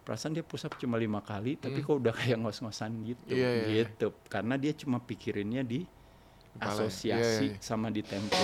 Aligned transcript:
perasaan 0.00 0.32
dia 0.32 0.42
push 0.42 0.64
up 0.64 0.74
cuma 0.74 0.96
lima 0.96 1.20
kali 1.20 1.54
tapi 1.54 1.80
kok 1.80 1.96
udah 1.96 2.12
kayak 2.12 2.38
ngos-ngosan 2.38 2.90
gitu 3.04 3.22
Iya, 3.28 3.36
iya, 3.36 3.64
iya. 3.64 3.84
gitu 3.84 4.16
karena 4.26 4.54
dia 4.56 4.72
cuma 4.72 4.98
pikirinnya 4.98 5.62
di 5.62 5.84
Kepala 6.50 6.66
ya? 6.66 6.72
asosiasi 6.74 7.46
Iya, 7.46 7.54
iya. 7.54 7.62
sama 7.62 7.88
di 7.88 8.02
tempo 8.02 8.34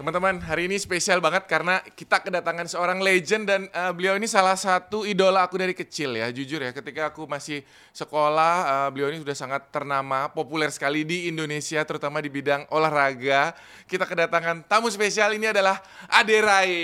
teman-teman, 0.00 0.40
hari 0.40 0.64
ini 0.64 0.80
spesial 0.80 1.20
banget 1.20 1.44
karena 1.44 1.84
kita 1.92 2.24
kedatangan 2.24 2.64
seorang 2.64 3.04
legend 3.04 3.44
dan 3.44 3.68
uh, 3.68 3.92
beliau 3.92 4.16
ini 4.16 4.24
salah 4.24 4.56
satu 4.56 5.04
idola 5.04 5.44
aku 5.44 5.60
dari 5.60 5.76
kecil 5.76 6.16
ya. 6.16 6.32
Jujur 6.32 6.56
ya, 6.64 6.72
ketika 6.72 7.12
aku 7.12 7.28
masih 7.28 7.60
sekolah, 7.92 8.54
uh, 8.64 8.88
beliau 8.88 9.12
ini 9.12 9.20
sudah 9.20 9.36
sangat 9.36 9.68
ternama, 9.68 10.32
populer 10.32 10.72
sekali 10.72 11.04
di 11.04 11.28
Indonesia, 11.28 11.84
terutama 11.84 12.24
di 12.24 12.32
bidang 12.32 12.64
olahraga. 12.72 13.52
Kita 13.84 14.08
kedatangan 14.08 14.64
tamu 14.64 14.88
spesial 14.88 15.36
ini 15.36 15.52
adalah 15.52 15.84
Ade 16.08 16.38
Rai. 16.40 16.80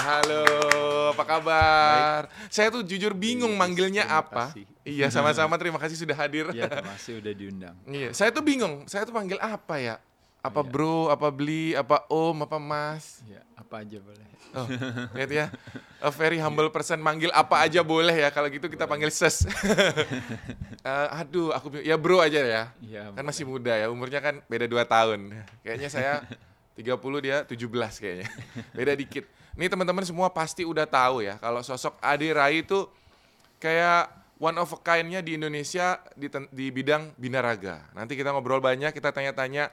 Halo, 0.00 0.44
apa 1.12 1.24
kabar? 1.28 2.32
Saya 2.48 2.72
tuh 2.72 2.80
jujur 2.80 3.12
bingung 3.12 3.52
Yes, 3.52 3.60
manggilnya 3.60 4.08
terima 4.08 4.24
apa. 4.24 4.44
kasih. 4.56 4.64
Iya, 4.88 5.06
sama-sama. 5.12 5.60
Terima 5.60 5.76
kasih 5.76 6.00
sudah 6.00 6.16
hadir. 6.16 6.48
ya 6.56 6.80
masih 6.80 7.20
udah 7.20 7.32
diundang 7.36 7.76
Iya, 7.84 8.16
saya 8.16 8.32
tuh 8.32 8.40
bingung. 8.40 8.88
Saya 8.88 9.04
tuh 9.04 9.12
panggil 9.12 9.36
apa 9.36 9.76
ya? 9.76 10.00
Apa 10.40 10.64
Iya. 10.64 10.70
bro, 10.72 11.12
apa 11.12 11.28
beli, 11.28 11.76
apa 11.76 12.08
om, 12.08 12.36
apa 12.42 12.56
mas? 12.56 13.20
ya 13.28 13.44
apa 13.52 13.84
aja 13.84 14.00
boleh 14.00 14.24
Oh, 14.50 14.66
lihat 15.14 15.30
ya. 15.38 15.46
A 16.02 16.10
very 16.10 16.40
humble 16.40 16.72
person 16.74 16.98
manggil 16.98 17.30
apa 17.30 17.60
aja 17.62 17.86
boleh 17.86 18.18
ya. 18.18 18.32
Kalau 18.34 18.50
gitu 18.50 18.66
kita 18.66 18.88
panggil 18.88 19.12
ses. 19.12 19.44
Eh, 20.80 21.08
aduh, 21.12 21.52
aku 21.52 21.76
ya 21.84 22.00
bro 22.00 22.24
aja 22.24 22.40
ya. 22.40 22.62
Iya, 22.80 23.12
Kan 23.12 23.20
masih 23.20 23.44
muda 23.44 23.76
ya, 23.76 23.92
umurnya 23.92 24.24
kan 24.24 24.40
beda 24.48 24.64
2 24.64 24.80
tahun. 24.82 25.28
Kayaknya 25.60 25.88
saya 25.92 26.12
30 26.72 26.96
dia 27.20 27.44
17 27.44 28.00
kayaknya. 28.00 28.26
Beda 28.78 28.96
dikit. 28.96 29.28
Nih 29.60 29.68
teman-teman 29.68 30.00
semua 30.08 30.32
pasti 30.32 30.64
udah 30.64 30.88
tahu 30.88 31.20
ya 31.20 31.36
kalau 31.36 31.60
sosok 31.60 32.00
Ade 32.00 32.32
Rai 32.32 32.64
itu 32.64 32.88
kayak 33.60 34.08
one 34.40 34.56
of 34.56 34.72
a 34.72 34.78
kind-nya 34.80 35.20
di 35.20 35.36
Indonesia 35.36 36.00
di, 36.16 36.32
di 36.48 36.72
bidang 36.72 37.12
binaraga. 37.20 37.84
Nanti 37.92 38.16
kita 38.16 38.32
ngobrol 38.32 38.64
banyak, 38.64 38.96
kita 38.96 39.12
tanya-tanya 39.12 39.68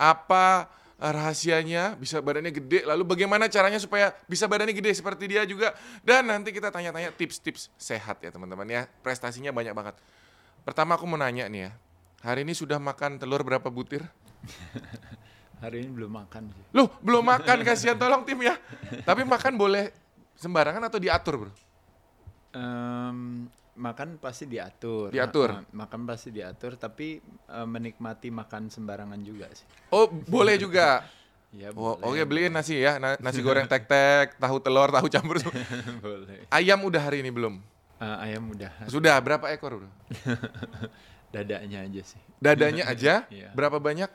apa 0.00 0.72
eh, 0.96 1.12
rahasianya 1.12 2.00
bisa 2.00 2.24
badannya 2.24 2.48
gede, 2.56 2.88
lalu 2.88 3.04
bagaimana 3.04 3.52
caranya 3.52 3.76
supaya 3.76 4.16
bisa 4.24 4.48
badannya 4.48 4.72
gede 4.72 4.96
seperti 4.96 5.28
dia 5.28 5.44
juga. 5.44 5.76
Dan 6.00 6.32
nanti 6.32 6.56
kita 6.56 6.72
tanya-tanya 6.72 7.12
tips-tips 7.12 7.68
sehat 7.76 8.24
ya 8.24 8.32
teman-teman 8.32 8.64
ya. 8.64 8.88
Prestasinya 9.04 9.52
banyak 9.52 9.76
banget. 9.76 10.00
Pertama 10.64 10.96
aku 10.96 11.04
mau 11.04 11.20
nanya 11.20 11.44
nih 11.52 11.68
ya. 11.68 11.72
Hari 12.24 12.48
ini 12.48 12.56
sudah 12.56 12.80
makan 12.80 13.20
telur 13.20 13.44
berapa 13.44 13.68
butir? 13.68 14.04
hari 15.60 15.84
ini 15.84 15.92
belum 15.92 16.08
makan 16.16 16.48
sih 16.48 16.64
Loh, 16.72 16.88
belum 17.04 17.20
makan 17.20 17.60
kasihan 17.60 17.96
tolong 18.00 18.24
tim 18.24 18.40
ya. 18.40 18.56
Tapi 19.04 19.28
makan 19.28 19.60
boleh 19.60 19.92
sembarangan 20.40 20.80
atau 20.88 20.96
diatur, 20.96 21.34
Bro? 21.44 21.52
Em, 22.56 23.44
makan 23.80 24.20
pasti 24.20 24.44
diatur 24.44 25.08
Diatur. 25.08 25.48
Ma- 25.50 25.88
makan 25.88 26.04
pasti 26.04 26.28
diatur 26.28 26.76
tapi 26.76 27.16
eh, 27.48 27.66
menikmati 27.66 28.28
makan 28.28 28.68
sembarangan 28.68 29.16
juga 29.20 29.48
sih 29.50 29.64
Oh, 29.88 30.06
boleh 30.06 30.54
juga. 30.54 31.00
ya 31.56 31.72
Oh, 31.72 31.96
boleh 31.96 32.20
Oke, 32.20 32.22
beliin 32.22 32.52
nasi 32.52 32.78
ya. 32.78 33.00
Na- 33.00 33.18
nasi 33.18 33.40
goreng 33.40 33.64
tek-tek, 33.64 34.36
tahu 34.36 34.60
telur, 34.60 34.86
tahu 34.86 35.08
campur. 35.08 35.40
boleh 36.04 36.46
Ayam 36.46 36.84
udah 36.84 37.00
hari 37.00 37.24
ini 37.24 37.32
belum? 37.32 37.58
Eh, 37.98 38.16
ayam 38.28 38.48
udah 38.48 38.70
Sudah, 38.86 39.16
berapa 39.18 39.48
ekor, 39.48 39.76
Bro? 39.76 39.90
dadanya 41.34 41.84
aja 41.84 42.02
sih 42.04 42.20
Dadanya 42.38 42.84
aja? 42.86 43.24
Iya. 43.28 43.50
Berapa 43.52 43.76
banyak? 43.76 44.08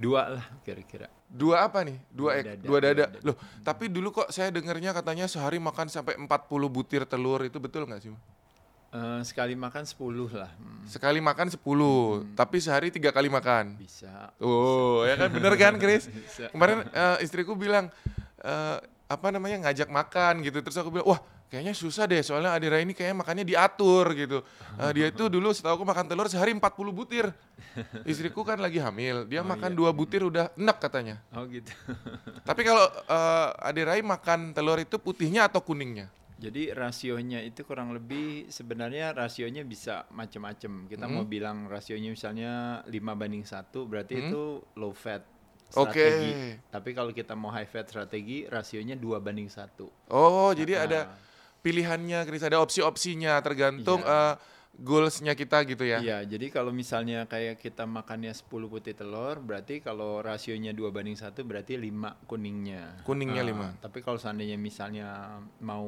dua 0.00 0.32
lah 0.32 0.46
kira-kira 0.62 1.12
Dua 1.28 1.62
apa 1.62 1.86
nih? 1.86 1.94
Dua, 2.10 2.34
ek, 2.34 2.42
dada, 2.42 2.64
dua 2.66 2.78
dada. 2.82 3.04
dada. 3.06 3.18
Loh, 3.22 3.36
tapi 3.62 3.86
dulu 3.86 4.10
kok 4.10 4.34
saya 4.34 4.50
dengarnya 4.50 4.90
katanya 4.90 5.30
sehari 5.30 5.62
makan 5.62 5.86
sampai 5.86 6.18
40 6.18 6.26
butir 6.66 7.06
telur. 7.06 7.38
Itu 7.46 7.62
betul 7.62 7.86
nggak 7.86 8.02
sih? 8.02 8.10
Eh, 8.90 9.22
sekali 9.22 9.54
makan 9.54 9.86
10 9.86 10.26
lah 10.34 10.50
Hmm, 10.50 10.82
Sekali 10.82 11.22
makan 11.22 11.46
10, 11.46 12.26
tapi 12.34 12.58
sehari 12.58 12.90
tiga 12.90 13.14
kali 13.14 13.30
makan. 13.30 13.78
bisa 13.78 14.34
Oh, 14.36 15.06
ya 15.06 15.14
kan 15.14 15.30
bener 15.30 15.54
kan, 15.54 15.78
Chris? 15.78 16.10
Bisa. 16.10 16.50
Kemarin 16.50 16.82
eh, 16.84 17.16
istriku 17.22 17.54
bilang 17.54 17.86
eh, 18.36 18.76
apa 19.06 19.26
namanya 19.30 19.62
ngajak 19.62 19.86
makan 19.86 20.42
gitu. 20.42 20.58
Terus 20.58 20.74
aku 20.74 20.90
bilang, 20.90 21.06
wah 21.06 21.20
kayaknya 21.46 21.70
susah 21.70 22.06
deh 22.06 22.18
soalnya 22.18 22.50
Adira 22.50 22.78
ini 22.78 22.90
kayaknya 22.90 23.22
makannya 23.22 23.46
diatur 23.46 24.10
gitu. 24.18 24.42
Eh, 24.76 24.90
dia 24.90 25.06
itu 25.06 25.30
dulu 25.30 25.54
setahu 25.54 25.78
aku 25.78 25.86
makan 25.86 26.10
telur 26.10 26.26
sehari 26.26 26.50
40 26.50 26.90
butir. 26.90 27.30
Istriku 28.02 28.42
kan 28.42 28.58
lagi 28.58 28.82
hamil, 28.82 29.22
dia 29.22 29.42
Oh, 29.42 29.46
makan 29.46 29.70
iya. 29.70 29.78
dua 29.78 29.90
butir 29.94 30.26
udah 30.26 30.50
enak 30.58 30.82
katanya. 30.82 31.22
oh 31.30 31.46
gitu 31.46 31.70
Tapi 32.42 32.66
kalau 32.66 32.82
uh, 33.06 33.54
Adirai 33.62 34.02
makan 34.02 34.50
telur 34.50 34.82
itu 34.82 34.98
putihnya 34.98 35.46
atau 35.46 35.62
kuningnya? 35.62 36.10
Jadi 36.40 36.72
rasionya 36.72 37.38
itu 37.38 37.62
kurang 37.62 37.92
lebih 37.92 38.48
sebenarnya 38.48 39.12
rasionya 39.12 39.60
bisa 39.60 40.08
macam-macam. 40.10 40.88
Kita 40.88 41.04
Hmm. 41.04 41.14
mau 41.14 41.24
bilang 41.24 41.68
rasionya 41.68 42.08
misalnya 42.08 42.52
5 42.84 43.12
banding 43.12 43.44
1 43.44 43.84
berarti 43.84 44.16
Hmm. 44.16 44.24
itu 44.24 44.42
low 44.74 44.90
fat 44.90 45.20
Oke. 45.76 45.92
strategi. 45.92 46.32
Tapi 46.66 46.90
kalau 46.90 47.12
kita 47.12 47.36
mau 47.36 47.52
high 47.52 47.68
fat 47.68 47.86
strategi 47.86 48.48
rasionya 48.48 48.96
2 48.96 49.20
banding 49.20 49.46
1. 49.46 49.84
Oh, 50.08 50.50
jadi 50.50 50.80
Ah. 50.80 50.84
ada 50.84 51.00
pilihannya, 51.58 52.24
Chris, 52.24 52.40
ada 52.40 52.56
opsi-opsinya 52.56 53.36
tergantung 53.40 54.00
Iya. 54.00 54.32
uh, 54.32 54.34
goalsnya 54.80 55.36
kita 55.36 55.60
gitu 55.62 55.84
ya. 55.84 56.00
Iya, 56.00 56.18
jadi 56.24 56.48
kalau 56.48 56.72
misalnya 56.72 57.24
kayak 57.24 57.60
kita 57.60 57.84
makannya 57.84 58.32
10 58.32 58.48
putih 58.66 58.92
telur, 58.92 59.36
berarti 59.38 59.78
kalau 59.78 60.18
rasionya 60.18 60.72
2 60.72 60.88
banding 60.88 61.14
1 61.14 61.44
berarti 61.44 61.76
5 61.76 62.16
kuningnya. 62.24 63.04
Kuningnya 63.04 63.44
Ah, 63.44 63.48
lima. 63.48 63.66
Tapi 63.76 64.00
kalau 64.00 64.16
seandainya 64.16 64.56
misalnya 64.56 65.36
mau 65.60 65.84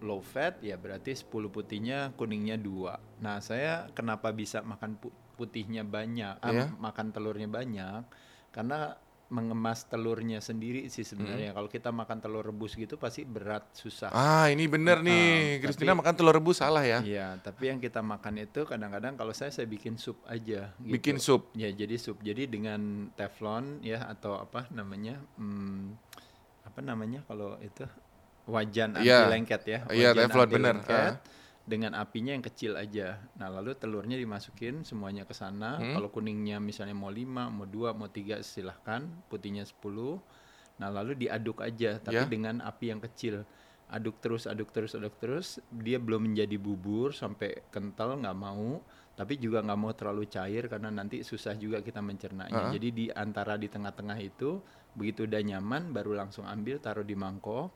low 0.00 0.22
fat 0.22 0.62
ya 0.62 0.78
berarti 0.78 1.12
10 1.12 1.50
putihnya 1.50 2.14
kuningnya 2.14 2.54
2. 2.54 2.94
Nah, 3.18 3.42
saya 3.42 3.90
kenapa 3.90 4.30
bisa 4.30 4.62
makan 4.62 4.94
pu- 4.94 5.12
putihnya 5.34 5.82
banyak, 5.82 6.38
ah, 6.38 6.48
Iya. 6.48 6.64
makan 6.78 7.10
telurnya 7.10 7.50
banyak? 7.50 8.06
Karena 8.50 8.94
mengemas 9.30 9.86
telurnya 9.86 10.42
sendiri 10.42 10.90
sih 10.90 11.06
sebenarnya. 11.06 11.54
Kalau 11.54 11.70
kita 11.70 11.88
makan 11.88 12.18
telur 12.18 12.42
rebus 12.42 12.74
gitu 12.74 12.98
pasti 12.98 13.22
berat, 13.22 13.62
susah. 13.72 14.10
Ah, 14.10 14.50
ini 14.50 14.66
bener 14.66 14.98
Ah, 14.98 15.06
nih. 15.06 15.62
Christina 15.62 15.94
makan 15.94 16.12
telur 16.12 16.34
rebus 16.34 16.58
salah 16.58 16.82
ya. 16.82 16.98
Iya, 17.00 17.38
tapi 17.38 17.70
yang 17.70 17.78
kita 17.78 18.02
makan 18.02 18.42
itu 18.42 18.66
kadang-kadang 18.66 19.14
kalau 19.14 19.30
saya 19.30 19.54
saya 19.54 19.70
bikin 19.70 19.94
sup 19.96 20.18
aja. 20.26 20.74
Gitu. 20.76 20.90
Bikin 20.98 21.16
sup. 21.16 21.54
Ya, 21.54 21.70
jadi 21.70 21.94
sup. 21.94 22.18
Jadi 22.20 22.50
dengan 22.50 23.08
teflon 23.14 23.78
ya 23.80 24.02
atau 24.04 24.34
apa 24.34 24.66
namanya? 24.74 25.22
hmm, 25.38 25.94
apa 26.66 26.80
namanya 26.82 27.22
kalau 27.24 27.54
itu 27.62 27.86
wajan 28.50 28.98
anti 28.98 29.06
Iya. 29.06 29.30
lengket 29.30 29.62
ya. 29.62 29.78
Iya, 29.94 30.10
teflon, 30.10 30.46
anti 30.50 30.54
bener. 30.58 30.76
Ah. 30.90 31.14
Dengan 31.70 31.94
apinya 31.94 32.34
yang 32.34 32.42
kecil 32.42 32.74
aja. 32.74 33.22
Nah, 33.38 33.46
lalu 33.46 33.78
telurnya 33.78 34.18
dimasukin 34.18 34.82
semuanya 34.82 35.22
ke 35.22 35.30
sana. 35.30 35.78
Hmm. 35.78 35.94
Kalau 35.94 36.10
kuningnya 36.10 36.58
misalnya 36.58 36.98
mau 36.98 37.14
5, 37.14 37.46
mau 37.46 37.62
2, 37.62 37.94
mau 37.94 38.10
3 38.10 38.42
silahkan. 38.42 39.06
Putihnya 39.30 39.62
10. 39.62 40.18
Nah, 40.82 40.90
lalu 40.90 41.14
diaduk 41.14 41.62
aja 41.62 42.02
tapi 42.02 42.18
Ya. 42.18 42.26
dengan 42.26 42.58
api 42.58 42.90
yang 42.90 42.98
kecil. 42.98 43.46
Aduk 43.90 44.18
terus, 44.18 44.50
aduk 44.50 44.74
terus, 44.74 44.98
aduk 44.98 45.14
terus. 45.22 45.62
Dia 45.70 46.02
belum 46.02 46.30
menjadi 46.30 46.58
bubur 46.58 47.14
sampai 47.14 47.62
kental 47.74 48.18
nggak 48.18 48.38
mau, 48.38 48.78
tapi 49.18 49.36
juga 49.36 49.60
nggak 49.66 49.78
mau 49.78 49.92
terlalu 49.92 50.30
cair 50.30 50.70
karena 50.70 50.88
nanti 50.94 51.26
susah 51.26 51.58
juga 51.58 51.82
kita 51.82 51.98
mencernanya. 51.98 52.70
Uh-uh. 52.70 52.74
Jadi 52.74 52.88
di 52.94 53.06
antara 53.10 53.58
di 53.58 53.66
tengah-tengah 53.66 54.18
itu 54.22 54.62
begitu 54.94 55.26
udah 55.26 55.42
nyaman 55.42 55.90
baru 55.94 56.18
langsung 56.18 56.46
ambil 56.46 56.78
taruh 56.78 57.06
di 57.06 57.18
mangkok. 57.18 57.70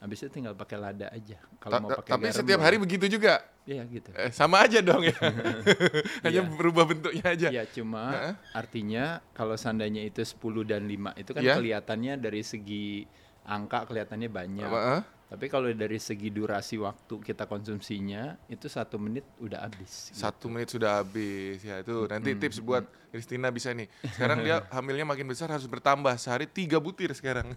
Habis 0.00 0.24
itu 0.24 0.32
tinggal 0.32 0.56
pakai 0.56 0.80
lada 0.80 1.12
aja. 1.12 1.36
Kalau 1.60 1.84
mau 1.84 1.92
pakai 1.92 2.16
tapi 2.16 2.24
garam 2.26 2.38
setiap 2.40 2.60
hari 2.64 2.80
begitu 2.80 3.04
juga. 3.04 3.44
Iya 3.68 3.84
gitu. 3.84 4.08
Eh, 4.16 4.32
sama 4.32 4.64
aja 4.64 4.80
dong 4.80 5.04
ya. 5.04 5.12
Hanya 6.24 6.40
Iya. 6.40 6.56
berubah 6.56 6.88
bentuknya 6.88 7.24
aja. 7.28 7.48
Ya 7.52 7.68
cuma 7.68 8.08
Heeh. 8.08 8.34
artinya 8.56 9.20
kalau 9.36 9.60
seandainya 9.60 10.00
itu 10.00 10.24
10 10.24 10.64
dan 10.64 10.88
5 10.88 11.12
itu 11.20 11.36
kan 11.36 11.44
Iya. 11.44 11.60
kelihatannya 11.60 12.16
dari 12.16 12.40
segi 12.40 13.04
angka 13.44 13.84
kelihatannya 13.84 14.28
banyak. 14.32 14.70
Heeh. 14.72 15.00
Tapi 15.30 15.46
kalau 15.46 15.70
dari 15.70 16.02
segi 16.02 16.26
durasi 16.34 16.74
waktu 16.82 17.22
kita 17.22 17.46
konsumsinya 17.46 18.34
itu 18.50 18.66
satu 18.66 18.98
menit 18.98 19.22
udah 19.38 19.62
habis. 19.62 20.10
gitu. 20.10 20.18
Satu 20.18 20.50
menit 20.50 20.74
sudah 20.74 20.98
habis 20.98 21.62
ya 21.62 21.86
itu 21.86 22.10
nanti 22.10 22.34
tips 22.34 22.58
buat 22.58 22.82
Christina 23.14 23.54
bisa 23.54 23.70
nih. 23.70 23.86
Sekarang 24.10 24.42
dia 24.42 24.66
hamilnya 24.74 25.06
makin 25.06 25.30
besar 25.30 25.46
harus 25.54 25.70
bertambah 25.70 26.18
sehari 26.18 26.50
tiga 26.50 26.82
butir 26.82 27.14
sekarang. 27.14 27.54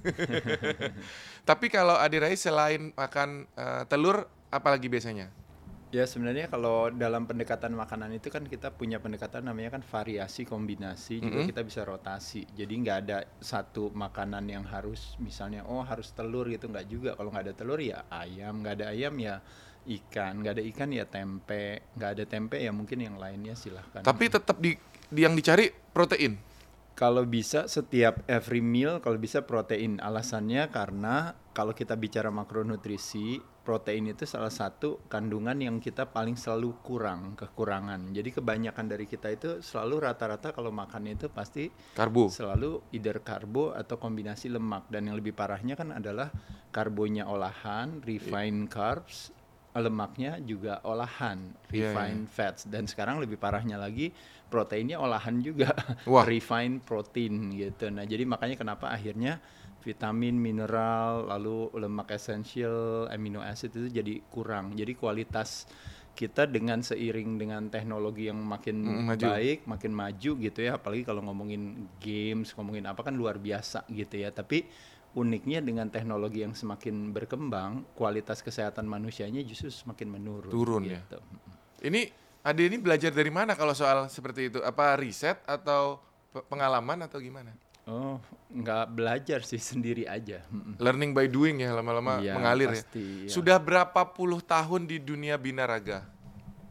Tapi 1.49 1.65
kalau 1.73 1.97
Adirai 1.97 2.37
selain 2.37 2.93
makan 2.93 3.49
eh, 3.57 3.83
telur 3.89 4.29
apalagi 4.53 4.85
biasanya? 4.85 5.33
Ya 5.93 6.09
sebenarnya 6.09 6.49
kalau 6.49 6.89
dalam 6.89 7.29
pendekatan 7.29 7.77
makanan 7.77 8.17
itu 8.17 8.33
kan 8.33 8.49
kita 8.49 8.73
punya 8.73 8.97
pendekatan 8.97 9.45
namanya 9.45 9.77
kan 9.77 9.85
variasi 9.85 10.41
kombinasi 10.41 11.21
juga 11.21 11.45
Mm-mm. 11.45 11.49
kita 11.53 11.61
bisa 11.61 11.85
rotasi. 11.85 12.49
Jadi 12.49 12.73
nggak 12.81 12.97
ada 13.05 13.21
satu 13.37 13.93
makanan 13.93 14.49
yang 14.49 14.65
harus 14.65 15.13
misalnya 15.21 15.61
oh 15.69 15.85
harus 15.85 16.09
telur 16.17 16.49
gitu 16.49 16.65
nggak 16.65 16.89
juga. 16.89 17.13
Kalau 17.13 17.29
nggak 17.29 17.45
ada 17.45 17.53
telur 17.53 17.77
ya 17.77 18.09
ayam, 18.09 18.65
nggak 18.65 18.73
ada 18.81 18.85
ayam 18.89 19.13
ya 19.21 19.37
ikan, 19.85 20.41
nggak 20.41 20.53
ada 20.57 20.63
ikan 20.73 20.89
ya 20.97 21.05
tempe, 21.05 21.93
nggak 21.93 22.09
ada 22.17 22.23
tempe 22.25 22.57
ya 22.57 22.73
mungkin 22.73 22.97
yang 22.97 23.21
lainnya 23.21 23.53
silahkan. 23.53 24.01
Tapi 24.01 24.25
tetap 24.33 24.57
di, 24.57 24.73
di 25.13 25.21
yang 25.21 25.37
dicari 25.37 25.69
protein. 25.69 26.41
Kalau 26.97 27.21
bisa 27.29 27.69
setiap 27.69 28.25
every 28.25 28.65
meal 28.65 28.97
kalau 28.97 29.21
bisa 29.21 29.45
protein. 29.45 30.01
Alasannya 30.01 30.73
karena 30.73 31.37
kalau 31.53 31.77
kita 31.77 31.93
bicara 31.93 32.33
makronutrisi, 32.33 33.37
protein 33.61 34.09
itu 34.09 34.25
salah 34.25 34.49
satu 34.49 35.05
kandungan 35.05 35.55
yang 35.55 35.77
kita 35.77 36.09
paling 36.09 36.33
selalu 36.33 36.81
kurang, 36.81 37.37
kekurangan. 37.37 38.09
Jadi 38.09 38.33
kebanyakan 38.33 38.85
dari 38.89 39.05
kita 39.05 39.29
itu 39.29 39.49
selalu 39.61 40.01
rata-rata 40.01 40.49
kalau 40.49 40.73
makan 40.73 41.13
itu 41.13 41.29
pasti 41.29 41.69
Karbo. 41.93 42.27
selalu 42.33 42.81
either 42.91 43.21
karbo 43.21 43.71
atau 43.71 44.01
kombinasi 44.01 44.49
lemak 44.49 44.89
dan 44.89 45.07
yang 45.07 45.15
lebih 45.15 45.37
parahnya 45.37 45.77
kan 45.77 45.93
adalah 45.93 46.33
karbonya 46.73 47.29
olahan, 47.29 48.01
refined 48.01 48.73
carbs, 48.73 49.29
lemaknya 49.77 50.37
juga 50.41 50.81
olahan, 50.85 51.53
Iya, 51.69 51.93
refined 51.93 52.29
fats 52.29 52.65
dan 52.69 52.85
sekarang 52.85 53.17
lebih 53.17 53.41
parahnya 53.41 53.77
lagi 53.77 54.13
proteinnya 54.49 55.01
olahan 55.01 55.41
juga, 55.41 55.73
Wah. 56.05 56.25
refined 56.29 56.85
protein 56.85 57.49
gitu. 57.57 57.89
Nah, 57.89 58.05
jadi 58.05 58.21
makanya 58.25 58.53
kenapa 58.53 58.93
akhirnya 58.93 59.41
vitamin, 59.83 60.39
mineral, 60.39 61.27
lalu 61.27 61.67
lemak 61.75 62.15
esensial, 62.15 63.11
amino 63.11 63.43
acid 63.43 63.75
itu 63.75 63.91
jadi 63.91 64.23
kurang. 64.31 64.73
Jadi 64.73 64.95
kualitas 64.95 65.67
kita 66.13 66.45
dengan 66.45 66.79
seiring 66.79 67.41
dengan 67.41 67.67
teknologi 67.67 68.29
yang 68.29 68.39
makin 68.39 68.77
Mm, 68.79 69.03
maju. 69.11 69.25
baik, 69.27 69.59
makin 69.67 69.91
maju 69.91 70.31
gitu 70.39 70.59
ya, 70.61 70.77
apalagi 70.79 71.03
kalau 71.03 71.21
ngomongin 71.25 71.89
games, 71.99 72.53
ngomongin 72.55 72.85
apa 72.87 73.01
kan 73.03 73.13
luar 73.17 73.41
biasa 73.41 73.83
gitu 73.91 74.21
ya. 74.21 74.29
Tapi 74.31 74.63
uniknya 75.13 75.61
dengan 75.61 75.89
teknologi 75.89 76.41
yang 76.41 76.53
semakin 76.57 77.13
berkembang, 77.13 77.85
kualitas 77.93 78.41
kesehatan 78.41 78.85
manusianya 78.89 79.41
justru 79.45 79.69
semakin 79.69 80.09
menurun. 80.09 80.53
Turun 80.53 80.85
ya? 80.87 81.01
gitu. 81.01 81.17
Ini 81.83 82.01
Ade 82.43 82.67
ini 82.67 82.75
belajar 82.75 83.07
dari 83.15 83.31
mana 83.31 83.55
kalau 83.55 83.71
soal 83.71 84.11
seperti 84.11 84.51
itu? 84.51 84.59
Apa 84.59 84.99
riset 84.99 85.39
atau 85.47 86.03
pe- 86.27 86.43
pengalaman 86.51 87.07
atau 87.07 87.23
gimana? 87.23 87.55
Oh, 87.83 88.15
nggak 88.47 88.85
belajar 88.89 89.39
sih 89.43 89.59
sendiri 89.75 90.07
aja. 90.07 90.39
Learning 90.79 91.11
by 91.11 91.27
doing 91.27 91.59
ya 91.59 91.75
lama-lama 91.75 92.19
Iya, 92.19 92.33
mengalir 92.33 92.71
pasti, 92.71 92.99
ya. 92.99 93.19
iya. 93.25 93.29
Sudah 93.29 93.59
berapa 93.59 94.01
puluh 94.07 94.39
tahun 94.39 94.87
di 94.87 94.97
dunia 94.97 95.35
binaraga? 95.35 96.07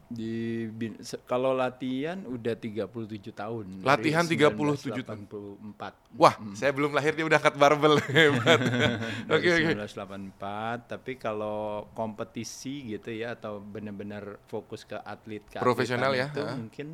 Di 0.09 0.69
bin- 0.69 1.01
kalau 1.25 1.53
latihan 1.53 2.21
udah 2.23 2.53
37 2.53 2.85
tahun. 3.33 3.81
Latihan 3.81 4.21
37 4.21 4.93
tahun. 4.93 5.25
1984. 5.25 6.13
Wah, 6.13 6.37
saya 6.53 6.69
belum 6.69 6.93
lahir 6.93 7.13
dia 7.13 7.25
udah 7.25 7.41
angkat 7.41 7.57
barbel 7.57 7.97
hebat. 8.13 8.61
Oke 9.33 9.49
oke. 9.49 9.73
1984, 9.73 10.37
tapi 10.85 11.17
kalau 11.17 11.89
kompetisi 11.93 12.93
gitu 12.93 13.09
ya 13.09 13.33
atau 13.33 13.57
benar-benar 13.57 14.37
fokus 14.45 14.85
ke 14.85 14.97
atlet 14.97 15.41
ke 15.43 15.57
Profesional 15.57 16.13
ya, 16.13 16.29
itu 16.29 16.41
mungkin 16.61 16.87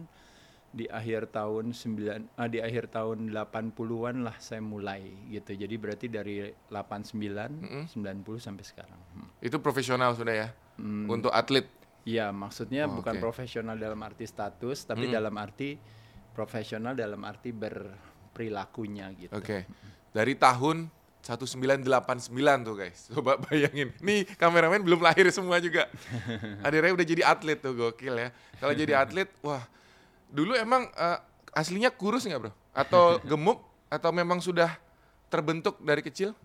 di 0.69 0.86
akhir 0.86 1.33
tahun 1.33 1.74
9 1.74 2.38
ah, 2.38 2.45
di 2.45 2.62
akhir 2.62 2.94
tahun 2.94 3.33
80-an 3.33 4.21
lah 4.21 4.38
saya 4.38 4.62
mulai 4.62 5.10
gitu. 5.33 5.57
Jadi 5.57 5.75
berarti 5.81 6.06
dari 6.06 6.45
89, 6.69 7.89
90 7.89 8.38
sampai 8.38 8.63
sekarang. 8.66 9.00
Hmm. 9.18 9.30
Itu 9.42 9.57
profesional 9.57 10.13
sudah 10.13 10.36
ya. 10.36 10.50
Untuk 11.10 11.33
atlet. 11.33 11.66
Iya, 12.07 12.31
maksudnya 12.31 12.88
Oh, 12.88 13.01
bukan 13.01 13.19
oke. 13.19 13.21
profesional 13.21 13.75
dalam 13.75 14.00
arti 14.00 14.24
status, 14.24 14.88
tapi 14.88 15.12
dalam 15.12 15.36
arti 15.36 15.75
profesional 16.31 16.95
dalam 16.95 17.19
arti 17.27 17.51
berperilakunya 17.51 19.12
gitu. 19.19 19.33
Oke. 19.36 19.68
Dari 20.16 20.33
tahun 20.39 20.88
1989 21.19 22.31
tuh 22.63 22.75
guys. 22.80 23.00
Coba 23.13 23.36
bayangin. 23.42 23.92
Nih 24.00 24.24
kameramen 24.39 24.86
belum 24.86 25.04
lahir 25.04 25.27
semua 25.36 25.60
juga. 25.60 25.92
Adirnya 26.66 26.95
udah 26.95 27.07
jadi 27.07 27.24
atlet 27.27 27.60
tuh 27.60 27.75
gokil 27.75 28.16
ya. 28.16 28.30
Kalau 28.62 28.74
jadi 28.74 28.94
atlet, 29.04 29.27
wah. 29.44 29.62
Dulu 30.30 30.54
emang 30.54 30.88
eh, 30.90 31.20
aslinya 31.52 31.90
kurus 31.90 32.24
nggak 32.24 32.40
bro? 32.40 32.54
Atau 32.72 33.18
gemuk? 33.30 33.60
Atau 33.90 34.14
memang 34.14 34.38
sudah 34.38 34.78
terbentuk 35.28 35.81
dari 35.81 36.00
kecil? 36.00 36.38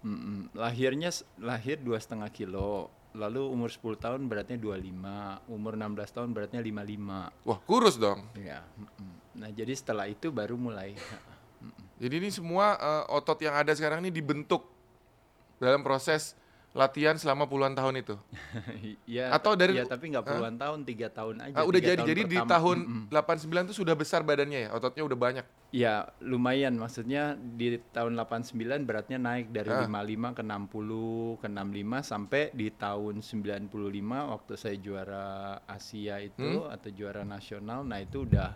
Mm-mm. 0.00 0.52
Lahirnya 0.54 1.08
s- 1.08 1.26
lahir 1.36 1.80
dua 1.80 1.96
setengah 1.96 2.28
kilo, 2.28 2.86
lalu 3.16 3.40
umur 3.40 3.72
10 3.72 3.96
tahun 3.96 4.20
beratnya 4.28 4.60
25, 4.60 5.48
umur 5.48 5.72
16 5.74 6.14
tahun 6.14 6.28
beratnya 6.30 6.60
55. 6.60 7.48
Wah 7.48 7.58
kurus 7.64 7.96
dong. 7.96 8.22
Ya. 8.36 8.62
mm-mm. 8.76 9.10
Nah 9.34 9.50
jadi 9.50 9.72
setelah 9.72 10.06
itu 10.06 10.30
baru 10.30 10.54
mulai. 10.54 10.94
Jadi 11.96 12.14
ini 12.20 12.30
semua 12.30 12.76
eh, 12.76 13.04
otot 13.10 13.38
yang 13.40 13.56
ada 13.56 13.72
sekarang 13.72 14.04
ini 14.04 14.12
dibentuk 14.12 14.62
dalam 15.56 15.80
proses 15.80 16.36
latihan 16.74 17.14
selama 17.14 17.46
puluhan 17.46 17.70
tahun 17.70 18.02
itu. 18.02 18.18
ya, 19.06 19.30
Atau 19.30 19.54
dari- 19.54 19.78
ya 19.78 19.86
tapi 19.86 20.10
nggak 20.10 20.26
puluhan 20.26 20.58
tahun, 20.58 20.82
tiga 20.82 21.06
tahun 21.06 21.38
aja. 21.40 21.54
Ah, 21.54 21.62
udah 21.62 21.78
jadi. 21.78 22.02
tahun 22.02 22.08
Jadi 22.10 22.22
di 22.26 22.36
pertama. 22.36 22.50
tahun 22.50 22.78
Mm-mm. 22.82 23.14
89 23.14 23.70
tuh 23.70 23.76
sudah 23.78 23.94
besar 23.94 24.20
badannya 24.20 24.66
ya, 24.66 24.70
ototnya 24.74 25.02
udah 25.02 25.14
banyak. 25.14 25.46
Ya 25.70 25.94
lumayan 26.18 26.74
maksudnya 26.74 27.34
di 27.34 27.78
tahun 27.88 28.14
89 28.16 28.58
beratnya 28.82 29.18
naik 29.18 29.50
dari 29.50 29.70
Ah. 29.70 29.86
55 29.86 30.34
ke 30.34 30.42
60 30.42 30.98
ke 31.36 31.46
65 31.46 31.98
sampai 32.00 32.42
di 32.50 32.68
tahun 32.68 33.22
95 33.22 33.70
waktu 34.28 34.52
saya 34.54 34.74
juara 34.76 35.26
Asia 35.64 36.18
itu 36.18 36.42
Hmm. 36.60 36.70
atau 36.70 36.90
juara 36.90 37.22
nasional 37.22 37.82
nah 37.82 37.98
itu 37.98 38.22
udah 38.22 38.54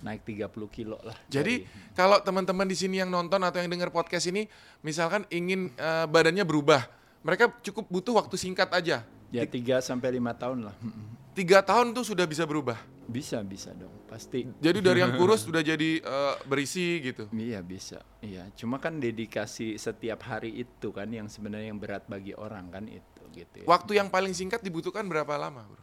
naik 0.00 0.20
30 0.22 0.68
kilo 0.68 1.00
lah. 1.00 1.16
Jadi 1.26 1.64
dari- 1.64 1.92
kalau 1.92 2.20
teman-teman 2.20 2.64
di 2.64 2.76
sini 2.76 2.96
yang 2.96 3.08
nonton 3.08 3.40
atau 3.40 3.56
yang 3.56 3.68
dengar 3.68 3.88
podcast 3.88 4.24
ini, 4.26 4.44
misalkan 4.80 5.24
ingin 5.28 5.72
eh, 5.74 6.04
badannya 6.04 6.44
berubah, 6.44 6.84
mereka 7.24 7.48
cukup 7.64 7.88
butuh 7.88 8.14
waktu 8.14 8.36
singkat 8.36 8.68
aja. 8.70 9.02
ya 9.34 9.42
3 9.42 9.82
sampai 9.82 10.14
5 10.14 10.30
tahun 10.38 10.58
lah. 10.70 10.76
Tiga 11.34 11.58
tahun 11.58 11.90
tuh 11.90 12.06
sudah 12.06 12.22
bisa 12.22 12.46
berubah. 12.46 12.78
Bisa 13.04 13.42
bisa 13.42 13.74
dong 13.74 13.90
pasti. 14.06 14.46
Jadi 14.62 14.78
dari 14.78 15.02
yang 15.02 15.18
kurus 15.18 15.42
sudah 15.50 15.58
jadi 15.58 15.98
eh, 15.98 16.34
berisi 16.46 17.02
gitu. 17.02 17.26
Iya 17.34 17.58
bisa. 17.58 17.98
Iya, 18.22 18.46
cuma 18.54 18.78
kan 18.78 19.02
dedikasi 19.02 19.74
setiap 19.74 20.22
hari 20.22 20.62
itu 20.62 20.94
kan 20.94 21.10
yang 21.10 21.26
sebenarnya 21.26 21.74
yang 21.74 21.80
berat 21.82 22.06
bagi 22.06 22.30
orang 22.32 22.70
kan 22.70 22.86
itu 22.86 23.22
gitu 23.34 23.56
ya. 23.60 23.66
Waktu 23.66 23.98
yang 23.98 24.08
paling 24.08 24.30
singkat 24.30 24.62
dibutuhkan 24.62 25.02
berapa 25.10 25.34
lama, 25.34 25.66
bro? 25.66 25.82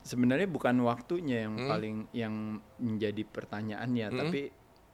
sebenarnya 0.00 0.48
bukan 0.48 0.80
waktunya 0.80 1.44
yang 1.44 1.54
Hmm. 1.54 1.68
paling 1.68 1.96
yang 2.16 2.34
menjadi 2.80 3.28
pertanyaannya 3.28 4.06
Hmm. 4.08 4.18
tapi 4.24 4.40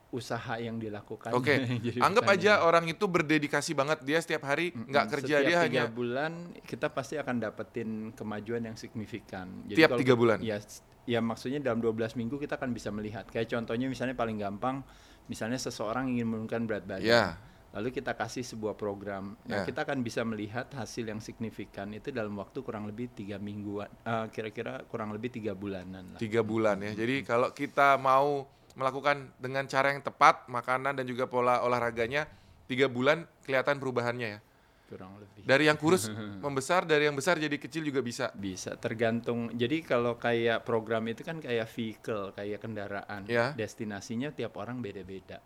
usaha 0.09 0.57
yang 0.57 0.75
dilakukan. 0.75 1.29
Oke, 1.31 1.53
Jadi 1.85 2.01
anggap 2.01 2.25
aja 2.27 2.61
orang 2.61 2.85
itu 2.85 3.05
berdedikasi 3.05 3.73
banget 3.73 4.01
dia 4.01 4.17
setiap 4.17 4.43
hari 4.43 4.73
nggak 4.73 5.05
Mm, 5.05 5.13
kerja 5.13 5.35
setiap 5.37 5.45
dia 5.45 5.57
tiga 5.61 5.65
hanya 5.65 5.83
bulan 5.87 6.31
kita 6.59 6.89
pasti 6.89 7.15
akan 7.15 7.35
dapetin 7.39 7.89
kemajuan 8.13 8.63
yang 8.63 8.73
signifikan. 8.73 9.65
Tiap 9.67 9.93
kalau- 9.93 10.01
tiga 10.01 10.13
bulan? 10.13 10.41
ya 10.41 10.57
ya 11.05 11.19
maksudnya 11.19 11.57
dalam 11.57 11.77
12 11.79 12.13
minggu 12.15 12.37
kita 12.37 12.57
akan 12.57 12.69
bisa 12.69 12.89
melihat. 12.89 13.25
Kayak 13.25 13.49
contohnya 13.51 13.85
misalnya 13.85 14.13
paling 14.13 14.37
gampang 14.37 14.81
misalnya 15.25 15.57
seseorang 15.57 16.09
ingin 16.09 16.25
menurunkan 16.25 16.65
berat 16.65 16.85
badan. 16.85 17.05
Ya. 17.05 17.25
Lalu 17.69 17.93
kita 17.93 18.17
kasih 18.17 18.41
sebuah 18.41 18.73
program. 18.73 19.37
Nah 19.45 19.61
Ya. 19.61 19.63
kita 19.63 19.85
akan 19.85 20.01
bisa 20.01 20.25
melihat 20.25 20.73
hasil 20.73 21.05
yang 21.05 21.21
signifikan 21.21 21.93
itu 21.93 22.09
dalam 22.09 22.33
waktu 22.33 22.61
kurang 22.61 22.85
lebih 22.85 23.13
tiga 23.13 23.37
mingguan 23.37 23.89
eh, 24.01 24.25
kira-kira 24.29 24.81
kurang 24.85 25.13
lebih 25.13 25.29
tiga 25.29 25.53
bulanan 25.53 26.13
lah. 26.13 26.19
Tiga 26.19 26.41
bulan 26.41 26.81
ya. 26.81 26.97
Jadi 26.97 27.21
kalau 27.21 27.53
kita 27.53 27.93
mau 27.95 28.49
melakukan 28.79 29.35
dengan 29.35 29.67
cara 29.67 29.91
yang 29.91 29.99
tepat 29.99 30.47
makanan 30.47 30.95
dan 30.95 31.05
juga 31.05 31.27
pola 31.27 31.59
olahraganya 31.61 32.25
tiga 32.71 32.87
bulan 32.87 33.27
kelihatan 33.43 33.81
perubahannya 33.81 34.29
ya. 34.37 34.41
kurang 34.89 35.21
lebih 35.21 35.45
Dari 35.45 35.69
yang 35.69 35.77
kurus 35.77 36.09
membesar, 36.45 36.81
dari 36.81 37.05
yang 37.05 37.13
besar 37.13 37.37
jadi 37.37 37.53
kecil 37.61 37.85
juga 37.85 38.01
bisa. 38.01 38.33
Bisa 38.33 38.73
tergantung. 38.73 39.53
Jadi 39.53 39.85
kalau 39.85 40.17
kayak 40.17 40.65
program 40.65 41.05
itu 41.05 41.21
kan 41.21 41.37
kayak 41.37 41.69
vehicle, 41.69 42.33
kayak 42.33 42.57
kendaraan. 42.57 43.29
Ya. 43.29 43.53
Destinasinya 43.53 44.33
tiap 44.33 44.57
orang 44.57 44.81
beda-beda. 44.81 45.45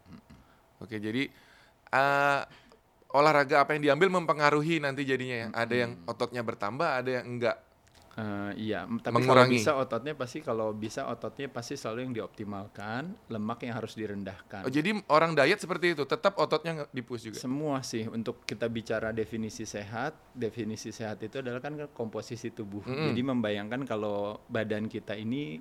Oke, 0.80 0.96
jadi 0.96 1.28
eh, 1.92 2.42
olahraga 3.14 3.64
apa 3.64 3.78
yang 3.78 3.84
diambil 3.92 4.10
mempengaruhi 4.20 4.82
nanti 4.82 5.06
jadinya 5.06 5.36
ya. 5.36 5.48
Ada 5.54 5.76
yang 5.76 5.92
ototnya 6.10 6.42
bertambah, 6.42 6.90
ada 7.04 7.10
yang 7.22 7.26
enggak. 7.38 7.58
Eh, 8.14 8.70
iya, 8.70 8.86
tapi 9.02 9.26
Mengurangi. 9.26 9.58
kalau 9.58 9.58
bisa 9.58 9.72
ototnya 9.74 10.14
pasti 10.14 10.38
kalau 10.46 10.70
bisa 10.70 11.02
ototnya 11.10 11.50
pasti 11.50 11.74
selalu 11.74 12.00
yang 12.06 12.14
dioptimalkan, 12.14 13.10
lemak 13.26 13.66
yang 13.66 13.74
harus 13.74 13.98
direndahkan. 13.98 14.62
Oh, 14.62 14.70
jadi 14.70 14.94
orang 15.10 15.34
diet 15.34 15.58
seperti 15.58 15.98
itu, 15.98 16.06
tetap 16.06 16.38
ototnya 16.38 16.86
di-push 16.94 17.34
juga. 17.34 17.42
Semua 17.42 17.82
sih 17.82 18.06
untuk 18.06 18.46
kita 18.46 18.70
bicara 18.70 19.10
definisi 19.10 19.66
sehat, 19.66 20.14
definisi 20.30 20.94
sehat 20.94 21.26
itu 21.26 21.42
adalah 21.42 21.58
kan 21.58 21.74
komposisi 21.90 22.54
tubuh. 22.54 22.86
Mm-mm. 22.86 23.10
Jadi 23.10 23.22
membayangkan 23.26 23.82
kalau 23.90 24.46
badan 24.46 24.86
kita 24.86 25.18
ini 25.18 25.58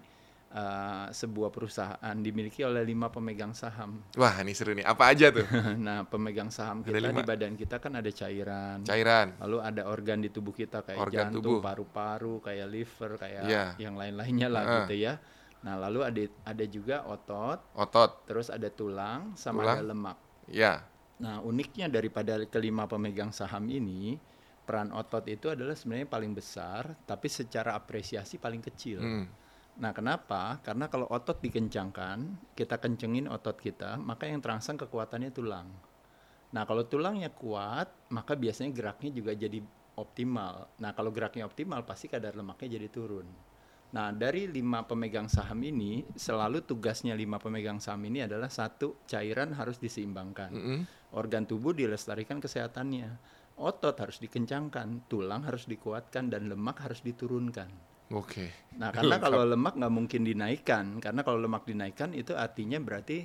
eh, 0.52 1.06
sebuah 1.10 1.48
perusahaan 1.48 2.16
dimiliki 2.20 2.60
oleh 2.62 2.84
lima 2.84 3.08
pemegang 3.08 3.56
saham. 3.56 4.04
Wah, 4.20 4.36
ini 4.44 4.52
seru 4.52 4.76
nih. 4.76 4.84
Apa 4.84 5.10
aja 5.16 5.32
tuh? 5.32 5.48
nah, 5.80 6.04
pemegang 6.04 6.52
saham 6.52 6.84
kita 6.84 7.00
di 7.00 7.24
badan 7.24 7.56
kita 7.56 7.80
kan 7.80 7.96
ada 7.96 8.10
cairan. 8.12 8.84
Cairan. 8.84 9.40
Lalu 9.40 9.56
ada 9.64 9.82
organ 9.88 10.20
di 10.20 10.28
tubuh 10.28 10.52
kita 10.52 10.84
kayak 10.84 11.00
Organ 11.00 11.32
jantung, 11.32 11.64
paru-paru, 11.64 12.44
kayak 12.44 12.68
liver, 12.68 13.16
kayak 13.16 13.42
Iya. 13.48 13.64
yang 13.80 13.96
lain-lainnya 13.96 14.48
lah 14.52 14.62
Heeh. 14.62 14.76
gitu 14.84 14.94
ya. 15.08 15.14
Nah, 15.62 15.74
lalu 15.78 16.00
ada 16.02 16.22
ada 16.42 16.64
juga 16.66 17.06
otot, 17.06 17.58
Otot. 17.78 18.26
terus 18.26 18.50
ada 18.50 18.66
tulang, 18.68 19.32
sama 19.38 19.62
Tulang. 19.62 19.76
ada 19.78 19.84
lemak. 19.86 20.18
Ya. 20.50 20.82
Nah, 21.22 21.38
uniknya 21.38 21.86
daripada 21.86 22.34
kelima 22.50 22.90
pemegang 22.90 23.30
saham 23.30 23.70
ini, 23.70 24.18
peran 24.66 24.90
otot 24.90 25.22
itu 25.30 25.54
adalah 25.54 25.78
sebenarnya 25.78 26.10
paling 26.10 26.34
besar, 26.34 26.98
tapi 27.06 27.30
secara 27.30 27.78
apresiasi 27.78 28.42
paling 28.42 28.58
kecil. 28.58 28.98
Hmm. 28.98 29.26
Nah, 29.80 29.96
kenapa? 29.96 30.60
Karena 30.60 30.92
kalau 30.92 31.08
otot 31.08 31.40
dikencangkan, 31.40 32.52
kita 32.52 32.76
kencengin 32.76 33.24
otot 33.30 33.56
kita, 33.56 33.96
maka 33.96 34.28
yang 34.28 34.44
terangsang 34.44 34.76
kekuatannya 34.76 35.32
tulang. 35.32 35.68
Nah, 36.52 36.68
kalau 36.68 36.84
tulangnya 36.84 37.32
kuat, 37.32 37.88
maka 38.12 38.36
biasanya 38.36 38.76
geraknya 38.76 39.10
juga 39.16 39.32
jadi 39.32 39.64
optimal. 39.96 40.68
Nah, 40.76 40.92
kalau 40.92 41.08
geraknya 41.08 41.48
optimal, 41.48 41.88
pasti 41.88 42.12
kadar 42.12 42.36
lemaknya 42.36 42.76
jadi 42.76 42.88
turun. 42.92 43.24
Nah, 43.92 44.08
dari 44.12 44.48
lima 44.48 44.84
pemegang 44.84 45.28
saham 45.28 45.60
ini, 45.64 46.04
selalu 46.16 46.64
tugasnya 46.64 47.12
lima 47.16 47.36
pemegang 47.36 47.80
saham 47.80 48.00
ini 48.08 48.24
adalah 48.24 48.48
satu, 48.48 49.04
cairan 49.04 49.52
harus 49.56 49.76
diseimbangkan. 49.80 50.52
Mm-mm. 50.52 50.80
Organ 51.12 51.44
tubuh 51.44 51.76
dilestarikan 51.76 52.40
kesehatannya. 52.40 53.08
Otot 53.60 53.92
harus 54.00 54.16
dikencangkan, 54.16 55.12
tulang 55.12 55.44
harus 55.44 55.68
dikuatkan, 55.68 56.32
dan 56.32 56.48
lemak 56.48 56.80
harus 56.80 57.04
diturunkan. 57.04 57.91
Oke. 58.12 58.52
Nah, 58.76 58.92
karena 58.92 59.16
Lengkap. 59.16 59.26
kalau 59.28 59.42
lemak 59.48 59.74
nggak 59.76 59.92
mungkin 59.92 60.22
dinaikkan, 60.22 60.84
karena 61.00 61.20
kalau 61.24 61.38
lemak 61.40 61.64
dinaikkan 61.64 62.12
itu 62.12 62.32
artinya 62.36 62.76
berarti 62.80 63.24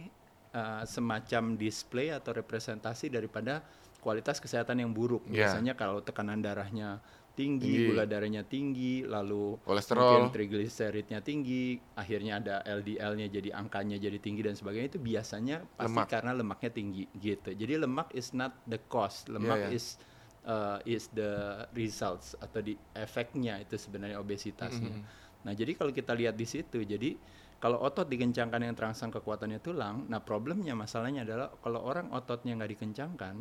uh, 0.56 0.84
semacam 0.88 1.60
display 1.60 2.12
atau 2.12 2.32
representasi 2.32 3.12
daripada 3.12 3.63
kualitas 4.00 4.39
kesehatan 4.39 4.79
yang 4.79 4.91
buruk. 4.96 5.27
Ya. 5.27 5.48
Biasanya 5.48 5.75
kalau 5.75 6.00
tekanan 6.00 6.39
darahnya 6.39 7.00
tinggi, 7.38 7.70
Tinggi. 7.70 7.88
gula 7.94 8.10
darahnya 8.10 8.41
tinggi, 8.41 9.06
lalu 9.06 9.62
Kolesterol. 9.62 10.01
mungkin 10.01 10.34
trigliseridnya 10.34 11.22
tinggi, 11.22 11.77
akhirnya 11.94 12.41
ada 12.41 12.56
LDL-nya 12.65 13.29
jadi 13.29 13.53
angkanya 13.53 14.01
jadi 14.01 14.17
tinggi 14.17 14.41
dan 14.41 14.58
sebagainya 14.58 14.98
itu 14.98 15.00
biasanya 15.03 15.62
pasti 15.77 16.01
Lemak. 16.01 16.10
karena 16.10 16.32
lemaknya 16.34 16.72
tinggi 16.74 17.03
gitu. 17.13 17.53
Jadi 17.53 17.77
lemak 17.77 18.10
is 18.17 18.34
not 18.34 18.58
the 18.65 18.82
cause, 18.89 19.29
lemak 19.29 19.70
ya. 19.70 19.77
is 19.77 20.01
uh, 20.48 20.80
is 20.88 21.12
the 21.12 21.63
results 21.75 22.34
atau 22.39 22.63
di 22.63 22.74
efeknya 22.96 23.60
itu 23.60 23.75
sebenarnya 23.75 24.18
obesitasnya. 24.18 24.89
Mm-hmm. 24.89 25.46
Nah, 25.46 25.54
jadi 25.54 25.72
kalau 25.75 25.92
kita 25.94 26.16
lihat 26.16 26.39
di 26.39 26.48
situ, 26.48 26.82
jadi 26.82 27.13
kalau 27.60 27.84
otot 27.84 28.08
dikencangkan 28.08 28.63
yang 28.63 28.75
terangsang 28.77 29.12
kekuatannya 29.13 29.60
tulang, 29.60 30.08
nah 30.08 30.24
problemnya 30.24 30.74
masalahnya 30.74 31.27
adalah 31.27 31.54
kalau 31.62 31.84
orang 31.84 32.10
ototnya 32.16 32.58
nggak 32.58 32.72
dikencangkan, 32.80 33.36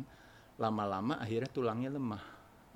lama-lama 0.59 1.17
akhirnya 1.17 1.49
tulangnya 1.49 1.89
lemah. 1.93 2.23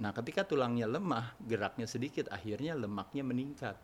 Nah, 0.01 0.11
ketika 0.17 0.41
tulangnya 0.45 0.89
lemah, 0.89 1.37
geraknya 1.45 1.85
sedikit, 1.85 2.25
akhirnya 2.33 2.73
lemaknya 2.73 3.21
meningkat. 3.21 3.77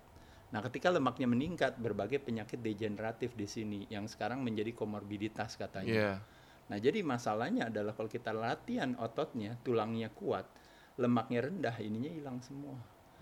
Nah, 0.50 0.64
ketika 0.66 0.90
lemaknya 0.90 1.28
meningkat, 1.30 1.78
berbagai 1.78 2.24
penyakit 2.24 2.58
degeneratif 2.58 3.38
di 3.38 3.46
sini 3.46 3.80
yang 3.92 4.10
sekarang 4.10 4.42
menjadi 4.42 4.74
komorbiditas 4.74 5.60
katanya. 5.60 5.94
Iya. 5.94 6.14
Nah, 6.68 6.78
jadi 6.78 7.00
masalahnya 7.00 7.72
adalah 7.72 7.96
kalau 7.96 8.12
kita 8.12 8.36
latihan 8.36 8.92
ototnya, 9.00 9.56
tulangnya 9.64 10.12
kuat, 10.12 10.44
lemaknya 11.00 11.48
rendah, 11.48 11.76
ininya 11.80 12.12
hilang 12.12 12.40
semua. 12.44 12.76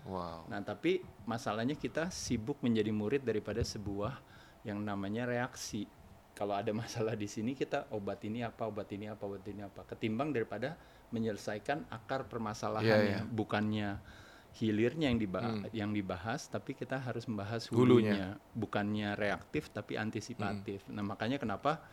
Wow. 0.06 0.46
Nah, 0.50 0.62
tapi 0.62 1.02
masalahnya 1.26 1.74
kita 1.74 2.10
sibuk 2.10 2.58
menjadi 2.62 2.90
murid 2.90 3.22
daripada 3.22 3.62
sebuah 3.62 4.18
yang 4.62 4.82
namanya 4.82 5.26
reaksi. 5.26 5.86
Kalau 6.34 6.52
ada 6.58 6.70
masalah 6.74 7.14
di 7.14 7.26
sini 7.26 7.54
kita 7.54 7.86
obat 7.94 8.22
ini 8.26 8.42
apa, 8.42 8.66
obat 8.66 8.90
ini 8.90 9.06
apa, 9.06 9.22
obat 9.26 9.46
ini 9.46 9.62
apa. 9.62 9.82
Ketimbang 9.86 10.34
daripada 10.34 10.74
menyelesaikan 11.10 11.86
akar 11.90 12.26
permasalahannya, 12.26 13.22
Iya, 13.22 13.22
iya. 13.22 13.30
bukannya 13.30 13.88
hilirnya 14.56 15.12
yang 15.12 15.20
dibahas, 15.20 15.52
Hmm. 15.52 15.68
yang 15.70 15.90
dibahas, 15.92 16.40
tapi 16.48 16.72
kita 16.72 16.96
harus 16.96 17.28
membahas 17.28 17.68
Hulunya. 17.68 18.10
hulunya, 18.10 18.28
bukannya 18.56 19.12
reaktif 19.14 19.68
tapi 19.68 20.00
antisipatif. 20.00 20.80
Nah, 20.88 21.04
makanya 21.04 21.36
kenapa 21.36 21.84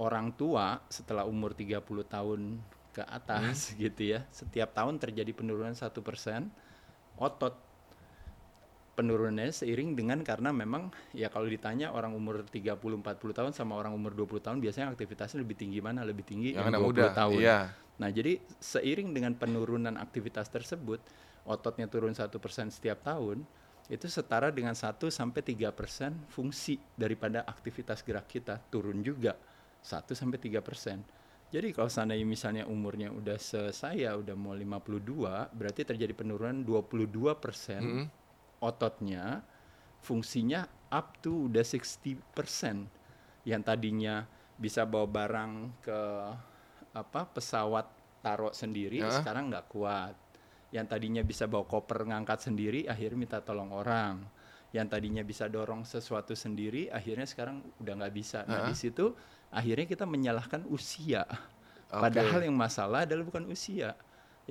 orang 0.00 0.32
tua 0.32 0.80
setelah 0.88 1.28
umur 1.28 1.52
30 1.52 1.82
tahun 2.08 2.40
ke 2.92 3.02
atas 3.04 3.72
gitu 3.82 4.16
ya, 4.16 4.24
setiap 4.32 4.72
tahun 4.76 5.00
terjadi 5.00 5.32
penurunan 5.32 5.72
satu 5.72 6.00
persen 6.04 6.48
otot 7.16 7.72
penurunannya 8.92 9.48
seiring 9.48 9.96
dengan 9.96 10.20
karena 10.20 10.52
memang 10.52 10.92
ya 11.16 11.32
kalau 11.32 11.48
ditanya 11.48 11.96
orang 11.96 12.12
umur 12.12 12.44
30 12.44 12.76
40 12.76 13.00
tahun 13.32 13.52
sama 13.56 13.72
orang 13.80 13.96
umur 13.96 14.12
20 14.12 14.44
tahun 14.44 14.58
biasanya 14.60 14.92
aktivitasnya 14.92 15.40
lebih 15.40 15.56
tinggi 15.56 15.80
mana? 15.80 16.04
Lebih 16.04 16.24
tinggi 16.28 16.52
Yang 16.52 16.60
yang, 16.60 16.68
anak 16.76 16.80
20 16.84 16.88
muda. 16.92 17.04
tahun. 17.16 17.40
Iya. 17.40 17.58
Nah, 17.96 18.08
jadi 18.12 18.32
seiring 18.60 19.08
dengan 19.16 19.32
penurunan 19.32 19.96
aktivitas 19.96 20.52
tersebut, 20.52 21.00
ototnya 21.48 21.88
turun 21.88 22.12
satu 22.12 22.36
persen 22.36 22.68
setiap 22.68 23.00
tahun, 23.00 23.44
itu 23.88 24.06
setara 24.08 24.52
dengan 24.52 24.76
1 24.76 25.08
sampai 25.08 25.40
3 25.40 25.72
persen 25.72 26.12
fungsi 26.28 26.76
daripada 26.96 27.44
aktivitas 27.48 28.04
gerak 28.04 28.28
kita 28.28 28.60
turun 28.68 29.00
juga 29.00 29.36
1 29.82 30.14
sampai 30.14 30.38
3 30.38 30.62
persen. 30.62 31.02
Jadi 31.52 31.68
kalau 31.76 31.92
seandainya 31.92 32.24
misalnya 32.24 32.64
umurnya 32.64 33.12
udah 33.12 33.36
saya 33.68 34.16
udah 34.16 34.32
mau 34.32 34.56
52, 34.56 35.52
berarti 35.52 35.84
terjadi 35.84 36.16
penurunan 36.16 36.64
22 36.64 37.12
persen 37.36 37.82
Mm-mm. 37.82 38.06
ototnya 38.58 39.44
fungsinya 40.00 40.64
up 40.88 41.20
to 41.20 41.52
udah 41.52 41.60
60% 41.60 42.24
yang 43.44 43.60
tadinya 43.60 44.24
bisa 44.56 44.86
bawa 44.86 45.06
barang 45.06 45.52
ke 45.82 46.00
apa 46.92 47.20
pesawat 47.28 47.86
taruh 48.20 48.54
sendiri 48.54 49.02
Ya. 49.02 49.10
sekarang 49.10 49.50
nggak 49.50 49.66
kuat 49.68 50.14
yang 50.72 50.86
tadinya 50.86 51.20
bisa 51.20 51.44
bawa 51.44 51.66
koper 51.66 52.06
ngangkat 52.06 52.48
sendiri 52.48 52.86
akhirnya 52.86 53.18
minta 53.18 53.38
tolong 53.42 53.72
orang 53.72 54.22
yang 54.72 54.88
tadinya 54.88 55.20
bisa 55.20 55.50
dorong 55.52 55.84
sesuatu 55.84 56.32
sendiri 56.32 56.88
akhirnya 56.88 57.26
sekarang 57.28 57.60
udah 57.82 57.92
nggak 57.98 58.14
bisa 58.14 58.44
nah 58.46 58.64
Ya. 58.64 58.68
di 58.70 58.74
situ 58.78 59.12
akhirnya 59.52 59.86
kita 59.86 60.08
menyalahkan 60.08 60.64
usia 60.66 61.28
Oke. 61.92 62.08
padahal 62.08 62.40
yang 62.48 62.56
masalah 62.56 63.04
adalah 63.04 63.22
bukan 63.28 63.44
usia 63.52 63.94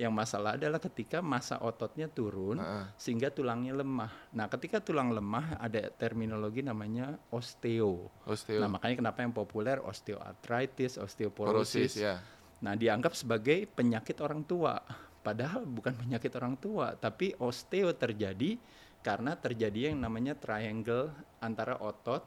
yang 0.00 0.12
masalah 0.12 0.56
adalah 0.56 0.80
ketika 0.80 1.20
masa 1.20 1.60
ototnya 1.60 2.08
turun 2.08 2.56
Heeh. 2.56 2.84
sehingga 2.96 3.28
tulangnya 3.28 3.76
lemah. 3.76 4.08
Nah, 4.32 4.48
ketika 4.48 4.80
tulang 4.80 5.12
lemah 5.12 5.60
ada 5.60 5.92
terminologi 5.92 6.64
namanya 6.64 7.20
osteo. 7.28 8.08
Osteo. 8.24 8.56
Nah, 8.56 8.72
makanya 8.72 9.04
kenapa 9.04 9.20
yang 9.20 9.36
populer 9.36 9.76
osteoartritis, 9.84 10.96
Porosis 10.96 11.04
osteoporosis. 11.04 11.92
ya. 12.00 12.16
Nah, 12.64 12.72
dianggap 12.72 13.12
sebagai 13.12 13.68
penyakit 13.68 14.16
orang 14.24 14.48
tua. 14.48 14.80
Padahal 15.22 15.68
bukan 15.68 15.92
penyakit 15.94 16.32
orang 16.40 16.56
tua, 16.56 16.96
tapi 16.96 17.36
osteo 17.36 17.92
terjadi 17.92 18.56
karena 19.04 19.36
terjadi 19.36 19.92
yang 19.92 20.00
namanya 20.00 20.34
triangle 20.34 21.12
antara 21.38 21.76
otot, 21.78 22.24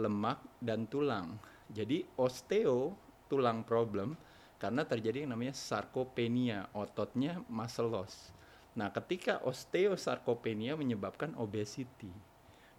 lemak, 0.00 0.40
dan 0.64 0.88
tulang. 0.88 1.36
Jadi 1.70 2.06
osteo 2.18 2.94
tulang 3.26 3.66
problem 3.66 4.14
karena 4.56 4.86
terjadi 4.88 5.26
yang 5.26 5.36
namanya 5.36 5.52
sarkopenia, 5.52 6.72
ototnya 6.72 7.42
muscle 7.52 7.92
loss. 7.92 8.32
Nah, 8.76 8.92
ketika 8.92 9.40
osteosarkopenia 9.44 10.76
menyebabkan 10.76 11.32
obesity. 11.36 12.12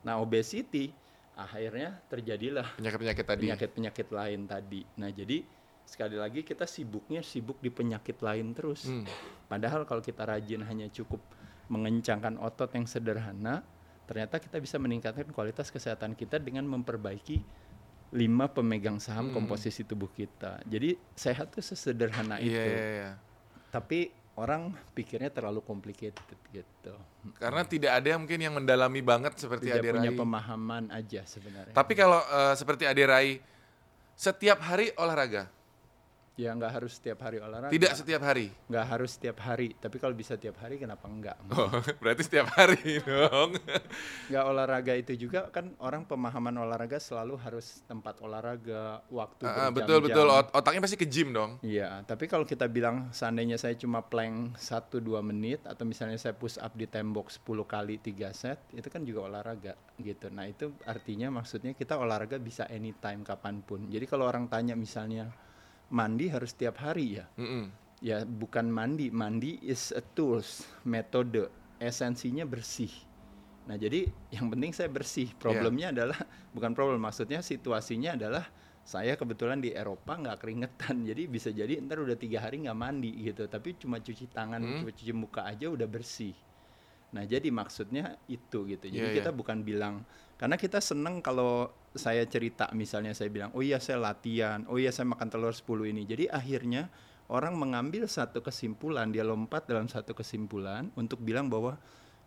Nah, 0.06 0.22
obesity 0.22 0.94
akhirnya 1.38 2.01
terjadilah 2.10 2.65
Penyakit-penyakit 2.82 3.25
tadi. 3.25 3.41
penyakit-penyakit 3.46 4.08
lain 4.10 4.41
tadi. 4.50 4.82
Nah, 4.98 5.10
jadi 5.13 5.46
sekali 5.88 6.17
lagi 6.17 6.41
kita 6.41 6.65
sibuknya 6.65 7.22
sibuk 7.22 7.62
di 7.62 7.70
penyakit 7.70 8.20
lain 8.22 8.53
terus. 8.58 8.89
Hmm. 8.89 9.06
Padahal 9.46 9.86
kalau 9.86 10.01
kita 10.01 10.25
rajin 10.25 10.65
hanya 10.65 10.89
cukup 10.89 11.22
mengencangkan 11.70 12.41
otot 12.41 12.74
yang 12.74 12.89
sederhana, 12.89 13.62
ternyata 14.10 14.41
kita 14.41 14.58
bisa 14.58 14.82
meningkatkan 14.82 15.29
kualitas 15.29 15.70
kesehatan 15.70 16.17
kita 16.17 16.41
dengan 16.41 16.65
memperbaiki 16.65 17.41
lima 18.10 18.48
pemegang 18.48 18.98
saham 18.98 19.30
Hmm. 19.30 19.36
komposisi 19.36 19.84
tubuh 19.84 20.08
kita. 20.08 20.64
Jadi 20.64 20.96
sehat 21.14 21.52
tuh 21.52 21.62
sesederhana 21.62 22.38
Iya, 22.38 22.48
itu. 22.64 22.72
iya, 22.72 22.86
iya. 22.94 23.12
Tapi 23.68 24.08
orang 24.38 24.70
pikirnya 24.94 25.28
terlalu 25.28 25.60
complicated 25.60 26.24
gitu. 26.48 26.94
Karena 27.36 27.66
tidak 27.66 27.92
ada 27.94 28.08
yang 28.08 28.22
mungkin 28.22 28.40
yang 28.40 28.56
mendalami 28.56 29.02
banget 29.02 29.36
seperti 29.36 29.68
Tidak 29.68 29.82
Ade 29.82 29.90
punya 29.92 30.12
Rai. 30.14 30.18
pemahaman 30.18 30.84
aja 30.88 31.22
sebenarnya. 31.26 31.74
Tapi 31.74 31.94
kalau 31.94 32.22
eh, 32.22 32.54
seperti 32.56 32.84
Ade 32.86 33.04
Rai, 33.04 33.30
setiap 34.14 34.62
hari 34.62 34.94
olahraga. 34.96 35.52
Ya 36.38 36.53
nggak 36.53 36.70
harus 36.72 36.94
setiap 36.94 37.17
hari 37.20 37.41
olahraga. 37.41 37.74
Tidak 37.74 37.91
setiap 37.91 38.22
hari. 38.22 38.53
nggak 38.63 38.86
harus 38.88 39.10
setiap 39.12 39.38
hari 39.41 39.74
tapi 39.74 39.98
kalau 39.98 40.13
bisa 40.13 40.38
tiap 40.38 40.56
hari 40.58 40.77
kenapa 40.77 41.06
enggak 41.06 41.34
Oh, 41.51 41.65
berarti 41.98 42.22
setiap 42.22 42.53
hari 42.53 43.01
dong. 43.03 43.58
nggak 44.27 44.46
olahraga 44.46 44.94
itu 44.94 45.17
juga 45.17 45.50
kan 45.50 45.74
orang 45.77 46.03
pemahaman 46.03 46.53
olahraga 46.56 46.98
selalu 46.98 47.36
harus 47.38 47.82
tempat 47.84 48.22
olahraga 48.22 49.01
waktu 49.08 49.44
berjam-jam. 49.44 49.74
betul 49.74 49.98
betul 50.00 50.27
Ot- 50.29 50.53
otaknya 50.53 50.79
pasti 50.79 50.96
ke 50.96 51.06
gym 51.06 51.32
dong. 51.32 51.58
Iya, 51.60 52.03
tapi 52.03 52.25
kalau 52.25 52.44
kita 52.44 52.67
bilang 52.67 53.10
seandainya 53.10 53.58
saya 53.58 53.74
cuma 53.74 54.00
plank 54.00 54.53
1-2 54.56 55.01
menit 55.24 55.63
atau 55.63 55.84
misalnya 55.84 56.15
saya 56.15 56.32
push 56.32 56.56
up 56.58 56.72
di 56.72 56.86
tembok 56.86 57.27
10 57.27 57.41
kali 57.65 57.98
3 57.98 58.13
set, 58.32 58.62
itu 58.72 58.86
kan 58.86 59.01
juga 59.01 59.25
olahraga 59.25 59.74
gitu. 59.98 60.29
Nah, 60.29 60.46
itu 60.46 60.70
artinya 60.84 61.34
maksudnya 61.34 61.74
kita 61.74 61.98
olahraga 61.98 62.38
bisa 62.38 62.67
anytime 62.67 63.24
kapan 63.24 63.60
pun. 63.60 63.88
Jadi 63.88 64.06
kalau 64.06 64.24
orang 64.24 64.46
tanya 64.46 64.75
misalnya 64.75 65.34
mandi 65.89 66.27
harus 66.27 66.51
tiap 66.53 66.79
hari 66.84 67.22
ya? 67.22 67.25
Mm-mm. 67.39 67.72
Ya 67.98 68.22
bukan 68.24 68.70
mandi, 68.70 69.10
mandi 69.10 69.58
is 69.65 69.89
a 69.96 70.03
tools, 70.03 70.67
metode, 70.86 71.50
esensinya 71.82 72.46
bersih. 72.46 72.91
Nah 73.65 73.75
jadi 73.75 74.06
yang 74.29 74.53
penting 74.53 74.72
saya 74.72 74.88
bersih. 74.88 75.34
Problemnya 75.36 75.89
adalah 75.89 76.20
bukan 76.53 76.72
problem, 76.77 77.01
maksudnya 77.01 77.41
situasinya 77.41 78.13
adalah 78.13 78.46
saya 78.88 79.20
kebetulan 79.20 79.60
di 79.60 79.75
Eropa 79.75 80.15
nggak 80.15 80.39
keringetan, 80.39 81.03
jadi 81.03 81.27
bisa 81.27 81.51
jadi 81.51 81.84
ntar 81.84 82.00
udah 82.00 82.15
tiga 82.15 82.39
hari 82.39 82.63
nggak 82.63 82.77
mandi 82.77 83.12
gitu, 83.20 83.44
tapi 83.51 83.75
cuma 83.75 84.00
cuci 84.00 84.32
tangan, 84.32 84.63
Hmm. 84.63 84.79
cuma 84.79 84.91
cuci 84.96 85.12
muka 85.12 85.44
aja 85.44 85.67
udah 85.67 85.84
bersih. 85.91 86.32
Nah, 87.08 87.24
jadi 87.24 87.48
maksudnya 87.51 88.20
itu 88.27 88.67
gitu. 88.67 88.84
Jadi 88.88 89.08
Iya, 89.12 89.15
kita 89.24 89.32
iya. 89.32 89.36
bukan 89.36 89.63
bilang 89.63 90.03
karena 90.39 90.60
kita 90.60 90.79
seneng 90.84 91.24
kalau 91.24 91.72
saya 91.98 92.24
cerita 92.30 92.70
misalnya 92.74 93.12
saya 93.12 93.30
bilang, 93.34 93.51
"Oh 93.58 93.62
iya 93.66 93.82
saya 93.82 94.00
latihan, 94.00 94.63
oh 94.70 94.77
iya 94.80 94.94
saya 94.94 95.10
makan 95.10 95.27
telur 95.27 95.54
10 95.54 95.89
ini." 95.89 96.06
Jadi 96.06 96.30
akhirnya 96.32 96.89
orang 97.27 97.60
mengambil 97.60 98.08
satu 98.08 98.39
kesimpulan, 98.39 99.12
dia 99.12 99.25
lompat 99.27 99.68
dalam 99.68 99.92
satu 99.92 100.16
kesimpulan 100.16 100.89
untuk 100.96 101.20
bilang 101.20 101.51
bahwa 101.51 101.75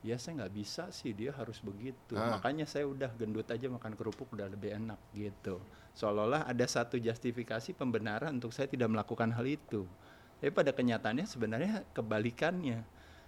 ya 0.01 0.17
saya 0.17 0.45
nggak 0.45 0.55
bisa 0.57 0.89
sih 0.93 1.13
dia 1.13 1.33
harus 1.37 1.61
begitu. 1.61 2.17
Ah. 2.17 2.37
Makanya 2.37 2.65
saya 2.65 2.89
udah 2.89 3.13
gendut 3.17 3.49
aja 3.49 3.69
makan 3.69 3.97
kerupuk 3.97 4.33
udah 4.33 4.49
lebih 4.49 4.77
enak 4.77 5.01
gitu. 5.13 5.61
Seolah-olah 5.97 6.49
ada 6.49 6.65
satu 6.65 6.97
justifikasi 6.97 7.77
pembenaran 7.77 8.37
untuk 8.37 8.53
saya 8.53 8.69
tidak 8.69 8.89
melakukan 8.89 9.33
hal 9.33 9.45
itu. 9.45 9.85
Tapi 10.41 10.51
pada 10.57 10.73
kenyataannya 10.73 11.27
sebenarnya 11.29 11.85
kebalikannya. 11.93 12.81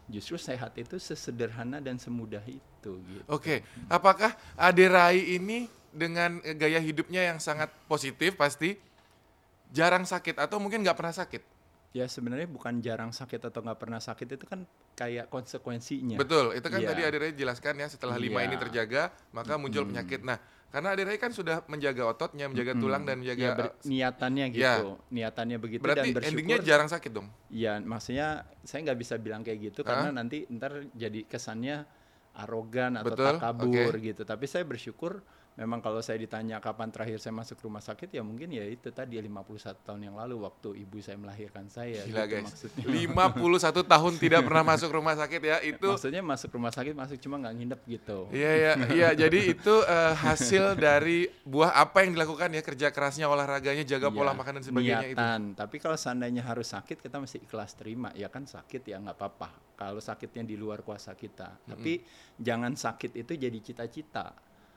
Justru 0.09 0.41
sehat 0.41 0.75
itu 0.81 0.99
sesederhana 0.99 1.79
dan 1.79 2.01
semudah 2.01 2.43
itu 2.49 2.93
gitu. 3.07 3.23
Oke, 3.31 3.63
apakah 3.87 4.35
Ade 4.59 4.89
Rai 4.91 5.39
ini 5.39 5.69
dengan 5.93 6.41
gaya 6.57 6.79
hidupnya 6.79 7.23
yang 7.23 7.39
sangat 7.39 7.69
positif 7.85 8.35
pasti 8.35 8.75
jarang 9.69 10.03
sakit 10.03 10.37
atau 10.37 10.57
mungkin 10.57 10.81
nggak 10.81 10.97
pernah 10.97 11.15
sakit? 11.15 11.43
Ya 11.93 12.09
sebenarnya 12.09 12.49
bukan 12.49 12.81
jarang 12.81 13.13
sakit 13.13 13.53
atau 13.53 13.61
nggak 13.61 13.77
pernah 13.77 14.01
sakit 14.01 14.25
itu 14.27 14.45
kan 14.45 14.65
kayak 14.95 15.29
konsekuensinya. 15.29 16.17
Betul, 16.17 16.57
itu 16.57 16.65
kan 16.65 16.81
Iya. 16.81 16.89
tadi 16.89 17.01
Ade 17.05 17.19
Rai 17.19 17.33
jelaskan 17.33 17.77
ya 17.77 17.87
setelah 17.87 18.17
lima 18.17 18.41
Iya. 18.41 18.49
ini 18.49 18.57
terjaga 18.59 19.03
maka 19.31 19.61
muncul 19.61 19.85
penyakit. 19.85 20.25
Nah, 20.25 20.41
karena 20.69 20.97
Ade 20.97 21.05
Rai 21.05 21.21
kan 21.21 21.29
sudah 21.31 21.61
menjaga 21.69 22.09
ototnya, 22.09 22.49
menjaga 22.49 22.73
tulang 22.75 23.05
dan 23.05 23.21
menjaga 23.21 23.45
Ya, 23.45 23.53
ber- 23.53 23.77
eh, 23.77 23.85
niatannya 23.85 24.47
ya. 24.49 24.81
gitu, 24.81 24.89
niatannya 25.11 25.57
begitu 25.59 25.85
berarti 25.85 26.01
dan 26.03 26.17
bersyukur. 26.17 26.33
endingnya 26.33 26.59
jarang 26.65 26.89
sakit 26.89 27.11
dong. 27.13 27.29
Ya 27.49 27.77
maksudnya 27.79 28.29
saya 28.65 28.81
nggak 28.83 28.99
bisa 28.99 29.15
bilang 29.19 29.45
kayak 29.45 29.61
gitu 29.63 29.85
karena 29.85 30.09
nanti 30.11 30.49
ntar 30.49 30.89
jadi 30.91 31.29
kesannya 31.29 31.85
arogan 32.35 32.97
atau 32.97 33.13
Betul, 33.13 33.27
takabur 33.37 33.93
oke. 33.93 34.01
gitu. 34.03 34.23
Tapi 34.25 34.45
saya 34.49 34.65
bersyukur 34.65 35.21
memang 35.53 35.85
kalau 35.85 36.01
saya 36.01 36.17
ditanya 36.17 36.57
kapan 36.59 36.89
terakhir 36.89 37.21
saya 37.21 37.37
masuk 37.37 37.61
rumah 37.61 37.85
sakit 37.85 38.09
ya 38.09 38.25
mungkin 38.25 38.49
ya 38.49 38.65
itu 38.65 38.89
tadi 38.89 39.21
51 39.21 39.85
tahun 39.85 40.01
yang 40.01 40.17
lalu 40.17 40.41
waktu 40.41 40.81
ibu 40.81 40.97
saya 40.99 41.21
melahirkan 41.21 41.69
saya. 41.69 42.09
Gila 42.09 42.25
gitu 42.25 42.33
guys, 42.33 42.47
maksudnya. 42.49 42.85
51 42.89 43.85
tahun 43.85 44.13
tidak 44.17 44.41
pernah 44.49 44.65
masuk 44.65 44.89
rumah 44.89 45.13
sakit 45.13 45.41
ya 45.45 45.57
itu. 45.61 45.89
Maksudnya 45.93 46.23
masuk 46.25 46.51
rumah 46.57 46.73
sakit 46.73 46.95
masuk 46.97 47.21
cuma 47.21 47.37
nggak 47.37 47.55
nginep 47.61 47.81
gitu. 47.85 48.19
Iya 48.33 48.51
iya 48.57 48.73
iya 48.89 49.09
jadi 49.13 49.39
itu 49.53 49.75
eh, 49.85 50.15
hasil 50.17 50.73
dari 50.75 51.29
buah 51.45 51.77
apa 51.77 52.01
yang 52.01 52.17
dilakukan 52.17 52.49
ya 52.49 52.63
kerja 52.65 52.89
kerasnya 52.89 53.29
olahraganya 53.29 53.85
jaga 53.85 54.09
pola 54.09 54.33
Iya, 54.33 54.39
makan 54.41 54.53
dan 54.57 54.65
sebagainya 54.65 55.05
itu. 55.05 55.21
niatan. 55.21 55.41
Tapi 55.53 55.77
kalau 55.77 55.97
seandainya 56.01 56.43
harus 56.43 56.73
sakit 56.73 56.97
kita 56.97 57.21
mesti 57.21 57.45
ikhlas 57.45 57.77
terima. 57.77 58.09
Ya 58.17 58.33
kan 58.33 58.49
sakit 58.49 58.89
ya 58.89 58.97
nggak 58.97 59.21
apa-apa. 59.21 59.77
Kalau 59.77 60.01
sakitnya 60.01 60.47
di 60.47 60.57
luar 60.57 60.81
kuasa 60.81 61.13
kita. 61.13 61.61
Tapi 61.67 62.01
jangan 62.41 62.73
sakit 62.73 63.21
itu 63.21 63.37
jadi 63.37 63.59
cita-cita. 63.61 64.33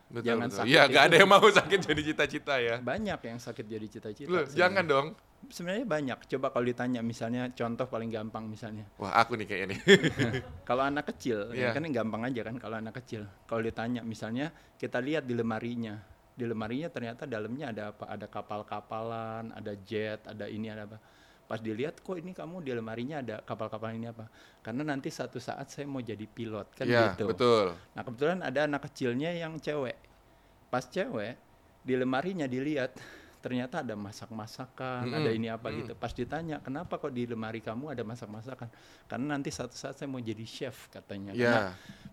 Betul 0.06 0.28
Jangan 0.38 0.48
betul. 0.48 0.58
sakit 0.62 0.70
Iya 0.70 0.82
gak 0.86 1.04
ada 1.10 1.16
yang 1.18 1.30
mau 1.30 1.48
sakit 1.50 1.80
jadi 1.82 2.02
cita-cita 2.14 2.54
ya. 2.62 2.76
Banyak 2.78 3.20
yang 3.26 3.40
sakit 3.42 3.66
jadi 3.66 3.88
cita-cita. 3.90 4.30
Loh, 4.30 4.46
jangan 4.46 4.86
dong. 4.86 5.08
Sebenarnya 5.46 5.86
banyak. 5.86 6.18
Coba 6.30 6.50
kalau 6.50 6.66
ditanya 6.66 7.02
misalnya 7.06 7.50
contoh 7.54 7.86
paling 7.86 8.10
gampang 8.10 8.50
misalnya. 8.50 8.86
Wah 8.98 9.14
aku 9.14 9.38
nih 9.38 9.46
kayaknya 9.46 9.68
nih. 9.74 9.80
Kalau 10.70 10.82
anak 10.82 11.06
kecil, 11.14 11.54
Iya. 11.54 11.70
ya 11.70 11.78
kan 11.78 11.86
gampang 11.94 12.26
aja 12.26 12.42
kan 12.42 12.58
kalau 12.58 12.82
anak 12.82 12.98
kecil. 12.98 13.30
Kalau 13.46 13.62
ditanya 13.62 14.02
misalnya 14.02 14.50
kita 14.82 14.98
lihat 14.98 15.30
di 15.30 15.38
lemarinya. 15.38 16.02
Di 16.34 16.50
lemarinya 16.50 16.90
ternyata 16.90 17.30
dalamnya 17.30 17.70
ada 17.70 17.84
apa? 17.94 18.10
Ada 18.10 18.26
kapal-kapalan, 18.26 19.54
ada 19.54 19.74
jet, 19.86 20.26
ada 20.26 20.50
ini 20.50 20.66
ada 20.74 20.90
apa. 20.90 20.98
Pas 21.46 21.62
dilihat 21.62 22.02
kok 22.02 22.18
ini 22.18 22.34
kamu 22.34 22.66
di 22.66 22.74
lemarinya 22.74 23.22
ada 23.22 23.36
kapal-kapalan 23.46 24.02
ini 24.02 24.10
apa? 24.10 24.26
Karena 24.66 24.82
nanti 24.82 25.14
satu 25.14 25.38
saat 25.38 25.70
saya 25.70 25.86
mau 25.86 26.02
jadi 26.02 26.26
pilot 26.26 26.74
kan 26.74 26.90
Iya 26.90 27.14
gitu. 27.14 27.30
betul. 27.30 27.78
Nah 27.94 28.02
kebetulan 28.02 28.42
ada 28.42 28.66
anak 28.66 28.90
kecilnya 28.90 29.30
yang 29.30 29.62
cewek. 29.62 29.98
Pas 30.74 30.82
cewek 30.90 31.38
di 31.86 31.94
lemarinya 31.94 32.50
dilihat 32.50 32.98
ternyata 33.46 33.86
ada 33.86 33.94
masak-masakan, 33.94 35.06
Mm-mm, 35.06 35.18
ada 35.22 35.30
ini 35.30 35.54
apa 35.54 35.70
mm. 35.70 35.76
gitu. 35.78 35.92
Pas 35.94 36.10
ditanya 36.10 36.58
kenapa 36.66 36.98
kok 36.98 37.14
di 37.14 37.30
lemari 37.30 37.62
kamu 37.62 37.94
ada 37.94 38.02
masak-masakan? 38.02 38.66
Karena 39.06 39.38
nanti 39.38 39.54
satu 39.54 39.78
saat 39.78 40.02
saya 40.02 40.10
mau 40.10 40.18
jadi 40.18 40.42
chef 40.50 40.90
katanya. 40.90 41.38
Iya. 41.38 41.46
Karena 41.46 41.62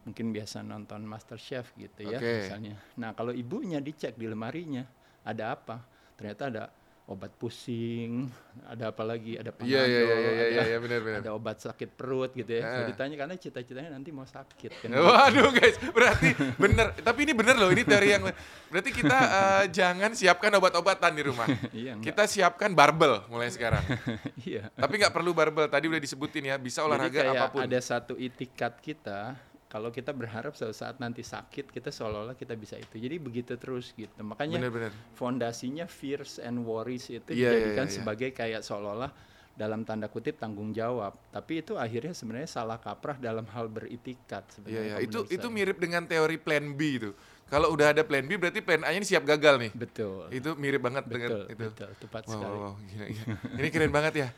mungkin 0.04 0.28
biasa 0.28 0.60
nonton 0.60 1.00
Master 1.08 1.40
Chef 1.40 1.72
gitu 1.80 2.04
ya 2.04 2.20
Oke. 2.20 2.44
misalnya. 2.44 2.76
Nah 3.00 3.16
kalau 3.16 3.32
ibunya 3.32 3.80
dicek 3.80 4.20
di 4.20 4.28
lemarinya 4.28 4.84
ada 5.24 5.56
apa? 5.56 5.80
Ternyata 6.20 6.42
ada 6.52 6.64
obat 7.04 7.34
pusing, 7.34 8.30
ada 8.64 8.88
apa 8.88 9.02
lagi? 9.02 9.34
Ada 9.34 9.50
panadol, 9.50 9.68
Iya 9.68 9.82
iya 9.84 10.00
iya 10.00 10.14
iya 10.14 10.30
ada, 10.54 10.62
iya 10.64 10.78
benar 10.78 11.00
benar. 11.00 11.18
ada 11.20 11.30
obat 11.32 11.58
sakit 11.58 11.92
perut 11.92 12.30
gitu 12.30 12.48
ya. 12.48 12.62
Kalau 12.62 12.78
Eh. 12.78 12.88
ditanya 12.88 13.16
karena 13.18 13.34
cita-citanya 13.34 13.90
nanti 13.90 14.08
mau 14.08 14.22
sakit 14.22 14.70
kan. 14.78 14.88
Waduh 15.02 15.50
guys, 15.50 15.76
berarti 15.84 16.30
bener. 16.56 16.94
Tapi 16.96 17.18
ini 17.22 17.32
bener 17.32 17.54
loh, 17.54 17.68
ini 17.68 17.82
teori 17.82 18.08
yang 18.08 18.22
berarti 18.68 18.90
kita 18.92 19.18
eh, 19.18 19.64
jangan 19.68 20.10
siapkan 20.12 20.54
obat-obatan 20.54 21.12
di 21.12 21.22
rumah. 21.22 21.46
Iya. 21.74 21.98
Kita 21.98 22.24
siapkan 22.24 22.70
barbel 22.72 23.26
mulai 23.26 23.50
sekarang. 23.50 23.82
Iya. 24.42 24.70
Tapi 24.72 24.94
nggak 24.96 25.12
perlu 25.12 25.30
barbel. 25.32 25.66
Tadi 25.66 25.86
udah 25.86 25.98
disebutin 25.98 26.44
ya, 26.44 26.56
bisa 26.56 26.80
olahraga 26.80 27.10
Jadi 27.12 27.28
kayak 27.28 27.42
apa 27.42 27.46
pun. 27.50 27.60
ada 27.62 27.78
satu 27.78 28.14
itikat 28.14 28.78
kita 28.78 29.34
kalau 29.72 29.88
kita 29.88 30.12
berharap 30.12 30.52
suatu 30.52 30.76
saat 30.76 31.00
nanti 31.00 31.24
sakit 31.24 31.72
kita 31.72 31.88
seolah-olah 31.88 32.36
kita 32.36 32.52
bisa 32.54 32.76
itu. 32.76 32.92
Jadi 32.94 33.16
begitu 33.16 33.56
terus 33.56 33.96
gitu. 33.96 34.12
Makanya 34.20 34.60
Bener-bener. 34.60 34.92
fondasinya 35.16 35.88
fears 35.88 36.36
and 36.36 36.60
worries 36.60 37.08
itu 37.08 37.24
Iya, 37.26 37.32
iya, 37.32 37.48
dijadikan 37.48 37.86
iya. 37.86 37.94
sebagai 37.96 38.28
kayak 38.30 38.60
seolah-olah 38.60 39.08
dalam 39.52 39.80
tanda 39.82 40.06
kutip 40.06 40.36
tanggung 40.36 40.70
jawab. 40.70 41.16
Tapi 41.28 41.60
itu 41.60 41.80
akhirnya 41.80 42.12
sebenarnya 42.12 42.46
salah 42.46 42.76
kaprah 42.76 43.16
dalam 43.16 43.48
hal 43.48 43.66
beritikat 43.66 44.44
Iya 44.44 44.52
sebenarnya. 44.52 44.76
iya. 44.76 44.92
kalau 44.92 45.02
Itu 45.02 45.18
menurut 45.18 45.32
itu 45.32 45.46
saya. 45.46 45.56
mirip 45.56 45.76
dengan 45.78 46.02
teori 46.04 46.36
plan 46.36 46.64
B 46.68 46.80
itu. 46.92 47.10
Kalau 47.48 47.68
udah 47.68 47.92
ada 47.92 48.00
plan 48.00 48.24
B 48.24 48.36
berarti 48.36 48.60
plan 48.60 48.80
A-nya 48.80 48.96
ini 48.98 49.04
siap 49.04 49.24
gagal 49.24 49.56
nih. 49.56 49.70
betul. 49.72 50.28
Itu 50.28 50.52
mirip 50.54 50.80
banget 50.80 51.04
betul, 51.04 51.16
dengan 51.18 51.30
itu. 51.48 51.64
betul, 51.68 51.90
tepat 51.98 52.22
Wow, 52.24 52.32
sekali. 52.34 52.56
wow, 52.58 52.72
gila, 52.82 53.06
gila. 53.08 53.34
Ini 53.56 53.68
keren 53.68 53.92
banget 53.92 54.14
ya. 54.20 54.28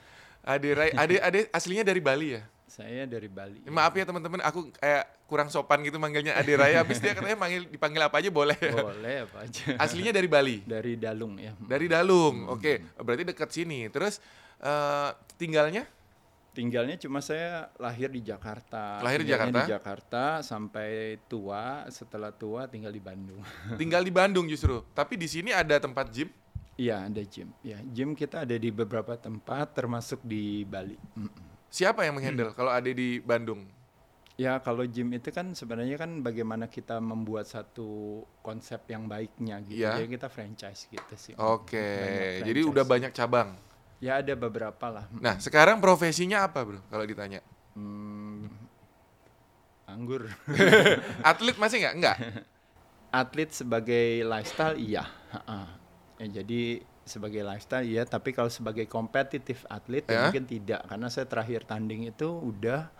Ade 0.42 0.70
Rai, 0.70 0.90
Ade 0.92 1.16
Ade 1.18 1.40
aslinya 1.51 1.83
dari 1.83 1.99
Bali 1.99 2.29
ya. 2.35 2.42
Saya 2.66 3.07
dari 3.07 3.27
Bali. 3.27 3.62
Maaf 3.64 3.94
ya 3.94 4.03
teman-teman, 4.03 4.42
aku 4.42 4.66
kayak 4.75 5.13
kurang 5.24 5.48
sopan 5.48 5.80
gitu 5.82 5.96
manggilnya 5.96 6.37
Ade 6.37 6.54
Rai. 6.54 6.76
Habis 6.76 7.00
dia 7.00 7.16
katanya 7.16 7.38
manggil 7.38 7.64
dipanggil 7.66 8.02
apa 8.04 8.20
aja 8.20 8.28
boleh. 8.28 8.58
Boleh 8.60 9.24
apa 9.24 9.48
aja. 9.48 9.76
Aslinya 9.80 10.12
dari 10.12 10.28
Bali. 10.28 10.60
dari 10.64 10.94
Dalung 11.00 11.40
ya. 11.40 11.52
Dari 11.56 11.87
Dalung. 11.88 12.48
Oke, 12.52 12.84
berarti 13.00 13.24
dekat 13.24 13.50
sini. 13.50 13.88
Terus 13.88 14.20
eh, 14.60 15.10
tinggalnya 15.40 15.88
Tinggalnya 16.54 16.94
cuma 17.02 17.18
saya 17.18 17.66
lahir 17.82 18.14
di 18.14 18.22
Jakarta. 18.22 19.02
Lahir 19.02 19.26
di 19.26 19.34
Jakarta? 19.34 19.66
Di 19.66 19.74
Jakarta 19.74 20.22
sampai 20.38 21.18
tua. 21.26 21.82
Setelah 21.90 22.30
tua 22.30 22.70
tinggal 22.70 22.94
di 22.94 23.02
Bandung. 23.02 23.42
tinggal 23.80 24.06
di 24.06 24.14
Bandung 24.14 24.46
justru. 24.46 24.87
Tapi 24.94 25.18
di 25.18 25.26
sini 25.26 25.50
ada 25.50 25.82
tempat 25.82 26.14
gym. 26.14 26.30
Iya 26.78 27.10
ada 27.10 27.22
gym. 27.26 27.50
Ya 27.66 27.82
gym 27.82 28.14
kita 28.14 28.46
ada 28.46 28.54
di 28.54 28.70
beberapa 28.70 29.18
tempat 29.18 29.74
termasuk 29.74 30.22
di 30.22 30.62
Bali. 30.62 30.94
Siapa 31.74 32.06
yang 32.06 32.14
menghandle 32.22 32.54
Hmm. 32.54 32.58
kalau 32.58 32.70
ada 32.70 32.87
di 32.87 33.18
Bandung? 33.18 33.66
Ya 34.35 34.59
kalau 34.59 34.83
gym 34.83 35.14
itu 35.14 35.31
kan 35.31 35.55
sebenarnya 35.55 35.94
kan 35.94 36.18
bagaimana 36.18 36.66
kita 36.66 36.99
membuat 36.99 37.47
satu 37.47 38.23
konsep 38.42 38.83
yang 38.90 39.07
baiknya 39.07 39.62
gitu. 39.62 39.87
Iya. 39.87 39.94
Jadi 40.03 40.09
kita 40.11 40.27
franchise 40.27 40.90
gitu 40.90 41.14
sih. 41.14 41.35
Oke, 41.38 41.79
Banyak 42.42 42.47
jadi 42.51 42.61
udah 42.66 42.85
banyak 42.85 43.12
cabang. 43.14 43.55
Ya 44.03 44.18
ada 44.18 44.35
beberapa 44.35 44.87
lah. 44.90 45.07
Nah, 45.14 45.38
sekarang 45.38 45.79
profesinya 45.79 46.51
apa, 46.51 46.66
Bro? 46.66 46.83
Kalau 46.90 47.07
ditanya. 47.07 47.38
Hmm, 47.79 48.51
anggur. 49.87 50.27
Atlet 51.31 51.55
masih 51.55 51.87
nggak? 51.87 51.94
Enggak. 51.94 52.18
atlet 53.14 53.47
sebagai 53.55 54.27
lifestyle 54.27 54.75
iya 54.75 55.07
ya, 56.18 56.42
jadi 56.42 56.83
sebagai 57.07 57.47
lifestyle 57.47 57.87
iya 57.87 58.03
tapi 58.03 58.35
kalau 58.35 58.51
sebagai 58.51 58.90
kompetitif 58.90 59.62
atlet 59.70 60.03
ya 60.03 60.11
Ya. 60.11 60.20
mungkin 60.27 60.51
tidak 60.51 60.83
karena 60.90 61.07
saya 61.07 61.31
terakhir 61.31 61.62
tanding 61.62 62.11
itu 62.11 62.27
udah 62.27 62.90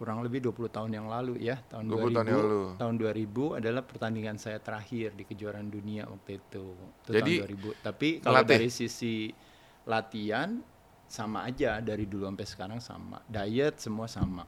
kurang 0.00 0.24
lebih 0.24 0.40
20 0.48 0.72
tahun 0.72 0.90
yang 0.96 1.12
lalu 1.12 1.36
ya 1.36 1.60
tahun 1.68 1.84
20 1.84 1.92
2000 1.92 2.16
tahun 2.16 2.26
yang 2.26 2.40
lalu. 2.40 2.62
tahun 2.80 2.94
2000 2.96 3.58
adalah 3.60 3.82
pertandingan 3.84 4.36
saya 4.40 4.56
terakhir 4.56 5.12
di 5.12 5.28
kejuaraan 5.28 5.68
dunia 5.68 6.08
waktu 6.08 6.40
itu 6.40 6.72
itu 6.72 7.10
Jadi, 7.12 7.34
tahun 7.36 7.52
2000 7.76 7.84
tapi 7.84 8.08
kalau 8.24 8.40
dari 8.40 8.68
sisi 8.72 9.28
latihan 9.84 10.56
sama 11.04 11.44
aja 11.44 11.84
dari 11.84 12.08
dulu 12.08 12.24
sampai 12.24 12.46
sekarang 12.48 12.80
sama 12.80 13.20
diet 13.26 13.76
semua 13.76 14.08
sama. 14.08 14.46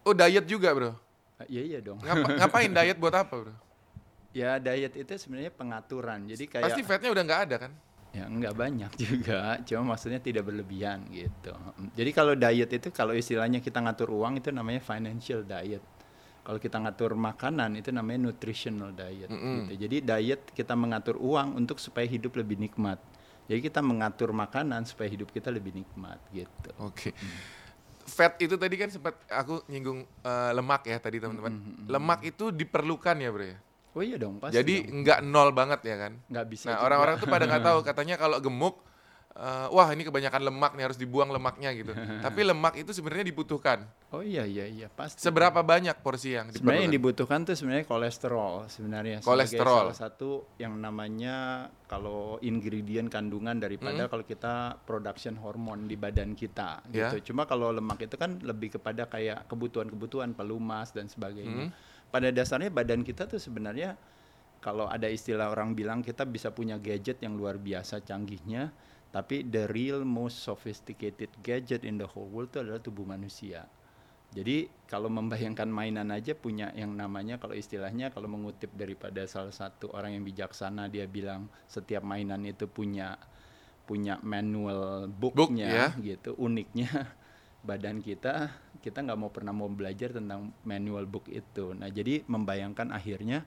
Oh, 0.00 0.14
diet 0.14 0.46
juga, 0.46 0.70
Bro. 0.70 0.94
iya 1.44 1.60
iya 1.60 1.78
dong 1.84 2.00
Ngapa- 2.00 2.40
ngapain 2.40 2.70
diet 2.72 2.96
buat 2.96 3.12
apa, 3.12 3.34
Bro? 3.36 3.52
ya 4.32 4.56
diet 4.56 4.96
itu 4.96 5.12
sebenarnya 5.12 5.52
pengaturan 5.52 6.24
jadi 6.24 6.44
kayak 6.48 6.64
Pasti 6.72 6.80
fatnya 6.80 7.12
udah 7.12 7.20
nggak 7.20 7.40
ada 7.50 7.56
kan? 7.68 7.72
Ya 8.16 8.24
enggak 8.24 8.56
banyak 8.56 8.92
juga, 9.04 9.60
cuma 9.68 9.92
maksudnya 9.92 10.16
tidak 10.16 10.48
berlebihan 10.48 11.04
gitu. 11.12 11.52
Jadi 11.92 12.10
kalau 12.16 12.32
diet 12.32 12.70
itu 12.72 12.88
kalau 12.88 13.12
istilahnya 13.12 13.60
kita 13.60 13.84
ngatur 13.84 14.08
uang 14.08 14.40
itu 14.40 14.48
namanya 14.48 14.80
financial 14.80 15.44
diet. 15.44 15.84
Kalau 16.46 16.62
kita 16.62 16.78
ngatur 16.78 17.18
makanan 17.18 17.76
itu 17.76 17.90
namanya 17.92 18.30
nutritional 18.30 18.94
diet 18.96 19.28
Mm-mm. 19.28 19.68
gitu. 19.68 19.72
Jadi 19.84 19.96
diet 20.00 20.42
kita 20.56 20.72
mengatur 20.72 21.20
uang 21.20 21.60
untuk 21.60 21.76
supaya 21.76 22.08
hidup 22.08 22.38
lebih 22.40 22.56
nikmat. 22.56 22.96
Jadi 23.46 23.60
kita 23.60 23.84
mengatur 23.84 24.32
makanan 24.32 24.88
supaya 24.88 25.06
hidup 25.12 25.28
kita 25.30 25.52
lebih 25.52 25.76
nikmat 25.76 26.18
gitu. 26.32 26.70
Oke. 26.80 27.12
fat 28.06 28.38
itu 28.38 28.54
tadi 28.54 28.78
kan 28.78 28.86
sempat 28.86 29.18
aku 29.26 29.66
nyinggung 29.66 30.06
uh, 30.22 30.54
lemak 30.54 30.86
ya 30.86 30.96
tadi 31.02 31.18
teman-teman. 31.18 31.52
Mm 31.52 31.62
-hmm. 31.62 31.86
Lemak 31.90 32.20
itu 32.22 32.54
diperlukan 32.54 33.18
ya 33.18 33.28
bro 33.34 33.44
ya. 33.44 33.58
Oh 33.96 34.04
iya 34.04 34.20
dong 34.20 34.36
pasti. 34.36 34.60
Jadi 34.60 34.92
nggak 34.92 35.24
nol 35.24 35.56
banget 35.56 35.80
ya 35.88 35.96
kan? 35.96 36.12
Nggak 36.28 36.46
bisa. 36.52 36.68
Nah 36.68 36.84
orang-orang 36.84 37.16
tuh 37.16 37.28
pada 37.32 37.48
nggak 37.48 37.64
tahu 37.64 37.78
katanya 37.88 38.20
kalau 38.20 38.36
gemuk 38.44 38.84
uh, 39.36 39.68
wah 39.72 39.88
ini 39.92 40.02
kebanyakan 40.04 40.52
lemak 40.52 40.72
nih 40.76 40.84
harus 40.84 40.98
dibuang 41.00 41.32
lemaknya 41.32 41.72
gitu. 41.72 41.92
Tapi 42.28 42.40
lemak 42.44 42.76
itu 42.76 42.92
sebenarnya 42.92 43.24
dibutuhkan. 43.28 43.88
Oh 44.12 44.20
iya 44.20 44.44
iya 44.44 44.68
iya 44.68 44.88
pasti. 44.92 45.20
Seberapa 45.24 45.60
banyak 45.60 46.00
porsi 46.00 46.36
yang 46.36 46.52
diperlukan? 46.52 46.60
Sebenarnya 46.60 46.82
yang 46.84 46.96
dibutuhkan 46.96 47.38
tuh 47.44 47.56
sebenarnya 47.56 47.84
kolesterol 47.88 48.52
sebenarnya. 48.68 49.18
Kolesterol. 49.24 49.82
Salah 49.88 49.96
satu 49.96 50.30
yang 50.60 50.76
namanya 50.76 51.68
kalau 51.86 52.36
ingredient 52.42 53.08
kandungan 53.08 53.56
daripada 53.56 54.04
hmm. 54.04 54.10
kalau 54.12 54.24
kita 54.28 54.76
production 54.84 55.40
hormon 55.40 55.86
di 55.86 55.96
badan 55.96 56.36
kita 56.36 56.84
yeah. 56.90 57.12
gitu. 57.12 57.32
Cuma 57.32 57.48
kalau 57.48 57.72
lemak 57.72 58.04
itu 58.04 58.16
kan 58.20 58.40
lebih 58.40 58.76
kepada 58.80 59.08
kayak 59.08 59.48
kebutuhan-kebutuhan 59.48 60.36
pelumas 60.36 60.92
dan 60.92 61.08
sebagainya. 61.08 61.72
Hmm. 61.72 61.94
Pada 62.10 62.30
dasarnya 62.30 62.70
badan 62.70 63.02
kita 63.02 63.26
tuh 63.26 63.40
sebenarnya 63.40 63.98
kalau 64.62 64.88
ada 64.88 65.06
istilah 65.06 65.52
orang 65.52 65.76
bilang 65.76 66.00
kita 66.00 66.26
bisa 66.26 66.50
punya 66.50 66.80
gadget 66.80 67.20
yang 67.22 67.38
luar 67.38 67.60
biasa 67.60 68.02
canggihnya 68.02 68.72
tapi 69.14 69.46
the 69.46 69.64
real 69.70 70.02
most 70.04 70.42
sophisticated 70.42 71.30
gadget 71.40 71.86
in 71.88 71.96
the 71.96 72.04
whole 72.04 72.28
world 72.28 72.52
itu 72.52 72.60
adalah 72.60 72.82
tubuh 72.82 73.06
manusia. 73.06 73.64
Jadi 74.34 74.68
kalau 74.90 75.08
membayangkan 75.08 75.70
mainan 75.70 76.12
aja 76.12 76.36
punya 76.36 76.68
yang 76.76 76.92
namanya 76.92 77.40
kalau 77.40 77.56
istilahnya 77.56 78.12
kalau 78.12 78.28
mengutip 78.28 78.68
daripada 78.76 79.24
salah 79.24 79.54
satu 79.54 79.88
orang 79.96 80.18
yang 80.18 80.24
bijaksana 80.26 80.92
dia 80.92 81.08
bilang 81.08 81.48
setiap 81.70 82.04
mainan 82.04 82.44
itu 82.44 82.68
punya 82.68 83.16
punya 83.86 84.18
manual 84.26 85.06
booknya 85.08 85.94
Book, 85.94 86.02
ya. 86.02 86.02
gitu 86.02 86.30
uniknya 86.36 86.90
badan 87.66 87.98
kita 87.98 88.48
kita 88.78 89.02
nggak 89.02 89.18
mau 89.18 89.34
pernah 89.34 89.50
mau 89.50 89.66
belajar 89.66 90.14
tentang 90.14 90.54
manual 90.62 91.10
book 91.10 91.26
itu. 91.26 91.74
Nah 91.74 91.90
jadi 91.90 92.22
membayangkan 92.30 92.94
akhirnya 92.94 93.42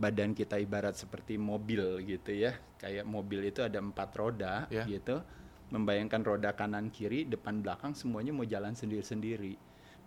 badan 0.00 0.32
kita 0.32 0.56
ibarat 0.56 0.96
seperti 0.96 1.36
mobil 1.36 2.00
gitu 2.08 2.32
ya 2.32 2.56
kayak 2.80 3.04
mobil 3.04 3.44
itu 3.44 3.60
ada 3.60 3.84
empat 3.84 4.10
roda 4.16 4.64
yeah. 4.72 4.88
gitu 4.88 5.20
membayangkan 5.68 6.24
roda 6.24 6.56
kanan 6.56 6.88
kiri 6.88 7.28
depan 7.28 7.60
belakang 7.60 7.92
semuanya 7.92 8.32
mau 8.32 8.48
jalan 8.48 8.72
sendiri 8.72 9.04
sendiri 9.04 9.54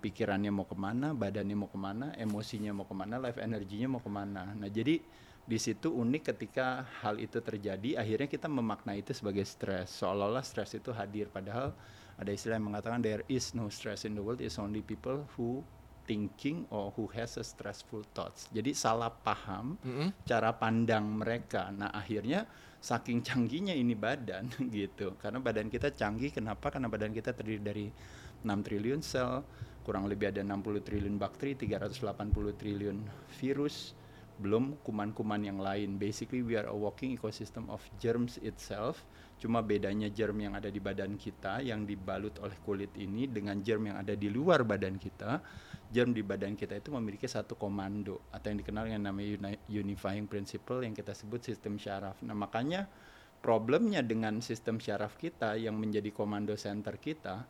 pikirannya 0.02 0.50
mau 0.50 0.66
ke 0.66 0.74
mana 0.74 1.14
badannya 1.14 1.56
mau 1.56 1.70
ke 1.70 1.78
mana 1.78 2.10
emosinya 2.18 2.74
mau 2.74 2.90
ke 2.90 2.96
mana 2.98 3.22
life 3.22 3.38
energinya 3.38 3.88
mau 3.94 4.02
ke 4.02 4.10
mana 4.10 4.52
nah 4.58 4.68
jadi 4.68 4.98
di 5.44 5.60
situ 5.60 5.92
unik 5.94 6.34
ketika 6.34 6.88
hal 7.04 7.22
itu 7.22 7.38
terjadi 7.44 8.00
akhirnya 8.02 8.28
kita 8.32 8.48
memaknai 8.50 9.04
itu 9.04 9.14
sebagai 9.14 9.46
stres 9.46 9.94
seolah-olah 10.02 10.42
stres 10.42 10.74
itu 10.74 10.90
hadir 10.90 11.30
padahal 11.30 11.76
ada 12.20 12.30
istilah 12.30 12.62
yang 12.62 12.70
mengatakan 12.70 13.02
there 13.02 13.26
is 13.32 13.54
no 13.58 13.68
stress 13.74 14.06
in 14.06 14.14
the 14.14 14.24
world 14.24 14.40
it's 14.40 14.62
only 14.62 14.86
people 14.86 15.26
who 15.34 15.66
thinking 16.04 16.68
or 16.70 16.92
who 16.96 17.08
has 17.16 17.40
a 17.40 17.46
stressful 17.46 18.04
thoughts. 18.12 18.52
Jadi 18.52 18.76
salah 18.76 19.10
paham 19.10 19.80
mm 19.80 19.94
-hmm. 19.94 20.10
cara 20.28 20.52
pandang 20.56 21.08
mereka. 21.08 21.72
Nah, 21.72 21.96
akhirnya 21.96 22.44
saking 22.84 23.24
canggihnya 23.24 23.72
ini 23.72 23.96
badan 23.96 24.52
gitu. 24.76 25.16
Karena 25.16 25.40
badan 25.40 25.72
kita 25.72 25.96
canggih 25.96 26.36
kenapa? 26.36 26.68
Karena 26.68 26.92
badan 26.92 27.16
kita 27.16 27.32
terdiri 27.32 27.64
dari 27.64 27.88
6 28.44 28.68
triliun 28.68 29.00
sel, 29.00 29.40
kurang 29.88 30.12
lebih 30.12 30.36
ada 30.36 30.44
60 30.44 30.84
triliun 30.84 31.16
bakteri, 31.16 31.56
380 31.56 32.60
triliun 32.60 32.98
virus, 33.40 33.96
belum 34.44 34.84
kuman-kuman 34.84 35.40
yang 35.40 35.64
lain. 35.64 35.96
Basically 35.96 36.44
we 36.44 36.60
are 36.60 36.68
a 36.68 36.76
walking 36.76 37.16
ecosystem 37.16 37.72
of 37.72 37.80
germs 38.04 38.36
itself 38.44 39.08
Cuma 39.42 39.60
bedanya 39.60 40.08
germ 40.08 40.40
yang 40.40 40.56
ada 40.56 40.72
di 40.72 40.80
badan 40.80 41.20
kita 41.20 41.60
yang 41.60 41.84
dibalut 41.84 42.40
oleh 42.40 42.56
kulit 42.64 42.96
ini 42.96 43.28
dengan 43.28 43.60
germ 43.60 43.92
yang 43.92 43.98
ada 44.00 44.16
di 44.16 44.32
luar 44.32 44.64
badan 44.64 44.96
kita, 44.96 45.44
germ 45.92 46.16
di 46.16 46.24
badan 46.24 46.56
kita 46.56 46.80
itu 46.80 46.90
memiliki 46.96 47.28
satu 47.28 47.60
komando 47.60 48.32
atau 48.32 48.48
yang 48.50 48.64
dikenal 48.64 48.88
dengan 48.88 49.12
nama 49.12 49.22
unifying 49.68 50.32
principle 50.32 50.82
yang 50.82 50.96
kita 50.96 51.12
sebut 51.12 51.44
sistem 51.44 51.76
syaraf. 51.76 52.18
Nah, 52.24 52.34
makanya 52.34 52.88
problemnya 53.44 54.00
dengan 54.00 54.40
sistem 54.40 54.80
syaraf 54.80 55.20
kita 55.20 55.60
yang 55.60 55.76
menjadi 55.76 56.08
komando 56.16 56.56
center 56.56 56.96
kita 56.96 57.44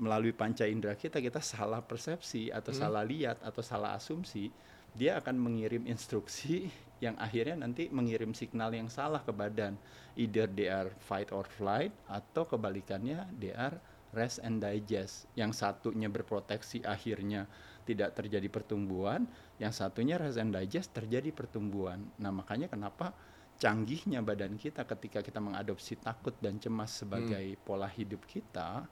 melalui 0.00 0.32
panca 0.32 0.64
indera 0.68 0.96
kita 0.96 1.20
kita 1.20 1.40
salah 1.40 1.80
persepsi 1.80 2.52
atau 2.52 2.72
hmm. 2.72 2.80
salah 2.80 3.04
lihat 3.04 3.40
atau 3.40 3.60
salah 3.64 3.96
asumsi 3.96 4.52
dia 4.96 5.20
akan 5.20 5.36
mengirim 5.36 5.84
instruksi 5.84 6.72
yang 6.98 7.16
akhirnya 7.20 7.60
nanti 7.60 7.92
mengirim 7.92 8.32
signal 8.32 8.72
yang 8.72 8.88
salah 8.88 9.20
ke 9.20 9.32
badan. 9.32 9.76
Either 10.16 10.48
they 10.48 10.72
are 10.72 10.88
fight 11.04 11.28
or 11.32 11.44
flight 11.44 11.92
atau 12.08 12.48
kebalikannya 12.48 13.28
they 13.36 13.52
are 13.52 13.76
rest 14.16 14.40
and 14.40 14.64
digest. 14.64 15.28
Yang 15.36 15.60
satunya 15.60 16.08
berproteksi 16.08 16.80
akhirnya 16.84 17.44
tidak 17.84 18.16
terjadi 18.18 18.48
pertumbuhan, 18.48 19.28
yang 19.60 19.70
satunya 19.70 20.16
rest 20.16 20.40
and 20.40 20.56
digest 20.56 20.90
terjadi 20.96 21.30
pertumbuhan. 21.30 22.02
Nah, 22.18 22.32
makanya 22.34 22.66
kenapa 22.66 23.12
canggihnya 23.56 24.20
badan 24.20 24.56
kita 24.56 24.84
ketika 24.84 25.24
kita 25.24 25.40
mengadopsi 25.40 25.96
takut 25.96 26.36
dan 26.40 26.60
cemas 26.60 26.92
sebagai 26.92 27.44
hmm. 27.44 27.62
pola 27.64 27.88
hidup 27.88 28.24
kita, 28.28 28.84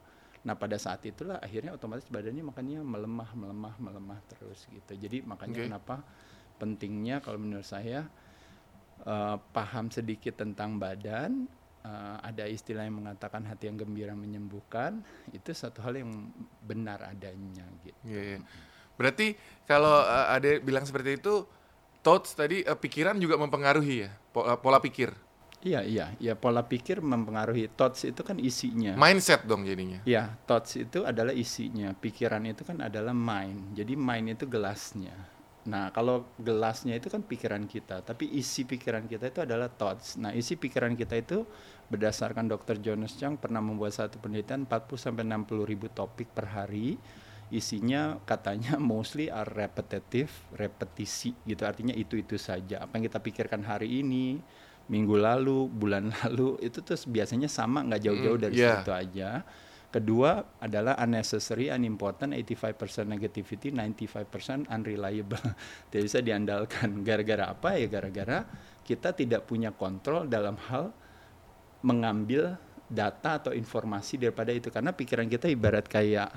Nah 0.45 0.53
pada 0.53 0.77
saat 0.77 1.01
itulah 1.09 1.41
akhirnya 1.41 1.73
otomatis 1.73 2.05
badannya 2.05 2.45
makanya 2.45 2.85
melemah, 2.85 3.33
melemah, 3.33 3.75
melemah 3.81 4.19
terus 4.29 4.69
gitu. 4.69 4.93
Jadi 4.93 5.25
makanya 5.25 5.57
okay. 5.57 5.65
kenapa 5.65 5.95
pentingnya 6.57 7.21
kalau 7.21 7.39
menurut 7.39 7.67
saya 7.67 8.07
uh, 9.03 9.37
paham 9.53 9.91
sedikit 9.91 10.39
tentang 10.39 10.79
badan. 10.79 11.47
Uh, 11.85 12.17
ada 12.25 12.49
istilah 12.49 12.81
yang 12.81 12.97
mengatakan 12.97 13.45
hati 13.45 13.69
yang 13.69 13.77
gembira 13.77 14.17
menyembuhkan 14.17 15.05
itu 15.29 15.53
satu 15.53 15.85
hal 15.85 15.93
yang 15.93 16.33
benar 16.65 16.97
adanya 17.05 17.61
gitu. 17.85 17.93
Yeah, 18.01 18.41
yeah. 18.41 18.41
Berarti 18.97 19.37
kalau 19.69 20.01
uh, 20.01 20.33
ada 20.33 20.57
bilang 20.65 20.81
seperti 20.81 21.21
itu, 21.21 21.45
thoughts 22.01 22.33
tadi 22.33 22.65
uh, 22.65 22.73
pikiran 22.73 23.21
juga 23.21 23.37
mempengaruhi 23.37 24.01
ya 24.01 24.09
pola, 24.33 24.57
pola 24.57 24.81
pikir. 24.81 25.13
Iya 25.65 25.81
iya, 25.85 26.05
ya 26.17 26.33
pola 26.33 26.65
pikir 26.65 27.05
mempengaruhi 27.05 27.69
thoughts 27.73 28.01
itu 28.05 28.21
kan 28.21 28.41
isinya. 28.41 28.97
Mindset 28.97 29.45
dong 29.45 29.61
jadinya. 29.65 30.01
Iya, 30.09 30.41
thoughts 30.49 30.77
itu 30.77 31.05
adalah 31.05 31.37
isinya, 31.37 31.93
pikiran 31.93 32.45
itu 32.49 32.65
kan 32.65 32.81
adalah 32.81 33.13
mind. 33.13 33.77
Jadi 33.77 33.93
mind 33.93 34.37
itu 34.37 34.49
gelasnya. 34.49 35.13
Nah, 35.65 35.89
kalau 35.89 36.29
gelasnya 36.37 36.93
itu 36.93 37.09
kan 37.09 37.25
pikiran 37.25 37.65
kita, 37.65 38.05
tapi 38.05 38.29
isi 38.37 38.69
pikiran 38.69 39.09
kita 39.09 39.33
itu 39.33 39.41
adalah 39.41 39.65
thoughts. 39.65 40.13
Nah, 40.13 40.29
isi 40.29 40.53
pikiran 40.53 40.93
kita 40.93 41.17
itu 41.17 41.41
berdasarkan 41.89 42.45
Dr. 42.45 42.77
Jonas 42.81 43.17
Chang 43.17 43.37
pernah 43.37 43.65
membuat 43.65 43.97
satu 43.97 44.21
penelitian 44.21 44.69
40 44.69 44.93
sampai 44.97 45.25
60 45.25 45.65
ribu 45.65 45.89
topik 45.89 46.29
per 46.37 46.53
hari. 46.53 47.01
Isinya 47.49 48.21
katanya 48.29 48.77
mostly 48.93 49.33
are 49.33 49.49
repetitive, 49.49 50.29
repetisi 50.53 51.33
gitu. 51.49 51.65
Artinya 51.65 51.97
itu-itu 51.97 52.37
saja. 52.37 52.85
Apa 52.85 53.01
yang 53.01 53.09
kita 53.09 53.17
pikirkan 53.17 53.65
hari 53.65 54.05
ini, 54.05 54.37
minggu 54.85 55.17
lalu, 55.17 55.65
bulan 55.65 56.13
lalu 56.21 56.61
itu 56.61 56.85
tuh 56.85 56.93
biasanya 57.09 57.49
sama 57.49 57.81
nggak 57.89 58.01
jauh-jauh 58.05 58.37
mm, 58.37 58.43
dari 58.49 58.55
yeah. 58.61 58.81
situ 58.81 58.91
aja. 58.93 59.29
Kedua 59.95 60.43
adalah 60.59 60.99
unnecessary, 60.99 61.71
unimportant, 61.71 62.35
85% 62.35 63.07
negativity, 63.07 63.71
95% 63.71 64.67
unreliable. 64.67 65.39
Tidak 65.87 66.03
bisa 66.03 66.19
diandalkan. 66.19 66.99
Gara-gara 66.99 67.47
apa 67.55 67.79
ya? 67.79 67.87
Gara-gara 67.87 68.43
kita 68.83 69.15
tidak 69.15 69.47
punya 69.47 69.71
kontrol 69.71 70.27
dalam 70.27 70.59
hal 70.67 70.91
mengambil 71.79 72.59
data 72.91 73.39
atau 73.39 73.55
informasi 73.55 74.19
daripada 74.19 74.51
itu. 74.51 74.67
Karena 74.67 74.91
pikiran 74.91 75.31
kita 75.31 75.47
ibarat 75.47 75.87
kayak 75.87 76.27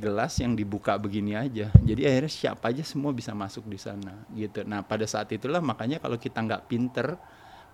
gelas 0.00 0.40
yang 0.40 0.56
dibuka 0.56 0.96
begini 0.96 1.36
aja. 1.36 1.68
Jadi 1.76 2.00
akhirnya 2.08 2.32
siapa 2.32 2.72
aja 2.72 2.80
semua 2.80 3.12
bisa 3.12 3.36
masuk 3.36 3.68
di 3.68 3.76
sana 3.76 4.24
gitu. 4.32 4.64
Nah 4.64 4.80
pada 4.80 5.04
saat 5.04 5.28
itulah 5.36 5.60
makanya 5.60 6.00
kalau 6.00 6.16
kita 6.16 6.40
nggak 6.40 6.64
pinter 6.64 7.20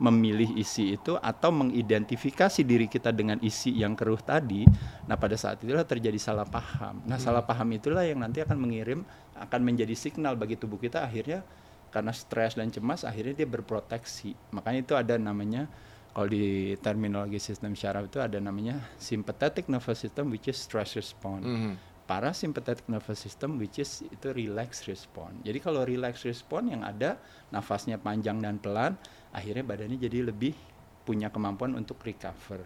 memilih 0.03 0.59
isi 0.59 0.99
itu 0.99 1.15
atau 1.15 1.55
mengidentifikasi 1.55 2.67
diri 2.67 2.91
kita 2.91 3.15
dengan 3.15 3.39
isi 3.39 3.71
yang 3.71 3.95
keruh 3.95 4.19
tadi, 4.19 4.67
nah 5.07 5.15
pada 5.15 5.39
saat 5.39 5.63
itulah 5.63 5.87
terjadi 5.87 6.19
salah 6.19 6.43
paham. 6.43 7.07
Nah, 7.07 7.15
hmm. 7.15 7.23
salah 7.23 7.47
paham 7.47 7.71
itulah 7.71 8.03
yang 8.03 8.19
nanti 8.19 8.43
akan 8.43 8.59
mengirim 8.59 9.07
akan 9.39 9.61
menjadi 9.63 9.95
signal 9.95 10.35
bagi 10.35 10.59
tubuh 10.59 10.83
kita 10.83 11.07
akhirnya 11.07 11.47
karena 11.95 12.11
stres 12.11 12.59
dan 12.59 12.75
cemas 12.75 13.07
akhirnya 13.07 13.47
dia 13.47 13.49
berproteksi. 13.49 14.35
Makanya 14.51 14.81
itu 14.83 14.95
ada 14.99 15.15
namanya 15.15 15.71
kalau 16.11 16.27
di 16.27 16.75
terminologi 16.83 17.39
sistem 17.39 17.79
syaraf 17.79 18.11
itu 18.11 18.19
ada 18.19 18.43
namanya 18.43 18.83
sympathetic 18.99 19.71
nervous 19.71 20.03
system 20.03 20.35
which 20.35 20.51
is 20.51 20.59
stress 20.59 20.99
response. 20.99 21.47
-hmm 21.47 21.93
parasympathetic 22.03 22.85
nervous 22.91 23.23
system 23.23 23.57
which 23.57 23.79
is 23.79 24.03
itu 24.05 24.35
relax 24.35 24.85
response. 24.91 25.33
Jadi 25.47 25.59
kalau 25.63 25.87
relax 25.87 26.27
response 26.27 26.69
yang 26.69 26.83
ada 26.83 27.17
nafasnya 27.55 27.97
panjang 27.97 28.43
dan 28.43 28.59
pelan, 28.59 28.99
akhirnya 29.33 29.65
badannya 29.65 29.99
jadi 29.99 30.29
lebih 30.29 30.55
punya 31.03 31.33
kemampuan 31.33 31.75
untuk 31.75 31.99
recover. 32.05 32.63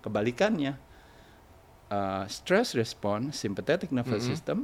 Kebalikannya 0.00 0.78
uh, 1.90 2.24
stress 2.30 2.78
response 2.78 3.36
sympathetic 3.40 3.90
nervous 3.90 4.22
mm 4.22 4.24
-hmm. 4.24 4.30
system 4.30 4.58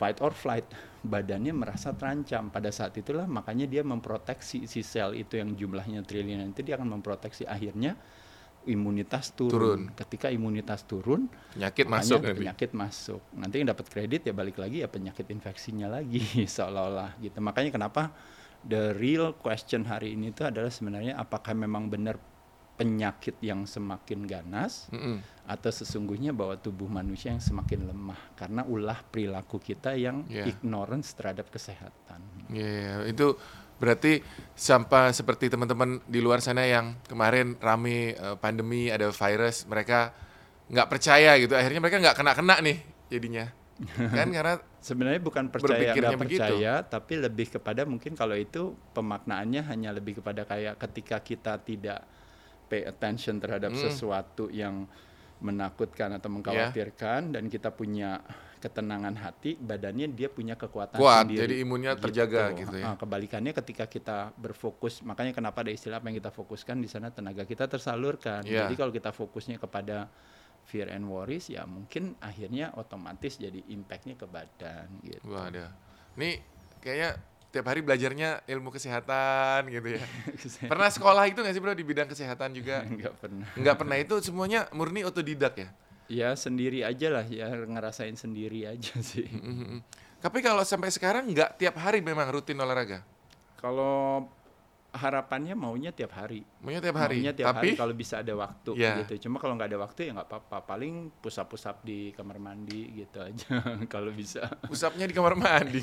fight 0.00 0.16
or 0.24 0.32
flight 0.32 0.64
badannya 1.04 1.52
merasa 1.52 1.92
terancam 1.92 2.48
pada 2.48 2.72
saat 2.72 2.96
itulah 2.96 3.28
makanya 3.28 3.68
dia 3.68 3.84
memproteksi 3.84 4.64
si 4.64 4.80
sel 4.80 5.12
itu 5.12 5.36
yang 5.36 5.52
jumlahnya 5.52 6.00
triliunan 6.08 6.56
itu 6.56 6.64
dia 6.64 6.80
akan 6.80 7.00
memproteksi 7.00 7.44
akhirnya 7.44 8.00
imunitas 8.68 9.32
turun. 9.32 9.52
Turun. 9.56 9.80
Ketika 9.96 10.28
imunitas 10.28 10.84
turun, 10.84 11.32
Penyakit 11.56 11.88
masuk 11.88 12.20
nanti. 12.20 12.36
penyakit 12.44 12.70
masuk. 12.76 13.20
Nanti 13.32 13.54
yang 13.56 13.72
dapat 13.72 13.86
kredit 13.88 14.28
ya 14.28 14.36
balik 14.36 14.60
lagi 14.60 14.84
ya 14.84 14.88
penyakit 14.90 15.24
infeksinya 15.32 15.88
lagi 15.88 16.20
seolah-olah 16.56 17.16
gitu. 17.24 17.40
Makanya 17.40 17.72
kenapa 17.72 18.12
the 18.66 18.92
real 18.96 19.32
question 19.36 19.88
hari 19.88 20.14
ini 20.16 20.32
itu 20.32 20.44
adalah 20.44 20.68
sebenarnya 20.68 21.16
apakah 21.16 21.56
memang 21.56 21.88
benar 21.88 22.20
penyakit 22.80 23.36
yang 23.44 23.68
semakin 23.68 24.24
ganas 24.24 24.88
Mm-mm. 24.88 25.20
atau 25.44 25.68
sesungguhnya 25.68 26.32
bahwa 26.32 26.56
tubuh 26.56 26.88
manusia 26.88 27.28
yang 27.28 27.44
semakin 27.44 27.84
lemah 27.92 28.16
karena 28.32 28.64
ulah 28.64 29.04
perilaku 29.04 29.60
kita 29.60 29.92
yang 30.00 30.24
Yeah. 30.32 30.48
ignorance 30.48 31.12
terhadap 31.12 31.52
kesehatan. 31.52 32.24
Iya, 32.48 33.04
itu 33.04 33.36
berarti 33.76 34.24
sampai 34.56 35.12
seperti 35.12 35.52
teman-teman 35.52 36.00
di 36.08 36.24
luar 36.24 36.40
sana 36.40 36.64
yang 36.64 36.96
kemarin 37.04 37.60
rame 37.60 38.16
eh, 38.16 38.36
pandemi 38.40 38.88
ada 38.88 39.12
virus, 39.12 39.68
mereka 39.68 40.16
nggak 40.72 40.88
percaya 40.88 41.36
gitu. 41.36 41.52
Akhirnya 41.52 41.84
mereka 41.84 42.00
nggak 42.00 42.16
kena-kena 42.16 42.64
nih 42.64 42.80
jadinya. 43.12 43.44
Kan 43.96 44.28
karena 44.28 44.54
Sebenarnya 44.80 45.20
bukan 45.20 45.48
percaya 45.48 45.92
nggak 45.92 46.16
begitu. 46.16 46.40
percaya, 46.40 46.80
tapi 46.80 47.14
lebih 47.16 47.52
kepada 47.52 47.84
mungkin 47.84 48.12
kalau 48.12 48.32
itu 48.32 48.72
pemaknaannya 48.90 49.60
hanya 49.66 49.92
lebih 49.92 50.18
kepada 50.18 50.44
kayak 50.44 50.80
ketika 50.80 51.20
kita 51.20 51.60
tidak 51.60 52.00
pay 52.66 52.84
attention 52.84 53.36
terhadap 53.36 53.70
Hmm. 53.70 53.82
sesuatu 53.82 54.48
yang 54.48 54.88
menakutkan 55.38 56.12
atau 56.12 56.28
mengkhawatirkan 56.30 57.32
dan 57.32 57.44
kita 57.46 57.68
punya 57.70 58.20
ketenangan 58.56 59.16
hati, 59.16 59.56
badannya 59.56 60.08
dia 60.10 60.28
punya 60.28 60.52
kekuatan 60.52 60.96
Kuat, 60.96 61.24
sendiri. 61.24 61.40
jadi 61.44 61.54
imunnya 61.60 61.92
terjaga 61.96 62.52
gitu 62.52 62.76
ya. 62.76 62.92
Kebalikannya 62.94 63.52
ketika 63.54 63.84
kita 63.84 64.32
berfokus, 64.34 65.00
makanya 65.00 65.32
kenapa 65.32 65.60
ada 65.60 65.72
istilah 65.72 65.96
apa 65.96 66.08
yang 66.08 66.20
kita 66.20 66.28
fokuskan 66.28 66.76
di 66.76 66.84
sana 66.84 67.08
tenaga 67.08 67.44
kita 67.44 67.64
tersalurkan. 67.66 68.44
Iya. 68.44 68.64
Jadi 68.64 68.74
kalau 68.76 68.92
kita 68.92 69.10
fokusnya 69.10 69.56
kepada 69.56 70.12
fear 70.70 70.86
and 70.94 71.10
worries 71.10 71.50
ya 71.50 71.66
mungkin 71.66 72.14
akhirnya 72.22 72.70
otomatis 72.78 73.34
jadi 73.34 73.58
impactnya 73.66 74.14
ke 74.14 74.26
badan 74.30 74.86
gitu. 75.02 75.26
wah 75.26 75.50
ada. 75.50 75.74
Nih 76.14 76.38
kayaknya 76.78 77.18
tiap 77.50 77.66
hari 77.66 77.82
belajarnya 77.82 78.46
ilmu 78.46 78.70
kesehatan 78.70 79.66
gitu 79.74 79.98
ya. 79.98 80.04
Pernah 80.70 80.90
sekolah 80.94 81.26
itu 81.26 81.42
nggak 81.42 81.54
sih 81.54 81.62
bro 81.62 81.74
di 81.74 81.82
bidang 81.82 82.06
kesehatan 82.06 82.54
juga? 82.54 82.82
Enggak 82.90 83.18
pernah. 83.18 83.50
Nggak 83.58 83.76
pernah 83.76 83.96
itu 83.98 84.14
semuanya 84.22 84.70
murni 84.70 85.02
otodidak 85.02 85.58
ya. 85.58 85.68
Ya 86.10 86.30
sendiri 86.34 86.82
aja 86.86 87.10
lah 87.10 87.26
ya 87.26 87.50
ngerasain 87.50 88.14
sendiri 88.14 88.70
aja 88.70 88.94
sih. 89.10 89.26
Mm-mm. 89.26 89.82
Tapi 90.22 90.38
kalau 90.42 90.62
sampai 90.62 90.94
sekarang 90.94 91.26
nggak 91.26 91.58
tiap 91.58 91.74
hari 91.82 91.98
memang 91.98 92.30
rutin 92.30 92.58
olahraga. 92.62 93.02
Kalau 93.58 94.26
harapannya 94.90 95.54
maunya 95.54 95.90
tiap 95.90 96.12
hari. 96.12 96.42
Maunya 96.58 96.82
tiap 96.82 96.98
hari. 96.98 97.22
Maunya 97.22 97.32
tiap 97.32 97.46
Tapi 97.54 97.72
hari 97.72 97.78
kalau 97.78 97.94
bisa 97.94 98.18
ada 98.20 98.34
waktu 98.34 98.70
Iya. 98.74 99.06
gitu. 99.06 99.28
Cuma 99.28 99.38
kalau 99.38 99.54
nggak 99.54 99.70
ada 99.70 99.78
waktu 99.78 100.00
ya 100.06 100.10
nggak 100.18 100.28
apa-apa. 100.28 100.56
Paling 100.66 101.14
pusap-pusap 101.18 101.82
di 101.82 102.10
kamar 102.10 102.42
mandi 102.42 102.90
gitu 102.98 103.22
aja 103.22 103.62
kalau 103.92 104.10
bisa. 104.10 104.50
pusapnya 104.66 105.06
di 105.06 105.14
kamar 105.14 105.38
mandi. 105.38 105.78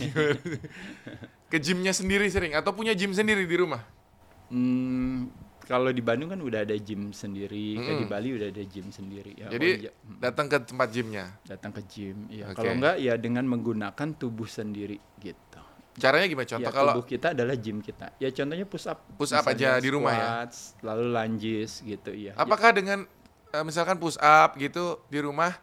Ke 1.51 1.57
gymnya 1.57 1.95
sendiri 1.95 2.27
sering 2.27 2.51
atau 2.53 2.75
punya 2.75 2.91
gym 2.91 3.15
sendiri 3.15 3.47
di 3.47 3.55
rumah? 3.55 3.79
Hmm, 4.51 5.31
kalau 5.63 5.91
di 5.91 5.99
Bandung 5.99 6.31
kan 6.31 6.39
udah 6.39 6.63
ada 6.63 6.75
gym 6.75 7.11
sendiri, 7.11 7.75
kayak 7.75 7.99
di. 7.99 8.07
Bali 8.07 8.29
udah 8.35 8.47
ada 8.51 8.63
gym 8.63 8.87
sendiri. 8.87 9.31
Ya, 9.35 9.47
Jadi 9.51 9.87
oh 9.87 9.91
mm, 10.07 10.19
datang 10.19 10.47
ke 10.47 10.57
tempat 10.63 10.87
gymnya. 10.91 11.25
datang 11.43 11.71
ke 11.71 11.81
gym. 11.87 12.27
Ya, 12.27 12.51
Oke. 12.51 12.59
kalau 12.59 12.71
enggak 12.75 12.95
ya 12.99 13.15
dengan 13.15 13.47
menggunakan 13.47 14.07
tubuh 14.15 14.47
sendiri 14.47 14.99
gitu. 15.19 15.46
Caranya 15.97 16.29
gimana? 16.29 16.45
Contoh 16.45 16.69
ya, 16.69 16.71
kalau 16.71 16.93
tubuh 16.93 17.07
kita 17.09 17.27
adalah 17.33 17.55
gym 17.57 17.81
kita. 17.81 18.13
Ya 18.21 18.29
contohnya 18.29 18.63
push 18.63 18.85
up. 18.85 19.01
Push 19.17 19.33
up 19.33 19.45
aja 19.49 19.81
di 19.81 19.89
rumah 19.89 20.13
ya? 20.13 20.29
Lalu 20.85 21.05
lunges 21.09 21.81
gitu 21.81 22.13
ya. 22.13 22.37
apakah 22.37 22.69
dengan 22.69 23.09
eh, 23.49 23.63
misalkan 23.65 23.97
push 23.97 24.17
up 24.17 24.53
gitu 24.55 25.01
di 25.09 25.19
rumah, 25.19 25.57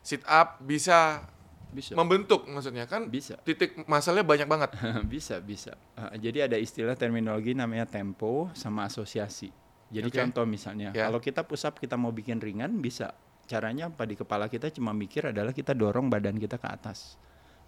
sit 0.00 0.22
up 0.24 0.62
bisa 0.62 1.26
Ya, 1.70 1.78
bisa. 1.78 1.94
membentuk 1.94 2.50
maksudnya 2.50 2.82
kan 2.82 3.06
bisa. 3.06 3.38
titik 3.46 3.78
masalahnya 3.86 4.26
banyak 4.26 4.46
banget. 4.46 4.70
bisa, 5.06 5.38
bisa. 5.38 5.78
Uh, 5.94 6.10
jadi 6.18 6.50
ada 6.50 6.58
istilah 6.58 6.98
terminologi 6.98 7.54
namanya 7.54 7.86
tempo 7.86 8.50
sama 8.54 8.90
asosiasi. 8.90 9.54
Jadi 9.86 10.10
Oke. 10.10 10.18
contoh 10.18 10.42
misalnya, 10.46 10.90
Ya. 10.90 11.06
kalau 11.06 11.22
kita 11.22 11.46
push 11.46 11.62
up 11.62 11.78
kita 11.78 11.94
mau 11.94 12.10
bikin 12.10 12.38
ringan 12.38 12.78
bisa. 12.78 13.14
Caranya 13.46 13.86
apa 13.86 14.02
di 14.02 14.14
kepala 14.14 14.46
kita 14.46 14.70
cuma 14.70 14.90
mikir 14.90 15.30
adalah 15.30 15.50
kita 15.50 15.70
dorong 15.70 16.06
badan 16.06 16.38
kita 16.38 16.58
ke 16.58 16.66
atas. 16.66 17.14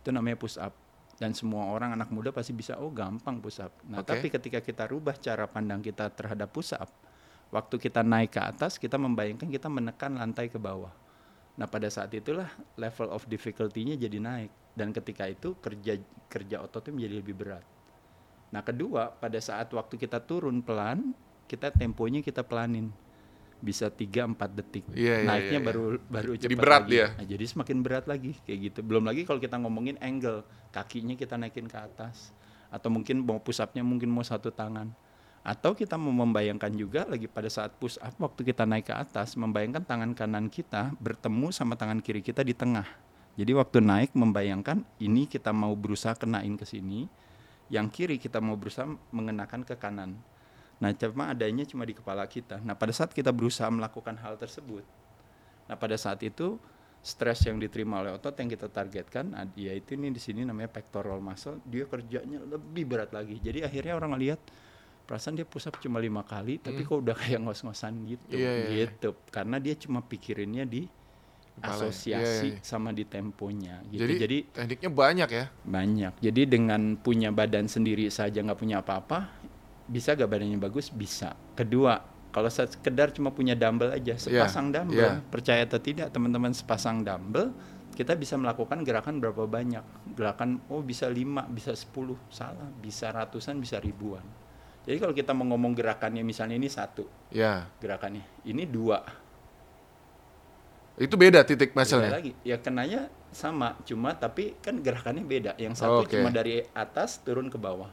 Itu 0.02 0.10
namanya 0.10 0.34
push 0.34 0.58
up. 0.58 0.74
Dan 1.22 1.38
semua 1.38 1.70
orang 1.70 1.94
anak 1.94 2.10
muda 2.10 2.34
pasti 2.34 2.50
bisa, 2.50 2.74
oh 2.82 2.90
gampang 2.90 3.38
push 3.38 3.62
up. 3.62 3.70
Nah, 3.86 4.02
Oke. 4.02 4.10
tapi 4.10 4.26
ketika 4.26 4.58
kita 4.58 4.90
rubah 4.90 5.14
cara 5.14 5.46
pandang 5.46 5.78
kita 5.78 6.10
terhadap 6.10 6.50
push 6.50 6.74
up, 6.74 6.90
waktu 7.54 7.78
kita 7.78 8.02
naik 8.02 8.34
ke 8.34 8.42
atas, 8.42 8.74
kita 8.74 8.98
membayangkan 8.98 9.46
kita 9.46 9.70
menekan 9.70 10.18
lantai 10.18 10.50
ke 10.50 10.58
bawah. 10.58 10.90
Nah, 11.54 11.70
pada 11.70 11.86
saat 11.86 12.10
itulah 12.10 12.50
level 12.74 13.14
of 13.14 13.22
difficulty-nya 13.30 13.94
jadi 13.94 14.18
naik 14.18 14.50
dan 14.74 14.90
ketika 14.90 15.30
itu 15.30 15.54
kerja 15.62 16.02
kerja 16.26 16.58
ototnya 16.58 16.90
menjadi 16.90 17.14
lebih 17.22 17.38
berat. 17.38 17.64
Nah, 18.50 18.66
kedua, 18.66 19.14
pada 19.14 19.38
saat 19.38 19.70
waktu 19.70 19.94
kita 19.94 20.18
turun 20.26 20.58
pelan, 20.58 21.14
kita 21.46 21.70
temponya 21.70 22.18
kita 22.18 22.42
pelanin. 22.42 22.90
Bisa 23.62 23.86
3 23.88 24.26
4 24.26 24.58
detik. 24.58 24.84
Iya, 24.90 25.22
iya, 25.22 25.28
Naiknya 25.30 25.48
iya, 25.48 25.60
iya. 25.62 25.68
baru 25.70 25.84
baru 26.10 26.32
Jadi 26.34 26.52
cepat 26.52 26.62
berat 26.66 26.82
lagi. 26.82 26.90
dia. 26.90 27.06
Nah, 27.14 27.26
jadi 27.30 27.44
semakin 27.46 27.76
berat 27.80 28.04
lagi 28.10 28.32
kayak 28.42 28.58
gitu. 28.66 28.78
Belum 28.82 29.06
lagi 29.06 29.22
kalau 29.22 29.38
kita 29.38 29.56
ngomongin 29.62 29.96
angle, 30.02 30.42
kakinya 30.74 31.14
kita 31.14 31.38
naikin 31.38 31.70
ke 31.70 31.78
atas 31.78 32.34
atau 32.72 32.88
mungkin 32.88 33.22
mau 33.22 33.38
push 33.38 33.62
up-nya 33.62 33.86
mungkin 33.86 34.10
mau 34.10 34.26
satu 34.26 34.50
tangan. 34.50 34.90
Atau 35.42 35.74
kita 35.74 35.98
mau 35.98 36.14
membayangkan 36.14 36.70
juga 36.74 37.02
lagi 37.06 37.26
pada 37.26 37.50
saat 37.50 37.74
push 37.78 37.98
up 37.98 38.14
waktu 38.18 38.46
kita 38.46 38.66
naik 38.66 38.90
ke 38.90 38.94
atas, 38.94 39.34
membayangkan 39.34 39.82
tangan 39.82 40.10
kanan 40.14 40.46
kita 40.50 40.94
bertemu 41.02 41.50
sama 41.50 41.74
tangan 41.74 41.98
kiri 42.02 42.22
kita 42.22 42.42
di 42.42 42.54
tengah. 42.54 42.86
Jadi 43.34 43.52
waktu 43.56 43.78
naik 43.82 44.14
membayangkan 44.14 44.86
ini 45.02 45.26
kita 45.26 45.50
mau 45.50 45.74
berusaha 45.74 46.14
kenain 46.14 46.54
ke 46.54 46.62
sini, 46.62 47.10
yang 47.72 47.90
kiri 47.90 48.22
kita 48.22 48.38
mau 48.38 48.54
berusaha 48.54 48.86
mengenakan 49.10 49.66
ke 49.66 49.74
kanan. 49.74 50.14
Nah, 50.82 50.90
cuma 50.90 51.30
adanya 51.30 51.62
cuma 51.62 51.86
di 51.86 51.94
kepala 51.94 52.26
kita. 52.26 52.58
Nah, 52.58 52.74
pada 52.74 52.90
saat 52.90 53.14
kita 53.14 53.30
berusaha 53.30 53.70
melakukan 53.70 54.18
hal 54.18 54.34
tersebut, 54.34 54.82
nah 55.70 55.78
pada 55.78 55.94
saat 55.94 56.18
itu 56.26 56.58
stres 56.98 57.46
yang 57.46 57.58
diterima 57.58 58.02
oleh 58.02 58.10
otot 58.10 58.34
yang 58.34 58.50
kita 58.50 58.66
targetkan, 58.66 59.30
ad- 59.30 59.54
yaitu 59.54 59.94
ini 59.94 60.10
di 60.10 60.18
sini 60.18 60.42
namanya 60.42 60.70
pectoral 60.70 61.22
muscle, 61.22 61.62
dia 61.62 61.86
kerjanya 61.86 62.42
lebih 62.42 62.82
berat 62.82 63.14
lagi. 63.14 63.38
Jadi 63.38 63.62
akhirnya 63.62 63.94
orang 63.94 64.18
lihat 64.18 64.42
perasaan 65.02 65.34
dia 65.34 65.46
push 65.46 65.66
up 65.66 65.78
cuma 65.78 65.98
lima 65.98 66.22
kali, 66.22 66.58
tapi 66.58 66.82
kok 66.82 66.98
udah 66.98 67.14
kayak 67.14 67.42
ngos-ngosan 67.42 67.94
gitu, 68.06 68.34
Hmm. 68.34 68.38
Iya, 68.38 68.50
iya, 68.54 68.68
gitu. 68.86 69.14
Karena 69.30 69.62
dia 69.62 69.74
cuma 69.78 70.02
pikirinnya 70.02 70.66
di 70.66 70.86
Kepala. 71.52 71.74
asosiasi 71.74 72.48
Iya, 72.48 72.58
iya. 72.58 72.64
sama 72.64 72.90
di 72.90 73.04
temponya 73.04 73.82
gitu. 73.86 74.02
Jadi, 74.02 74.14
Jadi 74.18 74.38
tekniknya 74.50 74.90
banyak 74.90 75.28
ya. 75.30 75.44
banyak. 75.62 76.12
Jadi 76.18 76.42
dengan 76.48 76.94
punya 76.96 77.28
badan 77.28 77.66
sendiri 77.66 78.08
saja 78.08 78.40
nggak 78.40 78.56
punya 78.56 78.78
apa-apa, 78.80 79.26
bisa 79.86 80.14
gak 80.14 80.28
badannya 80.28 80.58
bagus? 80.58 80.88
Bisa. 80.88 81.34
Kedua, 81.52 81.98
kalau 82.30 82.48
sekedar 82.48 83.12
cuma 83.12 83.30
punya 83.30 83.52
dumbbell 83.52 83.92
aja, 83.92 84.16
sepasang 84.16 84.72
dumbbell, 84.72 85.18
iya. 85.18 85.24
percaya 85.28 85.64
atau 85.64 85.78
tidak 85.78 86.08
teman-teman 86.10 86.50
sepasang 86.50 87.04
dumbbell, 87.04 87.52
kita 87.92 88.16
bisa 88.16 88.40
melakukan 88.40 88.80
gerakan 88.82 89.20
berapa 89.20 89.44
banyak? 89.44 89.84
Gerakan, 90.16 90.64
oh 90.72 90.80
bisa 90.80 91.06
5, 91.06 91.48
bisa 91.52 91.76
10, 91.76 92.16
salah, 92.32 92.68
bisa 92.80 93.12
ratusan, 93.12 93.60
bisa 93.60 93.76
ribuan. 93.76 94.24
Jadi 94.82 94.98
kalau 94.98 95.14
kita 95.14 95.30
mau 95.30 95.46
ngomong 95.46 95.78
gerakannya 95.78 96.26
misalnya 96.26 96.58
ini 96.58 96.66
satu 96.66 97.06
Ya, 97.30 97.70
gerakannya, 97.78 98.26
ini 98.42 98.66
dua, 98.66 98.98
itu 101.00 101.14
beda 101.16 101.40
titik 101.42 101.72
Beda 101.72 101.78
masalahnya. 101.82 102.12
lagi. 102.20 102.32
Ya 102.44 102.60
kenanya 102.60 103.08
sama, 103.32 103.80
cuma 103.88 104.12
tapi 104.12 104.52
kan 104.60 104.76
gerakannya 104.78 105.24
beda. 105.24 105.52
Yang 105.56 105.72
Oh, 105.72 105.80
satu 105.80 105.98
oke. 106.04 106.12
cuma 106.12 106.28
dari 106.28 106.60
atas 106.76 107.22
turun 107.24 107.48
ke 107.48 107.56
bawah. 107.56 107.88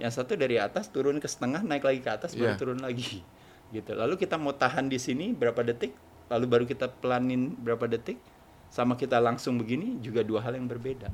Yang 0.00 0.12
satu 0.16 0.32
dari 0.34 0.56
atas 0.56 0.88
turun 0.88 1.20
ke 1.20 1.28
setengah, 1.28 1.60
naik 1.60 1.84
lagi 1.84 2.00
ke 2.00 2.10
atas, 2.10 2.32
baru 2.32 2.56
Iya. 2.56 2.58
turun 2.58 2.80
lagi. 2.80 3.20
Gitu. 3.76 3.92
Lalu 3.94 4.18
kita 4.18 4.34
mau 4.34 4.50
tahan 4.50 4.90
di 4.90 4.98
sini 4.98 5.30
berapa 5.30 5.62
detik, 5.62 5.94
lalu 6.26 6.44
baru 6.48 6.64
kita 6.66 6.90
pelanin 6.90 7.54
berapa 7.54 7.86
detik, 7.86 8.18
sama 8.66 8.98
kita 8.98 9.22
langsung 9.22 9.60
begini 9.60 10.00
juga 10.00 10.26
dua 10.26 10.42
hal 10.42 10.58
yang 10.58 10.66
berbeda. 10.66 11.06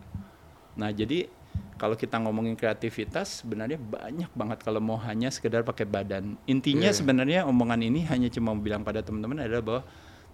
Nah, 0.76 0.88
jadi 0.88 1.28
kalau 1.76 1.92
kita 1.92 2.16
ngomongin 2.16 2.56
kreativitas 2.56 3.44
sebenarnya 3.44 3.76
banyak 3.76 4.32
banget 4.32 4.64
kalau 4.64 4.80
mau 4.80 4.96
hanya 4.96 5.28
sekedar 5.28 5.64
pakai 5.64 5.84
badan. 5.84 6.40
Intinya 6.48 6.88
Iya. 6.88 6.96
sebenarnya 6.96 7.40
omongan 7.44 7.80
ini 7.84 8.08
hanya 8.08 8.32
cuma 8.32 8.56
bilang 8.56 8.80
pada 8.80 9.04
teman-teman 9.04 9.44
adalah 9.44 9.60
bahwa 9.60 9.82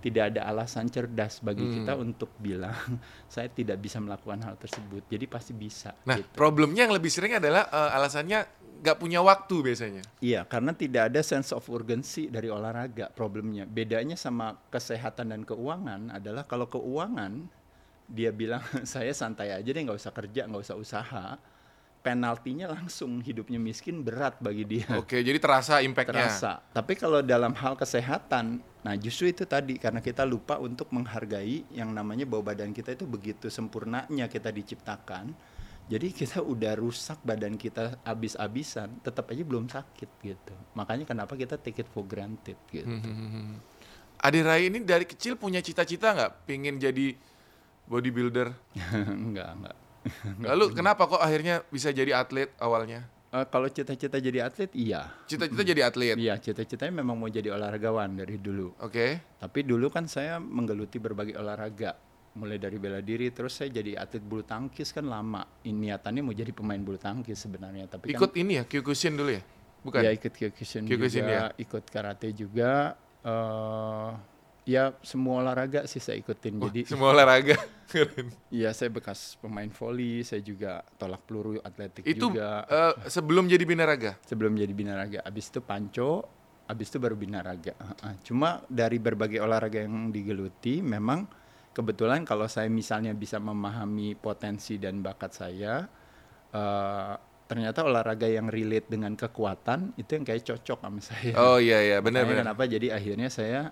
tidak 0.03 0.35
ada 0.35 0.51
alasan 0.51 0.91
cerdas 0.91 1.39
bagi 1.39 1.63
Hmm. 1.63 1.75
kita 1.79 1.93
untuk 1.95 2.31
bilang 2.37 2.75
saya 3.33 3.47
tidak 3.47 3.79
bisa 3.79 4.03
melakukan 4.03 4.43
hal 4.43 4.59
tersebut. 4.59 5.07
Jadi 5.07 5.25
pasti 5.31 5.55
bisa. 5.55 5.95
Nah, 6.03 6.19
gitu. 6.19 6.35
problemnya 6.35 6.85
yang 6.85 6.93
lebih 6.93 7.09
sering 7.09 7.39
adalah 7.39 7.71
eh, 7.71 7.91
alasannya 7.97 8.39
nggak 8.83 8.99
punya 8.99 9.23
waktu 9.23 9.55
biasanya. 9.63 10.03
Iya, 10.19 10.43
karena 10.43 10.75
tidak 10.75 11.15
ada 11.15 11.23
sense 11.23 11.55
of 11.55 11.63
urgency 11.71 12.27
dari 12.27 12.51
olahraga 12.51 13.15
problemnya. 13.15 13.63
Bedanya 13.63 14.19
sama 14.19 14.59
kesehatan 14.75 15.31
dan 15.31 15.47
keuangan 15.47 16.11
adalah 16.11 16.43
kalau 16.51 16.67
keuangan 16.67 17.47
dia 18.11 18.35
bilang 18.35 18.61
saya 18.83 19.15
santai 19.15 19.55
aja 19.55 19.71
deh 19.71 19.79
nggak 19.87 20.03
usah 20.03 20.11
kerja 20.11 20.51
nggak 20.51 20.63
usah 20.67 20.77
usaha. 20.77 21.27
Penaltinya 22.03 22.67
langsung 22.75 23.23
hidupnya 23.23 23.63
miskin 23.63 24.03
berat 24.03 24.35
bagi 24.43 24.67
dia. 24.67 24.91
Oke, 24.99 25.23
jadi 25.23 25.39
terasa 25.39 25.79
impactnya. 25.81 26.27
Terasa. 26.27 26.59
Tapi 26.75 26.99
kalau 26.99 27.23
dalam 27.23 27.55
hal 27.55 27.79
kesehatan, 27.79 28.59
nah 28.83 28.95
justru 28.99 29.31
itu 29.31 29.47
tadi 29.47 29.79
karena 29.79 30.03
kita 30.03 30.27
lupa 30.27 30.59
untuk 30.59 30.91
menghargai 30.91 31.63
yang 31.71 31.95
namanya 31.95 32.27
bau 32.27 32.43
badan 32.43 32.75
kita 32.75 32.99
itu 32.99 33.07
begitu 33.07 33.47
sempurnanya 33.47 34.27
kita 34.27 34.51
diciptakan. 34.51 35.31
Jadi 35.87 36.15
kita 36.15 36.43
udah 36.43 36.79
rusak 36.79 37.23
badan 37.23 37.55
kita 37.59 38.03
abis-abisan, 38.03 39.03
tetap 39.03 39.31
aja 39.31 39.43
belum 39.43 39.71
sakit 39.71 40.11
gitu. 40.23 40.55
Makanya 40.75 41.07
kenapa 41.07 41.39
kita 41.39 41.59
take 41.59 41.87
it 41.87 41.89
for 41.91 42.03
granted 42.03 42.59
gitu. 42.71 42.87
Hmm. 42.87 43.59
Ade 44.23 44.41
Rai 44.47 44.71
ini 44.71 44.83
dari 44.87 45.03
kecil 45.03 45.35
punya 45.35 45.59
cita-cita 45.59 46.15
nggak 46.15 46.47
pingin 46.47 46.79
jadi 46.79 47.15
bodybuilder? 47.91 48.55
enggak, 49.27 49.51
enggak. 49.59 49.77
Lalu 50.51 50.75
kenapa 50.75 51.07
kok 51.07 51.23
akhirnya 51.23 51.63
bisa 51.71 51.91
jadi 51.95 52.17
atlet 52.19 52.51
awalnya? 52.59 53.07
Eh, 53.33 53.47
kalau 53.49 53.65
cita-cita 53.65 54.21
jadi 54.21 54.45
atlet, 54.45 54.69
iya. 54.77 55.09
Cita-cita 55.25 55.65
jadi 55.65 55.89
atlet. 55.89 56.21
Iya, 56.21 56.37
cita-citanya 56.37 57.01
memang 57.01 57.17
mau 57.17 57.33
jadi 57.33 57.49
olahragawan 57.49 58.13
dari 58.21 58.37
dulu. 58.37 58.77
Oke. 58.77 59.25
Tapi 59.41 59.65
dulu 59.65 59.89
kan 59.89 60.05
saya 60.05 60.37
menggeluti 60.37 61.01
berbagai 61.01 61.41
olahraga, 61.41 61.97
mulai 62.37 62.61
dari 62.61 62.77
bela 62.77 63.01
diri, 63.01 63.33
terus 63.33 63.57
saya 63.57 63.73
jadi 63.73 63.97
atlet 63.97 64.21
bulu 64.21 64.45
tangkis 64.45 64.93
kan 64.93 65.09
lama. 65.09 65.49
Ini 65.65 65.73
niatannya 65.97 66.21
mau 66.21 66.37
jadi 66.37 66.53
pemain 66.53 66.77
bulu 66.77 67.01
tangkis 67.01 67.41
sebenarnya, 67.41 67.89
tapi 67.89 68.13
Ikut 68.13 68.37
kan 68.37 68.37
ini 68.37 68.61
ya, 68.61 68.69
Kyokushin 68.69 69.17
dulu 69.17 69.33
ya? 69.33 69.43
Bukan. 69.83 69.99
ya 69.99 70.15
ikut 70.15 70.31
Kyokushin 70.31 70.87
Kyokushin, 70.87 71.25
juga, 71.27 71.33
ya. 71.33 71.45
ikut 71.57 71.85
karate 71.89 72.29
juga. 72.37 72.95
eh 73.23 74.32
ya 74.63 74.95
semua 75.03 75.43
olahraga 75.43 75.85
sih 75.91 75.99
saya 75.99 76.19
ikutin. 76.23 76.63
jadi 76.71 76.81
Semua 76.87 77.11
olahraga. 77.11 77.59
Keren. 77.91 78.31
ya 78.63 78.71
saya 78.73 78.89
bekas 78.89 79.37
pemain 79.43 79.69
volley, 79.69 80.23
saya 80.23 80.41
juga 80.41 80.81
tolak 80.97 81.27
peluru 81.27 81.59
atletik 81.61 82.07
Itu 82.07 82.31
juga. 82.31 82.65
eh, 82.67 83.11
sebelum 83.11 83.51
jadi 83.51 83.65
binaraga. 83.67 84.17
sebelum 84.25 84.55
jadi 84.55 84.71
binaraga. 84.73 85.19
Abis 85.27 85.51
itu 85.51 85.61
panco, 85.61 86.25
abis 86.71 86.89
itu 86.89 86.99
baru 87.03 87.19
binaraga. 87.19 87.75
Cuma 88.23 88.63
dari 88.71 88.97
berbagai 89.03 89.43
olahraga 89.43 89.83
yang 89.83 90.15
digeluti, 90.15 90.79
memang 90.81 91.27
kebetulan 91.75 92.23
kalau 92.23 92.47
saya 92.47 92.71
misalnya 92.71 93.13
bisa 93.13 93.43
memahami 93.43 94.15
potensi 94.15 94.79
dan 94.79 95.03
bakat 95.03 95.33
saya, 95.35 95.85
eh, 96.55 97.15
ternyata 97.51 97.85
olahraga 97.85 98.25
yang 98.25 98.49
relate 98.49 98.89
dengan 98.89 99.13
kekuatan 99.13 99.93
itu 100.01 100.17
yang 100.17 100.25
kayak 100.25 100.41
cocok 100.49 100.79
sama 100.81 101.01
saya. 101.05 101.35
Oh 101.37 101.61
iya 101.61 101.85
iya, 101.85 101.97
benar 102.01 102.25
benar. 102.25 102.49
Kenapa? 102.49 102.65
Jadi 102.65 102.89
akhirnya 102.89 103.29
saya 103.29 103.69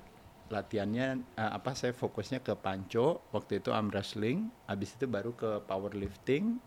latihannya 0.51 1.23
eh, 1.39 1.51
apa? 1.55 1.73
Saya 1.79 1.95
fokusnya 1.95 2.43
ke 2.43 2.53
panco, 2.59 3.23
waktu 3.31 3.63
itu 3.63 3.71
arm 3.71 3.89
wrestling, 3.95 4.51
abis 4.67 4.99
itu 4.99 5.07
baru 5.07 5.31
ke 5.33 5.63
powerlifting, 5.65 6.59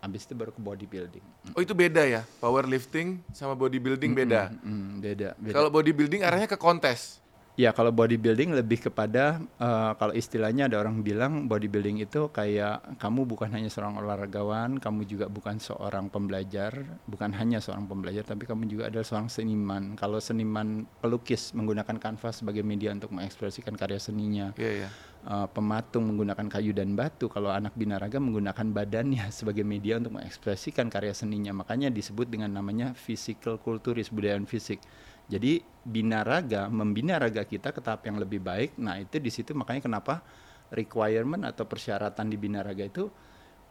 abis 0.00 0.24
itu 0.24 0.34
baru 0.34 0.50
ke 0.50 0.60
bodybuilding. 0.60 1.26
Oh 1.52 1.60
itu 1.60 1.76
beda 1.76 2.02
ya, 2.08 2.24
powerlifting 2.40 3.20
sama 3.36 3.52
bodybuilding 3.52 4.16
beda. 4.16 4.50
Hmm, 4.64 4.98
beda, 5.04 5.36
beda. 5.36 5.54
Kalau 5.54 5.68
bodybuilding 5.68 6.24
arahnya 6.24 6.48
ke 6.48 6.56
kontes. 6.56 7.20
Ya 7.56 7.72
kalau 7.72 7.88
bodybuilding 7.88 8.52
lebih 8.52 8.84
kepada 8.84 9.40
eh, 9.56 9.92
kalau 9.96 10.12
istilahnya 10.12 10.68
ada 10.68 10.76
orang 10.76 11.00
bilang 11.00 11.48
bodybuilding 11.48 12.04
itu 12.04 12.28
kayak 12.28 13.00
kamu 13.00 13.24
bukan 13.24 13.48
hanya 13.48 13.72
seorang 13.72 13.96
olahragawan, 13.96 14.76
kamu 14.76 15.08
juga 15.08 15.24
bukan 15.32 15.56
seorang 15.56 16.12
pembelajar, 16.12 16.84
bukan 17.08 17.32
hanya 17.32 17.56
seorang 17.64 17.88
pembelajar, 17.88 18.28
tapi 18.28 18.44
kamu 18.44 18.68
juga 18.68 18.92
adalah 18.92 19.08
seorang 19.08 19.32
seniman. 19.32 19.96
Kalau 19.96 20.20
seniman 20.20 20.84
pelukis 21.00 21.56
menggunakan 21.56 21.96
kanvas 21.96 22.44
sebagai 22.44 22.60
media 22.60 22.92
untuk 22.92 23.16
mengekspresikan 23.16 23.72
karya 23.72 24.04
seninya, 24.04 24.52
Iya 24.60 24.84
iya. 24.84 24.88
eh, 25.24 25.48
pematung 25.48 26.12
menggunakan 26.12 26.52
kayu 26.52 26.76
dan 26.76 26.92
batu, 26.92 27.32
kalau 27.32 27.48
anak 27.48 27.72
binaraga 27.72 28.20
menggunakan 28.20 28.68
badannya 28.68 29.32
sebagai 29.38 29.64
media 29.64 29.96
untuk 29.96 30.20
mengekspresikan 30.20 30.92
karya 30.92 31.16
seninya. 31.16 31.56
Makanya 31.56 31.88
disebut 31.88 32.28
dengan 32.28 32.52
namanya 32.52 32.92
physical 32.92 33.56
kulturis, 33.56 34.12
budaya 34.12 34.36
fisik. 34.44 34.84
Jadi 35.26 35.58
binaraga 35.86 36.70
membina 36.70 37.18
raga 37.18 37.42
kita 37.46 37.70
ke 37.74 37.82
tahap 37.82 38.06
yang 38.06 38.18
lebih 38.18 38.38
baik. 38.42 38.78
Nah, 38.78 38.98
itu 38.98 39.18
di 39.18 39.30
situ 39.30 39.54
makanya 39.54 39.86
kenapa 39.86 40.22
requirement 40.70 41.46
atau 41.46 41.66
persyaratan 41.66 42.26
di 42.26 42.38
binaraga 42.38 42.82
itu 42.86 43.10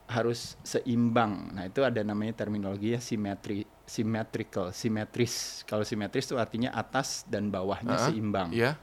harus 0.06 0.56
seimbang. 0.62 1.56
Nah, 1.56 1.66
itu 1.66 1.82
ada 1.82 2.06
namanya 2.06 2.46
terminologinya 2.46 3.02
simetri 3.02 3.66
symmetrical, 3.90 4.70
simetris. 4.70 5.66
Kalau 5.66 5.82
simetris 5.82 6.30
itu 6.30 6.38
artinya 6.38 6.74
atas 6.74 7.26
dan 7.26 7.50
bawahnya 7.50 7.98
Ah, 7.98 8.06
seimbang 8.10 8.50
Iya. 8.54 8.78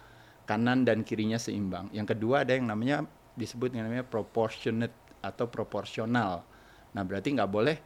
kanan 0.47 0.83
dan 0.83 1.07
kirinya 1.07 1.39
seimbang. 1.39 1.89
Yang 1.95 2.19
kedua 2.19 2.43
ada 2.43 2.53
yang 2.55 2.67
namanya 2.67 3.07
disebut 3.39 3.73
yang 3.73 3.87
namanya 3.89 4.05
proportionate 4.05 4.95
atau 5.23 5.47
proporsional. 5.47 6.43
Nah 6.93 7.03
berarti 7.07 7.33
nggak 7.33 7.51
boleh 7.51 7.77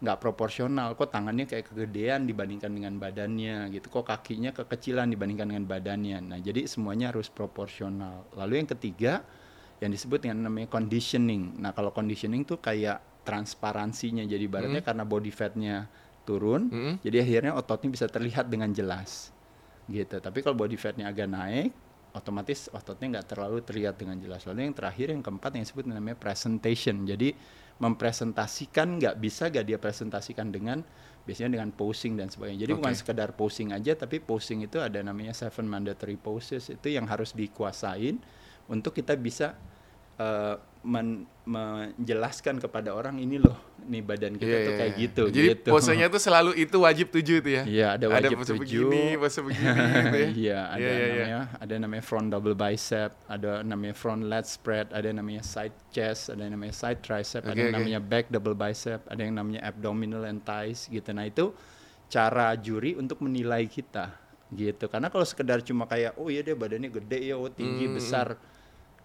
nggak 0.00 0.18
proporsional. 0.20 0.92
Kok 0.92 1.08
tangannya 1.08 1.48
kayak 1.48 1.72
kegedean 1.72 2.28
dibandingkan 2.28 2.70
dengan 2.72 3.00
badannya 3.00 3.72
gitu. 3.72 3.88
Kok 3.88 4.04
kakinya 4.04 4.52
kekecilan 4.52 5.08
dibandingkan 5.08 5.48
dengan 5.52 5.64
badannya. 5.64 6.18
Nah 6.20 6.38
jadi 6.40 6.68
semuanya 6.68 7.12
harus 7.12 7.32
proporsional. 7.32 8.28
Lalu 8.36 8.64
yang 8.64 8.68
ketiga 8.68 9.12
yang 9.80 9.92
disebut 9.92 10.24
dengan 10.24 10.48
namanya 10.48 10.68
conditioning. 10.72 11.60
Nah 11.60 11.72
kalau 11.72 11.92
conditioning 11.92 12.44
tuh 12.44 12.60
kayak 12.60 13.00
transparansinya. 13.26 14.22
Jadi 14.22 14.42
ibaratnya 14.46 14.80
karena 14.86 15.02
body 15.02 15.32
fatnya 15.34 15.90
turun, 16.26 16.70
Mm-mm. 16.70 16.94
jadi 17.06 17.22
akhirnya 17.22 17.52
ototnya 17.54 17.90
bisa 17.90 18.06
terlihat 18.10 18.50
dengan 18.50 18.70
jelas 18.74 19.30
gitu. 19.86 20.18
Tapi 20.18 20.42
kalau 20.42 20.58
body 20.58 20.74
fatnya 20.74 21.06
agak 21.06 21.30
naik, 21.30 21.70
otomatis 22.14 22.66
ototnya 22.74 23.18
nggak 23.18 23.26
terlalu 23.30 23.62
terlihat 23.62 23.94
dengan 23.98 24.18
jelas. 24.18 24.42
Lalu 24.46 24.70
yang 24.70 24.74
terakhir 24.74 25.06
yang 25.14 25.22
keempat 25.22 25.50
yang 25.54 25.62
disebut 25.66 25.84
namanya 25.86 26.18
presentation. 26.18 27.06
Jadi 27.06 27.34
mempresentasikan 27.76 28.96
nggak 28.96 29.20
bisa 29.20 29.52
gak 29.52 29.68
dia 29.68 29.76
presentasikan 29.76 30.48
dengan 30.48 30.80
biasanya 31.26 31.58
dengan 31.58 31.70
posing 31.74 32.14
dan 32.14 32.30
sebagainya. 32.30 32.64
Jadi 32.64 32.72
bukan 32.78 32.94
Oke. 32.94 33.00
sekedar 33.02 33.34
posing 33.34 33.74
aja, 33.74 33.98
tapi 33.98 34.22
posing 34.22 34.62
itu 34.64 34.78
ada 34.78 35.02
namanya 35.02 35.34
seven 35.34 35.66
mandatory 35.66 36.14
poses 36.14 36.70
itu 36.70 36.86
yang 36.88 37.04
harus 37.10 37.34
dikuasain 37.34 38.22
untuk 38.70 38.94
kita 38.94 39.18
bisa 39.18 39.58
eh, 40.16 40.56
men- 40.86 41.26
menjelaskan 41.46 42.58
kepada 42.58 42.90
orang 42.90 43.18
ini 43.18 43.36
loh, 43.36 43.54
nih 43.82 44.02
badan 44.02 44.34
kita 44.34 44.46
Iya, 44.48 44.62
tuh 44.62 44.72
iya, 44.72 44.78
kayak 44.78 44.92
iya. 44.92 45.02
gitu. 45.02 45.22
Jadi 45.28 45.48
gitu. 45.52 45.68
posenya 45.70 46.06
tuh 46.06 46.18
selalu 46.18 46.50
itu 46.54 46.76
wajib 46.76 47.06
tujuh 47.08 47.36
itu 47.38 47.50
ya. 47.52 47.62
Iya, 47.62 47.86
ada 47.94 48.06
wajib 48.08 48.36
pose 48.36 48.50
tujuh. 48.50 48.60
begini, 48.86 49.04
pose 49.16 49.38
begini 49.40 49.78
gitu 49.78 50.16
ya. 50.16 50.28
Iya, 50.46 50.58
ada 50.68 50.78
Iya, 50.78 50.90
iya, 50.90 50.96
iya. 50.96 51.10
namanya 51.10 51.40
ada 51.58 51.74
namanya 51.76 52.04
front 52.04 52.28
double 52.28 52.54
bicep, 52.54 53.10
ada 53.26 53.50
namanya 53.62 53.94
front 53.94 54.22
lat 54.24 54.46
spread, 54.46 54.86
ada 54.90 55.08
namanya 55.10 55.42
side 55.42 55.74
chest, 55.88 56.30
ada 56.30 56.44
namanya 56.44 56.72
side 56.72 57.00
tricep, 57.00 57.42
ada 57.42 57.50
Oke, 57.50 57.58
yang 57.58 57.70
oke. 57.70 57.76
namanya 57.76 58.00
back 58.00 58.26
double 58.28 58.54
bicep, 58.54 59.00
ada 59.04 59.20
yang 59.20 59.34
namanya 59.34 59.60
abdominal 59.62 60.22
and 60.22 60.42
thighs 60.42 60.86
gitu. 60.86 61.10
Nah, 61.10 61.24
itu 61.24 61.50
cara 62.06 62.54
juri 62.54 62.94
untuk 62.94 63.18
menilai 63.18 63.66
kita 63.66 64.14
gitu. 64.48 64.86
Karena 64.86 65.10
kalau 65.10 65.22
sekedar 65.22 65.58
cuma 65.60 65.84
kayak 65.84 66.14
oh 66.16 66.26
iya 66.26 66.38
dia 66.40 66.54
badannya 66.54 66.86
gede 66.88 67.18
ya, 67.24 67.34
oh 67.34 67.50
tinggi 67.50 67.86
Hmm, 67.86 67.96
besar. 67.98 68.28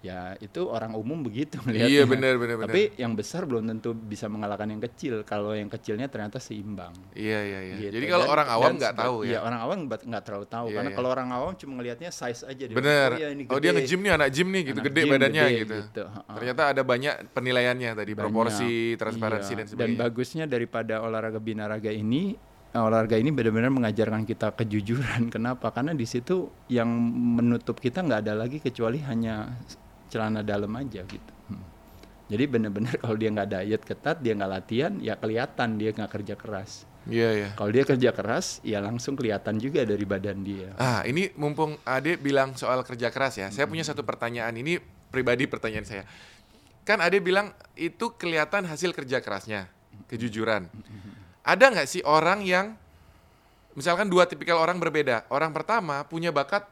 Ya, 0.01 0.33
itu 0.37 0.65
orang 0.65 0.97
umum 0.97 1.21
begitu 1.21 1.61
Iya 1.61 1.85
melihatnya. 1.85 2.05
benar 2.09 2.33
benar 2.35 2.55
benar. 2.57 2.69
Tapi 2.73 2.83
yang 2.97 3.13
besar 3.13 3.45
belum 3.45 3.69
tentu 3.69 3.93
bisa 3.93 4.25
mengalahkan 4.25 4.65
yang 4.65 4.81
kecil. 4.81 5.21
Kalau 5.21 5.53
yang 5.53 5.69
kecilnya 5.69 6.09
ternyata 6.09 6.41
seimbang. 6.41 6.89
Iya 7.13 7.37
iya 7.39 7.59
iya. 7.61 7.75
Gitu. 7.77 7.93
Jadi 8.01 8.05
kalau 8.09 8.25
Dan- 8.25 8.33
orang 8.33 8.47
awam 8.49 8.65
dan 8.65 8.79
nggak 8.81 8.95
tahu 8.97 9.15
Iya, 9.21 9.31
ya. 9.31 9.39
orang 9.41 9.59
awam 9.61 9.77
nggak 9.85 10.23
terlalu 10.25 10.45
tahu 10.47 10.65
Iya, 10.65 10.73
karena 10.73 10.89
iya. 10.89 10.97
kalau 10.97 11.09
orang 11.13 11.29
awam 11.29 11.51
cuma 11.53 11.71
ngelihatnya 11.77 12.09
size 12.09 12.41
aja 12.43 12.63
dia. 12.65 12.73
Bener. 12.73 13.09
Oh, 13.13 13.19
iya, 13.19 13.27
ini 13.29 13.43
Oh 13.45 13.61
dia 13.61 13.69
gede. 13.69 13.77
nge-gym 13.77 13.99
nih 14.01 14.11
anak 14.11 14.29
gym 14.31 14.47
nih 14.49 14.61
gitu 14.63 14.73
Anak 14.73 14.87
gede 14.89 15.01
gym 15.01 15.11
badannya 15.13 15.43
gede 15.45 15.59
gitu. 15.61 15.75
gitu. 15.85 16.03
Ternyata 16.09 16.61
ada 16.67 16.81
banyak 16.81 17.13
penilaiannya 17.31 17.89
tadi 17.93 18.11
Banyak. 18.11 18.17
proporsi, 18.19 18.71
transparansi 18.97 19.51
Iya. 19.51 19.53
dan 19.53 19.61
Dan 19.61 19.69
sebagainya. 19.69 19.99
bagusnya 20.01 20.45
daripada 20.45 20.95
olahraga 20.99 21.37
binaraga 21.37 21.93
ini 21.93 22.33
eh, 22.67 22.79
olahraga 22.79 23.19
ini 23.19 23.29
benar-benar 23.29 23.69
mengajarkan 23.69 24.23
kita 24.23 24.55
kejujuran. 24.55 25.27
Kenapa? 25.35 25.69
Karena 25.69 25.91
di 25.91 26.07
situ 26.07 26.49
yang 26.67 26.87
menutup 27.35 27.77
kita 27.77 27.99
nggak 27.99 28.25
ada 28.25 28.33
lagi 28.33 28.57
kecuali 28.57 28.97
hanya 29.03 29.59
celana 30.11 30.43
dalam 30.43 30.69
aja 30.75 31.01
gitu. 31.07 31.33
Hmm. 31.47 31.63
Jadi 32.27 32.43
benar-benar 32.47 32.99
kalau 32.99 33.15
dia 33.15 33.31
nggak 33.31 33.49
diet 33.49 33.81
ketat, 33.87 34.19
dia 34.19 34.35
nggak 34.35 34.51
latihan, 34.51 34.93
ya 34.99 35.15
kelihatan 35.15 35.79
dia 35.79 35.95
nggak 35.95 36.11
kerja 36.11 36.35
keras. 36.35 36.83
Iya 37.09 37.29
iya. 37.33 37.49
Kalau 37.57 37.71
dia 37.73 37.81
kerja 37.81 38.13
keras, 38.13 38.61
ya 38.61 38.77
langsung 38.77 39.17
kelihatan 39.17 39.57
juga 39.57 39.81
dari 39.81 40.05
badan 40.05 40.45
dia. 40.45 40.69
Ah 40.77 41.01
ini 41.01 41.33
mumpung 41.33 41.73
Ade 41.81 42.19
bilang 42.21 42.53
soal 42.53 42.85
kerja 42.85 43.09
keras 43.09 43.41
ya. 43.41 43.47
Saya 43.49 43.65
punya 43.65 43.81
satu 43.81 44.05
pertanyaan 44.05 44.53
ini 44.53 44.77
pribadi 45.09 45.49
pertanyaan 45.49 45.87
saya. 45.87 46.03
Kan 46.85 47.01
Ade 47.01 47.17
bilang 47.17 47.57
itu 47.73 48.13
kelihatan 48.13 48.69
hasil 48.69 48.93
kerja 48.93 49.17
kerasnya, 49.17 49.65
kejujuran. 50.13 50.69
Ada 51.41 51.73
nggak 51.73 51.89
sih 51.89 52.05
orang 52.05 52.45
yang 52.45 52.77
misalkan 53.73 54.05
dua 54.05 54.29
tipikal 54.29 54.61
orang 54.61 54.77
berbeda. 54.77 55.25
Orang 55.33 55.57
pertama 55.57 56.05
punya 56.05 56.29
bakat 56.29 56.69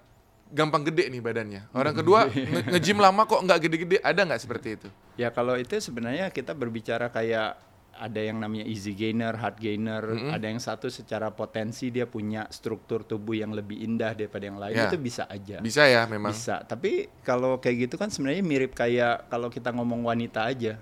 gampang 0.49 0.83
gede 0.83 1.07
nih 1.07 1.19
badannya. 1.19 1.61
Orang 1.71 1.93
kedua 1.93 2.25
nge- 2.29 2.69
nge-gym 2.69 2.97
lama 2.97 3.23
kok 3.23 3.39
nggak 3.39 3.59
gede-gede. 3.61 3.97
Ada 3.99 4.21
nggak 4.23 4.41
seperti 4.41 4.69
itu? 4.75 4.87
Ya 5.15 5.29
kalau 5.29 5.53
itu 5.53 5.75
sebenarnya 5.75 6.29
kita 6.29 6.51
berbicara 6.51 7.07
kayak 7.07 7.57
ada 7.91 8.21
yang 8.21 8.39
namanya 8.39 8.63
easy 8.63 8.93
gainer, 8.93 9.35
hard 9.35 9.59
gainer, 9.59 9.99
ada 10.31 10.47
yang 10.47 10.57
satu 10.57 10.87
secara 10.87 11.29
potensi 11.29 11.89
dia 11.89 12.07
punya 12.07 12.47
struktur 12.47 13.03
tubuh 13.03 13.35
yang 13.35 13.51
lebih 13.51 13.75
indah 13.77 14.15
daripada 14.15 14.45
yang 14.45 14.55
lain 14.55 14.71
Ya. 14.73 14.87
itu 14.87 14.95
bisa 14.97 15.27
aja. 15.27 15.59
Bisa 15.59 15.83
ya 15.83 16.07
memang. 16.07 16.31
Bisa. 16.31 16.63
Tapi 16.63 17.11
kalau 17.21 17.59
kayak 17.59 17.77
gitu 17.85 17.95
kan 17.95 18.07
sebenarnya 18.07 18.39
mirip 18.39 18.71
kayak 18.71 19.27
kalau 19.27 19.47
kita 19.47 19.69
ngomong 19.69 20.01
wanita 20.01 20.43
aja. 20.45 20.79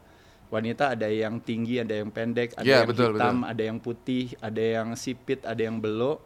wanita 0.48 0.96
ada 0.96 1.12
yang 1.12 1.44
tinggi, 1.44 1.76
ada 1.76 1.92
yang 1.92 2.08
pendek, 2.08 2.56
ada 2.56 2.64
Iya, 2.64 2.78
yang 2.78 2.88
betul, 2.88 3.12
hitam, 3.12 3.36
betul. 3.38 3.52
ada 3.52 3.64
yang 3.66 3.78
putih, 3.82 4.26
ada 4.40 4.64
yang 4.64 4.88
sipit, 4.96 5.44
ada 5.44 5.60
yang 5.60 5.76
belok, 5.78 6.24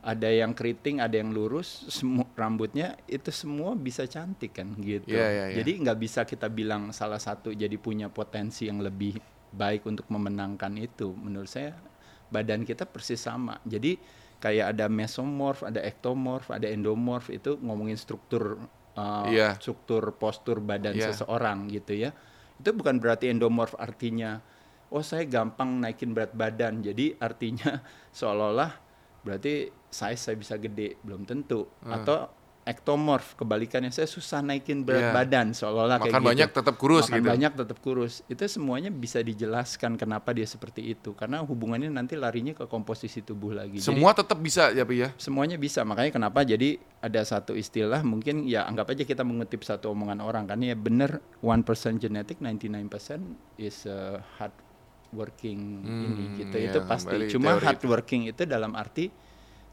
ada 0.00 0.32
yang 0.32 0.56
keriting, 0.56 1.04
ada 1.04 1.12
yang 1.12 1.28
lurus, 1.28 1.84
semu- 1.92 2.28
rambutnya 2.32 2.96
itu 3.04 3.28
semua 3.28 3.76
bisa 3.76 4.08
cantik 4.08 4.56
kan 4.56 4.72
gitu. 4.80 5.12
Iya, 5.12 5.26
iya, 5.28 5.44
iya. 5.52 5.56
Jadi 5.60 5.72
nggak 5.84 5.98
bisa 6.00 6.24
kita 6.24 6.48
bilang 6.48 6.88
salah 6.90 7.20
satu 7.20 7.52
jadi 7.52 7.76
punya 7.76 8.08
potensi 8.08 8.64
yang 8.64 8.80
lebih 8.80 9.20
baik 9.52 9.84
untuk 9.84 10.08
memenangkan 10.08 10.72
itu. 10.80 11.12
Menurut 11.12 11.52
saya 11.52 11.76
badan 12.32 12.64
kita 12.64 12.88
persis 12.88 13.20
sama. 13.20 13.60
Jadi 13.62 14.00
kayak 14.40 14.72
ada 14.72 14.88
mesomorph, 14.88 15.68
ada 15.68 15.84
ektomorph, 15.84 16.48
ada 16.48 16.64
endomorph 16.64 17.28
itu 17.28 17.60
ngomongin 17.60 18.00
struktur 18.00 18.56
uh, 18.96 19.28
Iya. 19.28 19.60
struktur 19.60 20.16
postur 20.16 20.64
badan 20.64 20.96
Iya. 20.96 21.12
seseorang 21.12 21.68
gitu 21.68 21.92
ya. 21.92 22.16
Itu 22.56 22.72
bukan 22.72 22.96
berarti 22.96 23.28
endomorph 23.28 23.76
artinya 23.76 24.40
oh 24.88 25.04
saya 25.04 25.28
gampang 25.28 25.76
naikin 25.76 26.16
berat 26.16 26.32
badan. 26.32 26.80
Jadi 26.80 27.20
artinya 27.20 27.84
seolah-olah 28.16 28.89
berarti 29.20 29.68
size 29.86 30.20
saya 30.20 30.36
bisa 30.36 30.54
gede, 30.56 30.96
belum 31.00 31.24
tentu. 31.24 31.66
Hmm. 31.82 31.96
Atau 31.96 32.18
ektomorph 32.60 33.34
kebalikannya 33.34 33.88
saya 33.88 34.04
susah 34.04 34.44
naikin 34.44 34.84
berat 34.84 35.10
Iya. 35.10 35.16
badan 35.16 35.46
seolah-olah 35.50 35.96
kayak 35.96 36.12
Makan 36.12 36.20
gitu. 36.22 36.30
banyak 36.30 36.48
tetap 36.52 36.74
kurus 36.76 37.04
Makan 37.08 37.16
gitu. 37.18 37.30
banyak 37.32 37.52
tetap 37.56 37.78
kurus. 37.80 38.14
Itu 38.28 38.42
semuanya 38.46 38.90
bisa 38.92 39.18
dijelaskan 39.18 39.96
kenapa 39.96 40.30
dia 40.30 40.44
seperti 40.44 40.92
itu. 40.92 41.16
Karena 41.16 41.40
hubungannya 41.40 41.88
nanti 41.88 42.14
larinya 42.14 42.52
ke 42.52 42.68
komposisi 42.68 43.24
tubuh 43.24 43.56
lagi. 43.56 43.80
Jadi- 43.80 43.88
Semua 43.90 44.12
tetap 44.12 44.38
bisa 44.38 44.70
ya, 44.70 44.84
Pi 44.84 45.02
ya. 45.02 45.08
semuanya 45.16 45.56
bisa 45.56 45.82
makanya 45.82 46.12
kenapa 46.14 46.44
jadi 46.44 46.76
ada 47.00 47.24
satu 47.24 47.56
istilah 47.56 48.04
mungkin 48.04 48.44
ya 48.44 48.68
anggap 48.68 48.92
aja 48.92 49.02
kita 49.02 49.24
mengutip 49.24 49.64
satu 49.64 49.90
omongan 49.90 50.20
orang 50.20 50.44
kan 50.44 50.60
ya 50.60 50.76
bener 50.76 51.24
1% 51.40 51.64
genetic 51.96 52.38
99% 52.38 53.24
is 53.56 53.88
uh, 53.88 54.20
hard 54.36 54.52
working 55.10 55.60
ini 55.82 56.06
Hmm, 56.06 56.36
gitu 56.38 56.56
iya, 56.56 56.70
itu 56.70 56.78
pasti 56.84 57.16
cuma 57.28 57.56
hard 57.56 57.82
working 57.82 58.30
itu 58.30 58.42
dalam 58.44 58.72
arti 58.72 59.10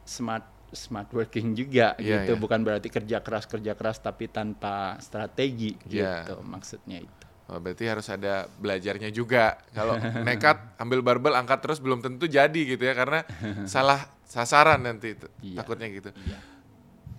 smart 0.01 0.45
smart 0.67 1.07
working 1.11 1.53
juga 1.53 1.95
Iya, 1.95 2.27
gitu 2.27 2.35
iya. 2.35 2.41
bukan 2.41 2.59
berarti 2.61 2.89
kerja 2.89 3.21
keras 3.21 3.45
kerja 3.45 3.71
keras 3.73 3.97
tapi 3.97 4.27
tanpa 4.27 4.97
strategi 4.99 5.77
Iya. 5.87 6.25
gitu 6.27 6.41
maksudnya 6.43 6.99
itu 7.01 7.15
Oh, 7.47 7.63
berarti 7.63 7.87
harus 7.87 8.03
ada 8.11 8.43
belajarnya 8.59 9.07
juga. 9.07 9.55
Kalau 9.71 9.95
nekat 10.27 10.59
ambil 10.75 10.99
barbel 10.99 11.31
angkat 11.31 11.63
terus 11.63 11.79
belum 11.79 12.03
tentu 12.03 12.27
jadi 12.27 12.51
gitu 12.51 12.83
ya 12.83 12.91
karena 12.91 13.23
salah 13.63 14.03
sasaran 14.27 14.83
nanti 14.83 15.15
itu. 15.15 15.31
Iya. 15.39 15.63
Takutnya 15.63 15.87
gitu. 15.87 16.11
Iya. 16.11 16.43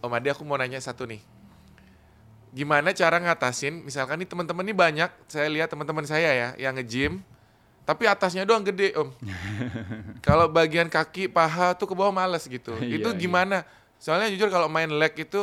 Om 0.04 0.12
Adi 0.12 0.28
aku 0.28 0.44
mau 0.44 0.60
nanya 0.60 0.84
satu 0.84 1.08
nih. 1.08 1.24
Gimana 2.48 2.92
cara 2.92 3.16
ngatasin 3.20 3.80
misalkan 3.80 4.20
nih 4.20 4.28
teman-teman 4.28 4.64
nih 4.64 4.76
banyak 4.76 5.10
saya 5.28 5.48
lihat 5.48 5.72
teman-teman 5.72 6.04
saya 6.04 6.28
ya 6.32 6.48
yang 6.60 6.76
nge-gym 6.76 7.24
tapi 7.88 8.04
atasnya 8.04 8.44
doang 8.44 8.60
gede, 8.60 8.92
Om. 8.92 9.08
kalau 10.28 10.44
bagian 10.52 10.92
kaki, 10.92 11.32
paha 11.32 11.72
tuh 11.72 11.88
ke 11.88 11.94
bawah 11.96 12.12
males 12.12 12.44
gitu. 12.44 12.76
Iya, 12.76 13.00
itu 13.00 13.08
iya. 13.08 13.16
gimana? 13.16 13.64
Soalnya 13.96 14.28
jujur 14.28 14.52
kalau 14.52 14.68
main 14.68 14.92
leg 14.92 15.16
itu 15.16 15.40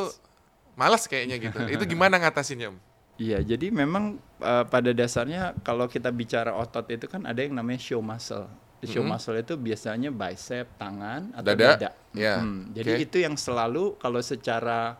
males 0.78 1.10
kayaknya 1.10 1.42
gitu. 1.42 1.58
itu 1.66 1.82
gimana 1.98 2.22
ngatasinnya, 2.22 2.70
Om? 2.70 2.78
Iya, 3.18 3.42
jadi 3.42 3.74
memang 3.74 4.22
uh, 4.38 4.62
pada 4.62 4.94
dasarnya 4.94 5.58
kalau 5.66 5.90
kita 5.90 6.14
bicara 6.14 6.54
otot 6.54 6.86
itu 6.86 7.10
kan 7.10 7.26
ada 7.26 7.42
yang 7.42 7.50
namanya 7.58 7.82
show 7.82 7.98
muscle. 7.98 8.46
Show 8.86 9.02
Mhm. 9.02 9.10
muscle 9.10 9.34
itu 9.42 9.58
biasanya 9.58 10.14
bicep, 10.14 10.70
tangan 10.78 11.34
atau 11.34 11.50
Dada, 11.50 11.66
dada. 11.74 11.90
ya. 12.14 12.38
Mhm. 12.46 12.76
Jadi 12.78 12.90
Oke. 12.94 13.04
itu 13.10 13.16
yang 13.26 13.34
selalu 13.34 13.98
kalau 13.98 14.22
secara 14.22 14.94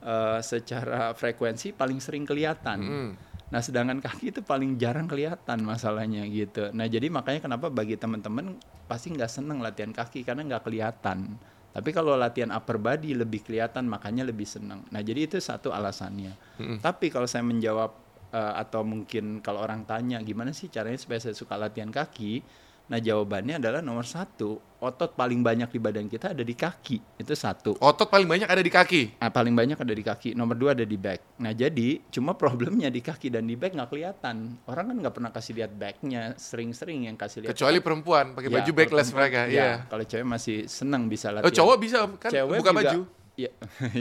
uh, 0.00 0.40
secara 0.40 1.12
frekuensi 1.12 1.76
paling 1.76 2.00
sering 2.00 2.24
kelihatan. 2.24 2.78
Mm. 2.80 3.10
Nah, 3.50 3.58
sedangkan 3.58 3.98
kaki 3.98 4.30
itu 4.30 4.40
paling 4.46 4.78
jarang 4.78 5.10
kelihatan 5.10 5.66
masalahnya 5.66 6.22
gitu. 6.30 6.70
Nah, 6.70 6.86
jadi 6.86 7.10
makanya 7.10 7.42
kenapa 7.42 7.66
bagi 7.66 7.98
teman-teman 7.98 8.58
pasti 8.86 9.10
nggak 9.10 9.30
seneng 9.30 9.58
latihan 9.58 9.90
kaki 9.90 10.22
karena 10.22 10.46
nggak 10.46 10.70
kelihatan. 10.70 11.34
Tapi 11.70 11.90
kalau 11.94 12.14
latihan 12.18 12.50
upper 12.54 12.78
body 12.78 13.14
lebih 13.14 13.46
kelihatan, 13.46 13.86
makanya 13.86 14.26
lebih 14.26 14.46
seneng. 14.46 14.86
Nah, 14.90 15.02
jadi 15.02 15.26
itu 15.26 15.38
satu 15.38 15.70
alasannya. 15.70 16.34
Mm-mm. 16.62 16.78
Tapi 16.82 17.10
kalau 17.10 17.26
saya 17.26 17.46
menjawab 17.46 17.90
eh, 18.34 18.54
atau 18.58 18.86
mungkin 18.86 19.42
kalau 19.42 19.62
orang 19.62 19.86
tanya 19.86 20.22
gimana 20.22 20.50
sih 20.54 20.70
caranya 20.70 20.98
supaya 20.98 21.18
saya 21.22 21.34
suka 21.34 21.54
latihan 21.58 21.90
kaki, 21.90 22.42
nah 22.90 22.98
jawabannya 22.98 23.56
adalah 23.56 23.78
nomor 23.78 24.02
satu, 24.02 24.58
otot 24.76 25.14
paling 25.14 25.40
banyak 25.40 25.68
di 25.68 25.78
badan 25.78 26.04
kita 26.04 26.34
ada 26.34 26.42
di 26.42 26.52
kaki, 26.52 26.98
itu 27.16 27.32
satu. 27.32 27.78
Otot 27.78 28.04
paling 28.04 28.26
banyak 28.26 28.44
ada 28.44 28.58
di 28.58 28.66
kaki. 28.68 29.14
Nah, 29.16 29.30
paling 29.30 29.54
banyak 29.54 29.78
ada 29.78 29.92
di 29.92 30.02
kaki, 30.02 30.34
nomor 30.34 30.52
dua 30.52 30.74
ada 30.74 30.82
di 30.82 30.98
back. 30.98 31.38
Nah 31.38 31.52
jadi 31.52 32.02
cuma 32.08 32.34
problemnya 32.34 32.88
di 32.88 32.98
kaki 32.98 33.30
dan 33.30 33.44
di 33.44 33.54
back 33.54 33.72
nggak 33.72 33.88
kelihatan. 33.88 34.58
Orang 34.64 34.90
kan 34.90 34.96
nggak 34.98 35.14
pernah 35.14 35.30
kasih 35.30 35.54
lihat 35.54 35.70
backnya, 35.70 36.34
sering-sering 36.34 37.06
yang 37.06 37.14
kasih 37.14 37.40
lihat. 37.40 37.54
Kecuali 37.54 37.78
perempuan 37.78 38.34
pakai 38.34 38.48
Ya, 38.48 38.56
baju 38.58 38.70
backless 38.74 39.10
mereka. 39.12 39.40
ya, 39.42 39.48
Iya. 39.48 39.70
Kalau 39.86 40.04
cewek 40.04 40.26
masih 40.26 40.56
senang 40.66 41.06
bisa 41.06 41.30
latihan. 41.30 41.46
Oh, 41.46 41.54
cowok 41.54 41.76
bisa 41.78 41.98
kan 42.18 42.28
Cewek 42.28 42.58
buka 42.58 42.66
juga- 42.66 42.80
baju. 42.82 43.00
Iya. 43.38 43.50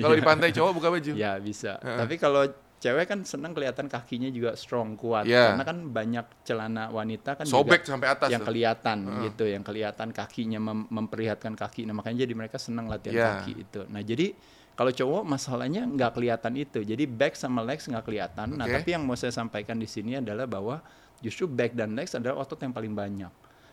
Kalau 0.02 0.16
di 0.18 0.24
pantai 0.34 0.50
cowok 0.50 0.72
buka 0.74 0.90
baju. 0.90 1.12
Ya 1.14 1.38
bisa. 1.38 1.78
Heeh. 1.78 1.98
Tapi 2.02 2.16
kalau 2.18 2.44
cewek 2.80 3.06
kan 3.06 3.20
senang 3.22 3.52
kelihatan 3.52 3.86
kakinya 3.86 4.28
juga 4.28 4.56
strong 4.56 4.96
kuat. 4.96 5.24
Iya. 5.24 5.52
Karena 5.52 5.64
kan 5.64 5.78
banyak 5.86 6.26
celana 6.42 6.88
wanita 6.88 7.36
kan 7.36 7.44
Sobek 7.44 7.84
juga 7.84 7.92
sampai 7.94 8.08
atas. 8.10 8.30
yang 8.30 8.40
tuh. 8.40 8.50
kelihatan 8.50 8.98
Heeh. 9.04 9.22
gitu, 9.28 9.44
yang 9.46 9.62
kelihatan 9.62 10.08
kakinya 10.10 10.60
mem- 10.60 10.88
memperlihatkan 10.90 11.54
kaki. 11.54 11.84
Nah 11.84 11.94
makanya 11.94 12.24
jadi 12.24 12.34
mereka 12.34 12.56
senang 12.56 12.88
latihan 12.88 13.14
Iya. 13.14 13.28
kaki 13.38 13.54
itu. 13.60 13.82
Nah 13.86 14.00
jadi 14.00 14.32
kalau 14.74 14.90
cowok 14.90 15.24
masalahnya 15.24 15.84
nggak 15.84 16.12
kelihatan 16.14 16.54
itu. 16.56 16.80
Jadi 16.82 17.04
back 17.04 17.36
sama 17.36 17.60
legs 17.62 17.84
nggak 17.86 18.02
kelihatan. 18.02 18.56
Nah 18.56 18.64
Oke. 18.64 18.80
tapi 18.80 18.90
yang 18.92 19.04
mau 19.04 19.14
saya 19.14 19.30
sampaikan 19.30 19.76
di 19.76 19.86
sini 19.86 20.16
adalah 20.16 20.48
bahwa 20.48 20.80
justru 21.20 21.46
back 21.46 21.76
dan 21.76 21.94
legs 21.94 22.16
adalah 22.16 22.40
otot 22.40 22.56
yang 22.58 22.72
paling 22.72 22.96
banyak. 22.96 23.28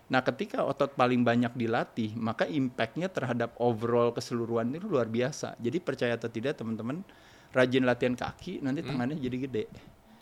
Nah 0.07 0.23
ketika 0.23 0.63
otot 0.63 0.91
paling 0.93 1.23
banyak 1.23 1.51
dilatih, 1.53 2.15
maka 2.15 2.43
impactnya 2.45 3.07
terhadap 3.07 3.55
overall 3.57 4.11
keseluruhan 4.11 4.71
itu 4.73 4.87
luar 4.87 5.07
biasa. 5.07 5.55
Jadi 5.57 5.79
percaya 5.79 6.15
atau 6.15 6.27
tidak 6.27 6.55
teman-teman, 6.55 7.03
rajin 7.53 7.84
latihan 7.84 8.14
kaki 8.14 8.62
nanti 8.62 8.80
Hmm. 8.82 8.88
tangannya 8.94 9.16
jadi 9.18 9.36
gede. 9.38 9.64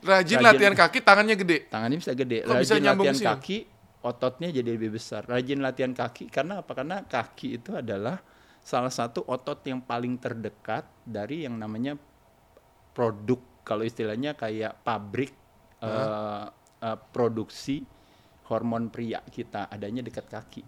Rajin, 0.04 0.36
Rajin. 0.36 0.38
latihan 0.44 0.74
kaki 0.76 0.98
tangannya 1.00 1.34
gede. 1.34 1.58
Tangannya 1.72 1.96
bisa 1.96 2.12
gede. 2.12 2.44
Kok 2.44 2.54
bisa 2.60 2.74
Rajin 2.76 2.82
nyambung 2.84 3.06
latihan 3.08 3.16
sini? 3.16 3.28
kaki, 3.32 3.56
ototnya 4.04 4.48
jadi 4.52 4.70
lebih 4.76 4.90
besar. 4.92 5.22
Rajin 5.24 5.60
latihan 5.64 5.92
kaki 5.92 6.28
karena 6.28 6.60
apa? 6.60 6.72
Karena 6.76 6.96
kaki 7.00 7.48
itu 7.56 7.72
adalah 7.72 8.20
salah 8.60 8.92
satu 8.92 9.24
otot 9.24 9.64
yang 9.64 9.80
paling 9.80 10.16
terdekat 10.16 10.84
dari 11.04 11.44
yang 11.44 11.56
namanya 11.56 11.96
produk 12.92 13.40
kalau 13.64 13.82
istilahnya 13.82 14.36
kayak 14.36 14.84
pabrik 14.84 15.32
eh, 15.80 16.46
eh, 16.80 16.98
produksi 17.10 17.84
hormon 18.44 18.88
pria 18.88 19.24
kita 19.24 19.68
adanya 19.68 20.04
dekat 20.04 20.28
kaki. 20.28 20.62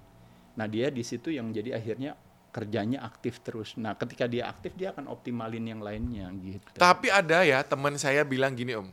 Nah 0.57 0.65
dia 0.65 0.89
di 0.89 1.05
situ 1.05 1.29
yang 1.29 1.53
jadi 1.53 1.77
akhirnya 1.77 2.17
kerjanya 2.57 3.05
aktif 3.05 3.45
terus. 3.45 3.77
Nah 3.77 3.93
ketika 4.01 4.25
dia 4.25 4.49
aktif 4.49 4.73
dia 4.73 4.97
akan 4.97 5.13
optimalin 5.13 5.61
yang 5.61 5.85
lainnya 5.85 6.33
gitu. 6.41 6.65
Tapi 6.73 7.13
ada 7.13 7.45
ya 7.45 7.61
teman 7.61 8.01
saya 8.01 8.25
bilang 8.25 8.57
gini 8.57 8.73
Om. 8.73 8.89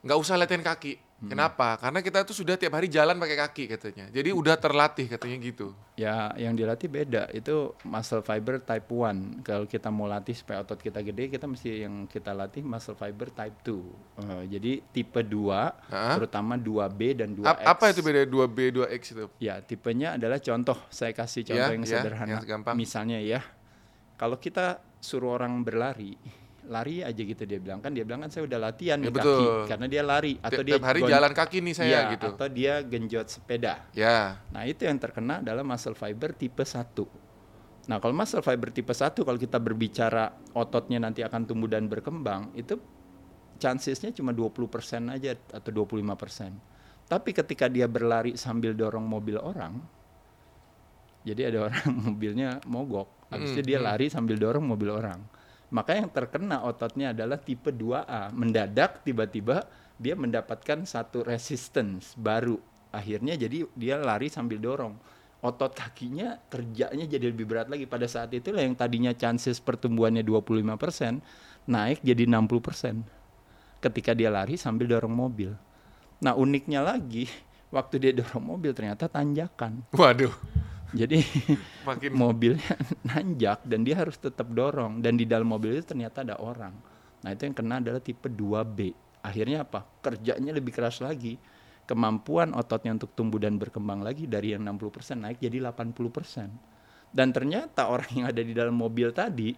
Nggak 0.00 0.16
usah 0.16 0.40
latihan 0.40 0.64
kaki. 0.64 0.96
Kenapa? 1.24 1.76
Karena 1.76 1.98
kita 1.98 2.22
tuh 2.22 2.34
sudah 2.34 2.54
tiap 2.54 2.72
hari 2.72 2.86
jalan 2.86 3.14
pakai 3.14 3.38
kaki 3.38 3.64
katanya. 3.70 4.06
Jadi 4.08 4.30
udah 4.30 4.54
terlatih 4.54 5.06
katanya 5.06 5.36
gitu. 5.38 5.70
Ya, 5.94 6.34
yang 6.34 6.52
dilatih 6.52 6.86
beda. 6.86 7.30
Itu 7.30 7.78
muscle 7.82 8.20
fiber 8.20 8.58
type 8.58 8.86
1. 8.86 9.40
Kalau 9.40 9.64
kita 9.64 9.86
mau 9.88 10.04
latih 10.04 10.32
supaya 10.32 10.60
otot 10.60 10.76
kita 10.76 10.98
gede, 11.00 11.30
kita 11.30 11.46
mesti 11.46 11.82
yang 11.82 12.04
kita 12.04 12.30
latih 12.30 12.60
muscle 12.60 12.92
fiber 12.92 13.28
type 13.28 13.54
2. 13.62 13.78
Eh, 14.18 14.42
jadi 14.50 14.72
tipe 14.88 15.20
2, 15.20 15.70
Hah? 15.86 16.14
terutama 16.16 16.54
2B 16.54 17.00
dan 17.14 17.32
2X. 17.32 17.46
Ap- 17.46 17.66
apa 17.72 17.84
itu 17.88 18.00
beda 18.00 18.22
2B 18.24 18.58
2X 18.74 19.02
itu? 19.12 19.24
Ya, 19.38 19.60
tipenya 19.60 20.14
adalah 20.14 20.36
contoh. 20.36 20.78
Saya 20.88 21.12
kasih 21.12 21.44
contoh 21.44 21.62
Ya, 21.62 21.70
yang 21.70 21.84
ya, 21.84 21.90
sederhana. 21.96 22.30
yang 22.32 22.42
gampang. 22.42 22.74
Misalnya 22.74 23.16
ya, 23.16 23.46
kalau 24.16 24.36
kita 24.36 24.82
suruh 24.98 25.34
orang 25.34 25.62
berlari, 25.62 26.18
lari 26.62 27.02
aja 27.02 27.18
gitu 27.18 27.42
dia 27.42 27.58
bilang 27.58 27.82
kan 27.82 27.90
dia 27.90 28.06
bilang 28.06 28.22
kan 28.22 28.30
saya 28.30 28.46
udah 28.46 28.58
latihan 28.60 28.96
Ya, 28.96 29.06
di 29.06 29.10
betul. 29.10 29.34
kaki 29.34 29.46
karena 29.66 29.86
dia 29.90 30.02
lari 30.02 30.32
atau 30.38 30.62
Ti- 30.62 30.66
dia 30.66 30.74
tiap 30.78 30.86
hari 30.86 31.00
jalan 31.04 31.32
kaki 31.34 31.56
nih 31.58 31.74
saya 31.74 31.88
Iya, 31.90 32.00
gitu. 32.14 32.28
atau 32.32 32.46
dia 32.46 32.74
genjot 32.82 33.26
sepeda. 33.26 33.74
Ya. 33.92 34.38
Nah, 34.48 34.62
itu 34.62 34.86
yang 34.86 34.96
terkena 34.96 35.42
adalah 35.42 35.66
muscle 35.66 35.92
fiber 35.92 36.30
tipe 36.32 36.62
1. 36.62 37.02
Nah, 37.82 37.98
kalau 37.98 38.14
muscle 38.14 38.40
fiber 38.40 38.70
tipe 38.70 38.90
1 38.90 39.10
kalau 39.18 39.34
kita 39.36 39.58
berbicara 39.58 40.30
ototnya 40.52 41.02
nanti 41.02 41.20
akan 41.20 41.42
tumbuh 41.44 41.66
dan 41.66 41.90
berkembang, 41.90 42.54
itu 42.54 42.78
chancesnya 43.58 44.10
cuma 44.10 44.30
20% 44.30 44.62
aja 45.08 45.34
atau 45.50 45.70
25%. 45.72 46.54
Tapi 47.04 47.30
ketika 47.32 47.66
dia 47.66 47.84
berlari 47.84 48.38
sambil 48.38 48.70
dorong 48.72 49.02
mobil 49.02 49.34
orang, 49.34 49.82
jadi 51.22 51.50
ada 51.50 51.70
orang 51.70 51.86
mobilnya 52.06 52.58
mogok, 52.64 53.30
habis 53.30 53.50
Mm, 53.50 53.54
itu 53.54 53.62
dia 53.64 53.78
mm. 53.78 53.84
lari 53.84 54.06
sambil 54.06 54.36
dorong 54.38 54.62
mobil 54.62 54.90
orang. 54.90 55.41
Maka 55.72 55.96
yang 55.96 56.12
terkena 56.12 56.60
ototnya 56.68 57.16
adalah 57.16 57.40
tipe 57.40 57.72
2A. 57.72 58.28
Mendadak 58.36 59.00
tiba-tiba 59.02 59.64
dia 59.96 60.12
mendapatkan 60.12 60.84
satu 60.84 61.24
resistance 61.24 62.12
baru. 62.14 62.60
Akhirnya 62.92 63.32
jadi 63.40 63.64
dia 63.72 63.96
lari 63.96 64.28
sambil 64.28 64.60
dorong. 64.60 65.00
Otot 65.42 65.74
kakinya 65.74 66.38
kerjanya 66.52 67.08
jadi 67.08 67.32
lebih 67.32 67.48
berat 67.48 67.72
lagi. 67.72 67.88
Pada 67.88 68.04
saat 68.04 68.30
itulah 68.36 68.60
yang 68.60 68.76
tadinya 68.76 69.16
chances 69.16 69.58
pertumbuhannya 69.58 70.22
25% 70.22 71.18
naik 71.66 72.04
jadi 72.04 72.28
60% 72.28 73.02
ketika 73.82 74.14
dia 74.14 74.30
lari 74.30 74.54
sambil 74.54 74.86
dorong 74.86 75.10
mobil. 75.10 75.50
Nah 76.22 76.38
uniknya 76.38 76.86
lagi, 76.86 77.26
waktu 77.74 77.98
dia 77.98 78.12
dorong 78.14 78.54
mobil 78.54 78.70
ternyata 78.70 79.10
tanjakan. 79.10 79.82
Waduh. 79.90 80.30
Jadi 80.92 81.24
Makin 81.88 82.12
mobilnya 82.12 82.76
nanjak 83.08 83.64
dan 83.64 83.80
dia 83.82 83.96
harus 83.98 84.20
tetap 84.20 84.46
dorong 84.52 85.00
dan 85.00 85.16
di 85.16 85.24
dalam 85.24 85.48
mobil 85.48 85.80
itu 85.80 85.88
ternyata 85.96 86.20
ada 86.22 86.36
orang. 86.38 86.76
Nah 87.24 87.30
itu 87.32 87.48
yang 87.48 87.56
kena 87.56 87.80
adalah 87.80 87.98
tipe 88.04 88.28
2B. 88.28 88.92
Akhirnya 89.24 89.64
apa? 89.64 89.82
Kerjanya 90.04 90.52
lebih 90.52 90.74
keras 90.74 91.00
lagi. 91.00 91.40
Kemampuan 91.82 92.54
ototnya 92.54 92.94
untuk 92.94 93.10
tumbuh 93.18 93.42
dan 93.42 93.58
berkembang 93.58 94.06
lagi 94.06 94.30
dari 94.30 94.54
yang 94.54 94.62
60% 94.62 95.18
naik 95.18 95.38
jadi 95.42 95.58
80%. 95.58 96.50
Dan 97.12 97.28
ternyata 97.34 97.90
orang 97.90 98.10
yang 98.14 98.26
ada 98.30 98.42
di 98.44 98.54
dalam 98.54 98.76
mobil 98.78 99.10
tadi 99.12 99.52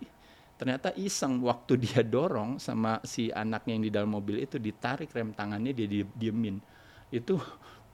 ternyata 0.55 0.95
iseng 0.95 1.43
waktu 1.43 1.83
dia 1.83 2.01
dorong 2.07 2.63
sama 2.63 3.03
si 3.03 3.27
anaknya 3.35 3.73
yang 3.75 3.85
di 3.85 3.93
dalam 3.93 4.11
mobil 4.15 4.39
itu 4.39 4.57
ditarik 4.63 5.11
rem 5.11 5.35
tangannya 5.35 5.75
dia 5.75 5.89
di- 5.91 6.15
diemin. 6.15 6.57
Itu 7.11 7.39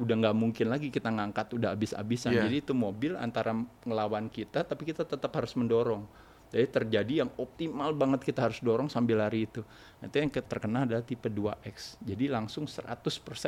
udah 0.00 0.14
nggak 0.16 0.34
mungkin 0.34 0.66
lagi 0.66 0.88
kita 0.88 1.08
ngangkat 1.08 1.52
udah 1.52 1.68
habis-habisan. 1.70 2.32
Iya. 2.32 2.48
Jadi 2.48 2.56
itu 2.58 2.72
mobil 2.72 3.14
antara 3.14 3.52
ngelawan 3.84 4.26
kita 4.26 4.64
tapi 4.64 4.82
kita 4.84 5.04
tetap 5.04 5.28
harus 5.30 5.52
mendorong. 5.52 6.08
Jadi 6.50 6.66
terjadi 6.66 7.12
yang 7.22 7.30
optimal 7.36 7.94
banget 7.94 8.26
kita 8.26 8.42
harus 8.42 8.58
dorong 8.58 8.88
sambil 8.88 9.22
lari 9.22 9.46
itu. 9.46 9.62
Nah, 10.02 10.10
Itu 10.10 10.18
yang 10.18 10.26
ke- 10.28 10.42
terkena 10.42 10.82
adalah 10.82 10.98
tipe 11.00 11.28
2X. 11.28 11.94
Jadi 12.00 12.26
langsung 12.26 12.66
100% 12.66 12.90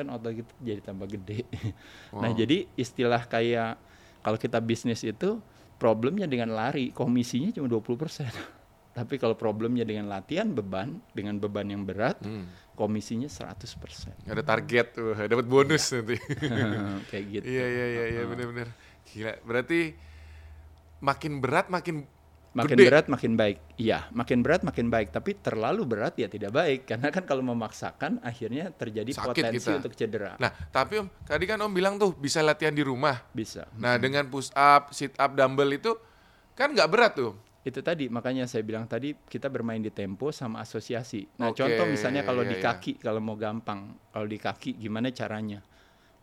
otot 0.07 0.31
kita 0.31 0.53
jadi 0.61 0.81
tambah 0.81 1.11
gede. 1.11 1.43
Nah, 2.15 2.31
Wow. 2.31 2.39
jadi 2.39 2.71
istilah 2.75 3.27
kayak 3.27 3.75
kalau 4.21 4.39
kita 4.39 4.63
bisnis 4.63 5.03
itu 5.03 5.43
problemnya 5.75 6.31
dengan 6.31 6.55
lari, 6.55 6.93
komisinya 6.93 7.51
cuma 7.51 7.67
20%. 7.67 8.31
Tapi 8.93 9.17
kalau 9.17 9.33
problemnya 9.33 9.83
dengan 9.83 10.05
latihan 10.07 10.49
beban, 10.49 11.01
dengan 11.11 11.37
beban 11.37 11.65
yang 11.65 11.83
berat, 11.83 12.21
Hmm. 12.21 12.45
komisinya 12.73 13.25
100%. 13.25 14.13
ada 14.27 14.43
target 14.43 14.87
tuh, 14.93 15.17
dapat 15.17 15.45
bonus 15.45 15.89
nanti. 15.91 16.17
Kayak 17.11 17.25
gitu. 17.31 17.45
Iya 17.47 17.65
iya 17.67 17.87
iya 17.89 18.05
iya 18.11 18.23
benar-benar. 18.23 18.69
Gila. 19.07 19.33
Berarti 19.43 19.81
makin 21.01 21.33
berat 21.39 21.69
makin 21.69 22.05
Makin 22.53 22.77
gede. 22.77 22.85
berat 22.85 23.07
makin 23.09 23.33
baik. 23.33 23.59
Iya, 23.81 24.13
makin 24.13 24.45
berat 24.45 24.61
makin 24.61 24.93
baik, 24.93 25.09
tapi 25.09 25.33
terlalu 25.35 25.89
berat 25.89 26.13
ya 26.15 26.29
tidak 26.29 26.53
baik 26.53 26.85
karena 26.93 27.09
kan 27.09 27.25
kalau 27.25 27.41
memaksakan 27.41 28.21
akhirnya 28.21 28.69
terjadi 28.71 29.09
Sakit 29.09 29.25
potensi 29.25 29.57
kita. 29.65 29.77
untuk 29.81 29.93
cedera. 29.97 30.37
Nah, 30.37 30.53
tapi 30.69 31.01
Om, 31.01 31.09
tadi 31.25 31.49
kan 31.49 31.57
Om 31.59 31.73
bilang 31.73 31.97
tuh 31.97 32.13
bisa 32.13 32.45
latihan 32.45 32.71
di 32.71 32.85
rumah. 32.85 33.25
Bisa. 33.33 33.65
Nah, 33.75 33.97
dengan 33.97 34.29
push 34.29 34.53
up, 34.53 34.93
sit 34.93 35.17
up, 35.17 35.33
dumbbell 35.33 35.73
itu 35.73 35.97
kan 36.53 36.77
nggak 36.77 36.89
berat 36.89 37.13
tuh. 37.17 37.33
Itu 37.63 37.79
tadi 37.79 38.11
makanya 38.11 38.51
saya 38.51 38.67
bilang 38.67 38.91
tadi 38.91 39.15
kita 39.15 39.47
bermain 39.47 39.79
di 39.79 39.95
tempo 39.95 40.35
sama 40.35 40.59
asosiasi. 40.67 41.31
Nah, 41.39 41.55
Oke, 41.55 41.63
contoh 41.63 41.87
misalnya 41.87 42.27
kalau 42.27 42.43
iya, 42.43 42.51
di 42.51 42.57
iya. 42.59 42.65
kaki 42.75 42.93
kalau 42.99 43.23
mau 43.23 43.39
gampang, 43.39 43.95
kalau 44.11 44.27
di 44.27 44.39
kaki 44.39 44.75
gimana 44.75 45.15
caranya? 45.15 45.63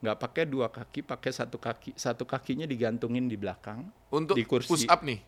Nggak 0.04 0.18
pakai 0.20 0.44
dua 0.48 0.68
kaki, 0.68 1.00
pakai 1.04 1.32
satu 1.32 1.56
kaki. 1.56 1.96
Satu 1.96 2.28
kakinya 2.28 2.68
digantungin 2.68 3.28
di 3.32 3.40
belakang, 3.40 3.88
Untuk 4.12 4.36
Di 4.36 4.44
kursi. 4.44 4.68
push 4.68 4.88
up 4.92 5.00
nih, 5.04 5.20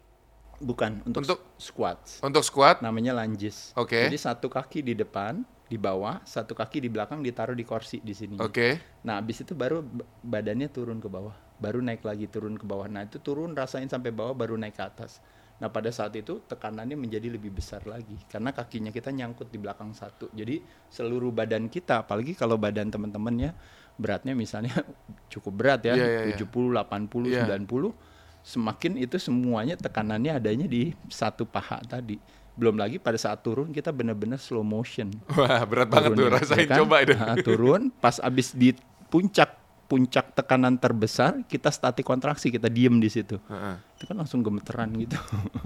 bukan 0.59 0.99
untuk, 1.07 1.23
Untuk- 1.23 1.43
squats. 1.55 2.19
untuk 2.19 2.43
squat. 2.43 2.83
Namanya 2.83 3.15
lunges. 3.15 3.71
Oke. 3.79 3.99
Jadi 4.07 4.19
satu 4.19 4.51
kaki 4.51 4.83
di 4.83 4.95
depan, 4.95 5.43
di 5.71 5.79
bawah, 5.79 6.19
satu 6.27 6.51
kaki 6.51 6.83
di 6.83 6.89
belakang 6.91 7.23
ditaruh 7.23 7.55
di 7.55 7.63
kursi 7.63 8.03
di 8.03 8.11
sini. 8.11 8.35
Oke. 8.43 8.79
Nah, 9.07 9.23
habis 9.23 9.39
itu 9.39 9.55
baru 9.55 9.79
badannya 10.19 10.67
turun 10.67 10.99
ke 10.99 11.07
bawah, 11.07 11.31
baru 11.55 11.79
naik 11.79 12.03
lagi 12.03 12.27
turun 12.27 12.59
ke 12.59 12.67
bawah. 12.67 12.91
Nah, 12.91 13.07
itu 13.07 13.19
turun 13.23 13.55
rasain 13.55 13.87
sampai 13.87 14.11
bawah 14.11 14.35
baru 14.35 14.59
naik 14.59 14.75
ke 14.75 14.83
atas. 14.83 15.23
Nah, 15.61 15.69
pada 15.69 15.93
saat 15.93 16.17
itu 16.17 16.41
tekanannya 16.41 16.97
menjadi 16.97 17.29
lebih 17.29 17.53
besar 17.53 17.85
lagi 17.85 18.17
karena 18.25 18.49
kakinya 18.49 18.89
kita 18.89 19.13
nyangkut 19.13 19.45
di 19.47 19.61
belakang 19.61 19.93
satu. 19.93 20.25
Jadi 20.33 20.57
seluruh 20.89 21.29
badan 21.29 21.69
kita, 21.69 22.01
apalagi 22.01 22.33
kalau 22.33 22.57
badan 22.57 22.89
teman-teman 22.89 23.37
ya 23.37 23.51
beratnya 23.93 24.33
misalnya 24.33 24.73
cukup 25.33 25.53
berat 25.53 25.85
ya, 25.85 25.93
iya, 25.93 26.33
iya. 26.33 26.37
70, 26.37 26.49
80, 26.73 27.29
Iya. 27.29 27.45
90, 27.61 27.93
semakin 28.41 28.97
itu 28.97 29.21
semuanya 29.21 29.77
tekanannya 29.77 30.33
adanya 30.33 30.65
di 30.65 30.97
satu 31.07 31.45
paha 31.45 31.77
tadi. 31.85 32.17
Belum 32.57 32.73
lagi 32.73 32.97
pada 32.97 33.21
saat 33.21 33.45
turun 33.45 33.69
kita 33.69 33.93
benar-benar 33.93 34.41
slow 34.41 34.65
motion 34.65 35.13
Wah, 35.37 35.61
berat 35.63 35.87
banget 35.87 36.09
tuh 36.11 36.25
turunnya, 36.25 36.41
rasain 36.41 36.57
ya 36.57 36.67
kan? 36.67 36.77
coba 36.81 36.95
itu. 37.05 37.13
Nah, 37.13 37.37
turun 37.37 37.81
pas 37.95 38.17
abis 38.17 38.57
di 38.57 38.73
puncak 39.13 39.60
puncak 39.91 40.31
tekanan 40.31 40.79
terbesar 40.79 41.43
kita 41.51 41.67
statik 41.67 42.07
kontraksi 42.07 42.47
kita 42.47 42.71
diem 42.71 42.95
di 43.03 43.11
situ 43.11 43.35
Heeh. 43.51 43.75
itu 43.99 44.03
kan 44.07 44.15
langsung 44.15 44.39
gemeteran 44.39 44.87
gitu 44.95 45.19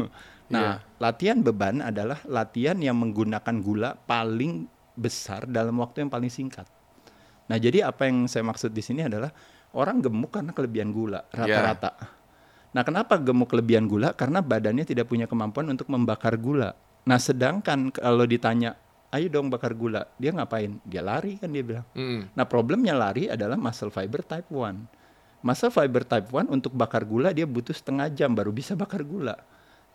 nah 0.54 0.82
latihan 0.98 1.46
beban 1.46 1.86
adalah 1.86 2.18
latihan 2.26 2.74
yang 2.82 2.98
menggunakan 2.98 3.56
gula 3.62 3.94
paling 4.10 4.66
besar 4.98 5.46
dalam 5.46 5.78
waktu 5.78 6.02
yang 6.02 6.10
paling 6.10 6.34
singkat 6.34 6.66
nah 7.46 7.62
jadi 7.62 7.86
apa 7.86 8.10
yang 8.10 8.26
saya 8.26 8.42
maksud 8.42 8.74
di 8.74 8.82
sini 8.82 9.06
adalah 9.06 9.30
orang 9.78 10.02
gemuk 10.02 10.34
karena 10.34 10.50
kelebihan 10.50 10.90
gula 10.90 11.22
Iya. 11.30 11.46
rata-rata 11.46 11.92
Nah, 12.76 12.84
kenapa 12.84 13.16
gemuk 13.16 13.56
kelebihan 13.56 13.88
gula? 13.88 14.12
Karena 14.12 14.44
badannya 14.44 14.84
tidak 14.84 15.08
punya 15.08 15.32
kemampuan 15.32 15.72
untuk 15.72 15.88
membakar 15.88 16.36
gula. 16.36 16.76
Nah, 17.08 17.16
sedangkan 17.16 17.88
kalau 17.88 18.28
ditanya, 18.28 18.76
ayo 19.16 19.32
dong 19.32 19.48
bakar 19.48 19.72
gula, 19.72 20.12
dia 20.20 20.36
ngapain? 20.36 20.76
Dia 20.84 21.00
lari 21.00 21.40
kan 21.40 21.48
dia 21.48 21.64
bilang. 21.64 21.88
Mm. 21.96 22.36
Nah, 22.36 22.46
problemnya 22.46 22.92
lari 22.92 23.32
adalah 23.32 23.56
muscle 23.56 23.90
fiber 23.90 24.22
type 24.22 24.52
1. 24.52 25.42
Muscle 25.46 25.72
fiber 25.72 26.04
type 26.04 26.28
1 26.28 26.52
untuk 26.52 26.76
bakar 26.76 27.08
gula 27.08 27.32
dia 27.32 27.48
butuh 27.48 27.74
setengah 27.74 28.12
jam 28.12 28.36
baru 28.36 28.52
bisa 28.52 28.76
bakar 28.76 29.02
gula. 29.08 29.40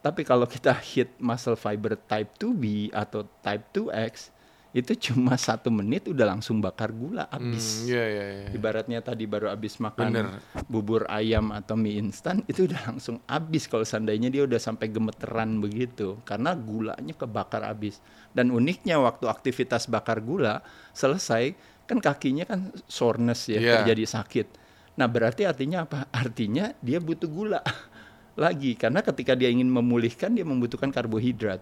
Tapi 0.01 0.25
kalau 0.25 0.49
kita 0.49 0.73
hit 0.81 1.13
muscle 1.21 1.61
fiber 1.61 2.01
type 2.09 2.33
2B 2.41 2.89
atau 2.97 3.29
type 3.45 3.65
2X, 3.77 4.33
itu 4.71 5.11
cuma 5.11 5.35
satu 5.35 5.67
menit 5.67 6.07
udah 6.07 6.31
langsung 6.31 6.59
bakar 6.59 6.91
gula 6.91 7.27
habis. 7.27 7.83
Hmm, 7.83 7.91
Iya 7.91 8.05
iya 8.07 8.25
iya. 8.31 8.47
Ibaratnya 8.55 8.99
tadi 9.01 9.27
baru 9.27 9.51
habis 9.51 9.77
makan 9.77 10.07
Bener. 10.09 10.27
bubur 10.65 11.11
ayam 11.11 11.51
atau 11.51 11.75
mie 11.75 11.99
instan 11.99 12.43
itu 12.51 12.71
udah 12.71 12.95
langsung 12.95 13.19
habis 13.27 13.67
kalau 13.67 13.83
seandainya 13.83 14.31
dia 14.31 14.47
udah 14.47 14.57
sampai 14.57 14.87
gemeteran 14.87 15.59
begitu 15.59 16.23
karena 16.23 16.55
gulanya 16.55 17.11
kebakar 17.13 17.67
habis. 17.67 17.99
Dan 18.31 18.51
uniknya 18.51 18.97
waktu 18.97 19.27
aktivitas 19.27 19.91
bakar 19.91 20.23
gula 20.23 20.63
selesai 20.93 21.51
kan 21.85 21.99
kakinya 21.99 22.47
kan 22.47 22.71
soreness 22.87 23.51
ya 23.51 23.59
Iya. 23.59 23.75
terjadi 23.83 24.07
sakit. 24.09 24.47
Nah, 24.95 25.07
berarti 25.07 25.43
artinya 25.43 25.83
apa? 25.83 26.07
Artinya 26.15 26.71
dia 26.79 27.03
butuh 27.03 27.27
gula 27.27 27.59
lagi 28.39 28.79
karena 28.79 29.03
ketika 29.03 29.35
dia 29.35 29.51
ingin 29.51 29.67
memulihkan 29.67 30.31
dia 30.31 30.47
membutuhkan 30.47 30.95
karbohidrat. 30.95 31.59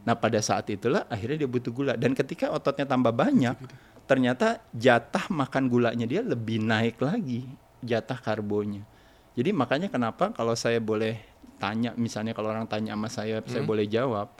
Nah, 0.00 0.16
pada 0.16 0.40
saat 0.40 0.64
itulah 0.72 1.04
akhirnya 1.12 1.44
dia 1.44 1.50
butuh 1.50 1.72
gula 1.72 1.92
dan 1.96 2.16
ketika 2.16 2.48
ototnya 2.48 2.88
tambah 2.88 3.12
banyak, 3.12 3.56
ternyata 4.08 4.64
jatah 4.72 5.28
makan 5.28 5.68
gulanya 5.68 6.08
dia 6.08 6.24
lebih 6.24 6.64
naik 6.64 6.98
lagi, 7.04 7.44
jatah 7.84 8.16
karbonya. 8.16 8.82
Jadi 9.36 9.52
makanya 9.52 9.88
kenapa 9.92 10.32
kalau 10.32 10.56
saya 10.56 10.80
boleh 10.80 11.20
tanya 11.60 11.92
misalnya 11.94 12.32
kalau 12.32 12.50
orang 12.50 12.64
tanya 12.66 12.96
sama 12.96 13.08
saya, 13.12 13.44
saya 13.44 13.62
boleh 13.62 13.84
jawab. 13.84 14.32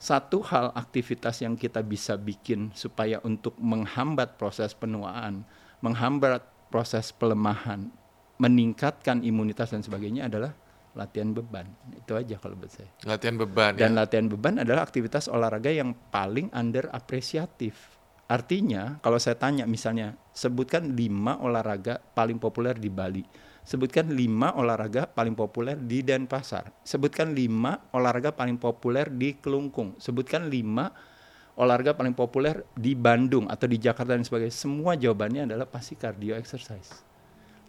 Satu 0.00 0.40
hal 0.40 0.72
aktivitas 0.72 1.44
yang 1.44 1.60
kita 1.60 1.84
bisa 1.84 2.16
bikin 2.16 2.72
supaya 2.72 3.20
untuk 3.20 3.52
menghambat 3.60 4.40
proses 4.40 4.72
penuaan, 4.72 5.44
menghambat 5.84 6.40
proses 6.72 7.12
pelemahan, 7.12 7.92
meningkatkan 8.40 9.20
imunitas 9.20 9.76
dan 9.76 9.84
sebagainya 9.84 10.32
adalah 10.32 10.56
latihan 10.98 11.30
beban. 11.30 11.66
Itu 11.94 12.18
aja 12.18 12.36
kalau 12.38 12.58
buat 12.58 12.72
saya. 12.72 12.90
Latihan 13.06 13.38
beban 13.38 13.78
Dan 13.78 13.94
ya. 13.94 14.04
latihan 14.04 14.26
beban 14.26 14.58
adalah 14.58 14.82
aktivitas 14.82 15.30
olahraga 15.30 15.70
yang 15.70 15.94
paling 16.10 16.50
under 16.50 16.90
apresiatif. 16.90 18.00
Artinya, 18.30 19.02
kalau 19.02 19.18
saya 19.18 19.34
tanya 19.34 19.66
misalnya, 19.66 20.14
sebutkan 20.30 20.94
lima 20.94 21.42
olahraga 21.42 21.98
paling 22.14 22.38
populer 22.38 22.78
di 22.78 22.86
Bali. 22.86 23.26
Sebutkan 23.66 24.14
lima 24.14 24.54
olahraga 24.54 25.10
paling 25.10 25.34
populer 25.34 25.74
di 25.74 26.06
Denpasar. 26.06 26.70
Sebutkan 26.86 27.34
lima 27.34 27.90
olahraga 27.90 28.30
paling 28.30 28.54
populer 28.56 29.10
di 29.10 29.34
Kelungkung. 29.34 29.98
Sebutkan 29.98 30.46
lima 30.46 30.94
olahraga 31.58 31.92
paling 31.92 32.14
populer 32.14 32.62
di 32.72 32.94
Bandung 32.94 33.50
atau 33.50 33.66
di 33.66 33.82
Jakarta 33.82 34.14
dan 34.14 34.22
sebagainya. 34.22 34.54
Semua 34.54 34.94
jawabannya 34.94 35.50
adalah 35.50 35.66
pasti 35.66 35.98
cardio 35.98 36.38
exercise. 36.38 37.02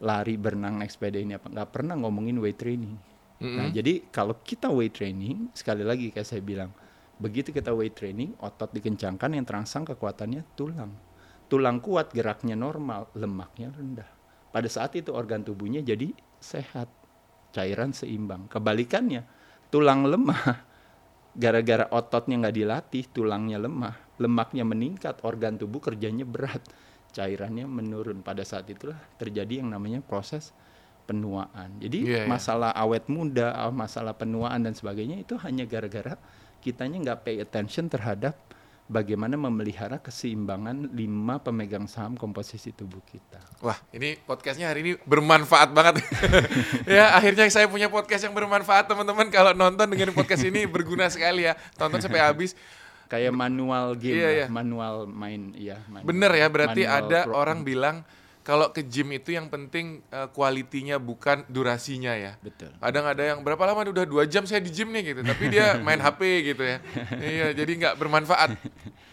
Lari, 0.02 0.38
berenang, 0.38 0.78
naik 0.78 0.94
sepeda 0.94 1.18
ini 1.18 1.38
apa. 1.38 1.50
Nggak 1.50 1.70
pernah 1.74 1.98
ngomongin 1.98 2.38
weight 2.38 2.58
training. 2.58 3.11
Nah, 3.42 3.68
jadi 3.74 4.06
kalau 4.14 4.38
kita 4.46 4.70
weight 4.70 4.94
training, 4.94 5.50
sekali 5.58 5.82
lagi 5.82 6.14
kayak 6.14 6.30
saya 6.30 6.46
bilang, 6.46 6.70
begitu 7.18 7.50
kita 7.50 7.74
weight 7.74 7.98
training, 7.98 8.38
otot 8.38 8.70
dikencangkan 8.70 9.34
yang 9.34 9.46
terangsang 9.50 9.82
kekuatannya 9.82 10.46
tulang. 10.54 10.94
Tulang 11.50 11.82
kuat, 11.82 12.14
geraknya 12.14 12.54
normal, 12.54 13.10
lemaknya 13.18 13.74
rendah. 13.74 14.06
Pada 14.54 14.70
saat 14.70 14.94
itu 14.94 15.10
organ 15.10 15.42
tubuhnya 15.42 15.82
jadi 15.82 16.14
sehat, 16.38 16.86
cairan 17.50 17.98
seimbang. 17.98 18.46
Kebalikannya, 18.46 19.26
tulang 19.74 20.06
lemah, 20.06 20.62
gara-gara 21.42 21.90
ototnya 21.90 22.46
nggak 22.46 22.56
dilatih, 22.56 23.04
tulangnya 23.10 23.58
lemah, 23.58 24.22
lemaknya 24.22 24.70
meningkat, 24.70 25.18
organ 25.26 25.58
tubuh 25.58 25.82
kerjanya 25.82 26.30
berat, 26.30 26.62
cairannya 27.10 27.66
menurun. 27.66 28.22
Pada 28.22 28.46
saat 28.46 28.70
itulah 28.70 29.02
terjadi 29.18 29.66
yang 29.66 29.74
namanya 29.74 30.06
proses 30.06 30.54
penuaan. 31.02 31.78
Jadi 31.78 32.06
Iya, 32.06 32.20
iya. 32.24 32.26
masalah 32.26 32.72
awet 32.72 33.06
muda, 33.06 33.52
masalah 33.70 34.14
penuaan 34.14 34.62
dan 34.62 34.72
sebagainya 34.72 35.20
itu 35.20 35.36
hanya 35.38 35.64
gara-gara 35.64 36.16
kitanya 36.60 37.02
nggak 37.02 37.20
pay 37.22 37.38
attention 37.38 37.86
terhadap 37.86 38.38
bagaimana 38.86 39.34
memelihara 39.34 39.98
keseimbangan 39.98 40.92
lima 40.92 41.40
pemegang 41.40 41.88
saham 41.88 42.14
komposisi 42.14 42.70
tubuh 42.70 43.00
kita. 43.02 43.40
Wah, 43.60 43.80
ini 43.92 44.20
podcastnya 44.20 44.68
hari 44.68 44.84
ini 44.84 44.92
bermanfaat 45.02 45.72
banget. 45.72 46.04
ya, 47.00 47.16
akhirnya 47.16 47.48
saya 47.48 47.66
punya 47.66 47.88
podcast 47.88 48.28
yang 48.28 48.36
bermanfaat, 48.36 48.92
teman-teman. 48.92 49.32
Kalau 49.32 49.56
nonton 49.56 49.88
dengan 49.88 50.12
podcast 50.12 50.44
ini 50.44 50.68
berguna 50.68 51.08
sekali 51.08 51.48
ya. 51.48 51.56
Tonton 51.80 52.04
sampai 52.04 52.20
habis. 52.20 52.52
Kayak 53.08 53.36
manual 53.36 54.00
game, 54.00 54.24
Iya, 54.24 54.30
iya. 54.32 54.48
manual 54.48 55.04
main, 55.04 55.52
iya. 55.52 55.84
manual- 55.92 56.08
Bener 56.08 56.32
ya, 56.32 56.48
berarti 56.48 56.88
ada 56.88 57.28
pro- 57.28 57.36
orang 57.36 57.68
bilang 57.68 58.08
kalau 58.42 58.74
ke 58.74 58.82
gym 58.82 59.14
itu 59.14 59.38
yang 59.38 59.48
penting 59.48 60.02
eh, 60.10 60.28
kualitinya 60.34 60.98
bukan 60.98 61.46
durasinya 61.46 62.18
ya. 62.18 62.38
Betul. 62.42 62.74
Kadang 62.82 63.06
ada 63.06 63.24
yang 63.24 63.40
berapa 63.46 63.62
lama 63.62 63.86
udah 63.86 64.06
dua 64.06 64.24
jam 64.26 64.46
saya 64.50 64.62
di 64.62 64.74
gym 64.74 64.90
nih 64.90 65.14
gitu, 65.14 65.22
tapi 65.22 65.54
dia 65.54 65.78
main 65.86 66.02
HP 66.02 66.54
gitu 66.54 66.64
ya. 66.66 66.78
iya, 67.22 67.48
jadi 67.54 67.72
nggak 67.78 67.96
bermanfaat. 68.02 68.58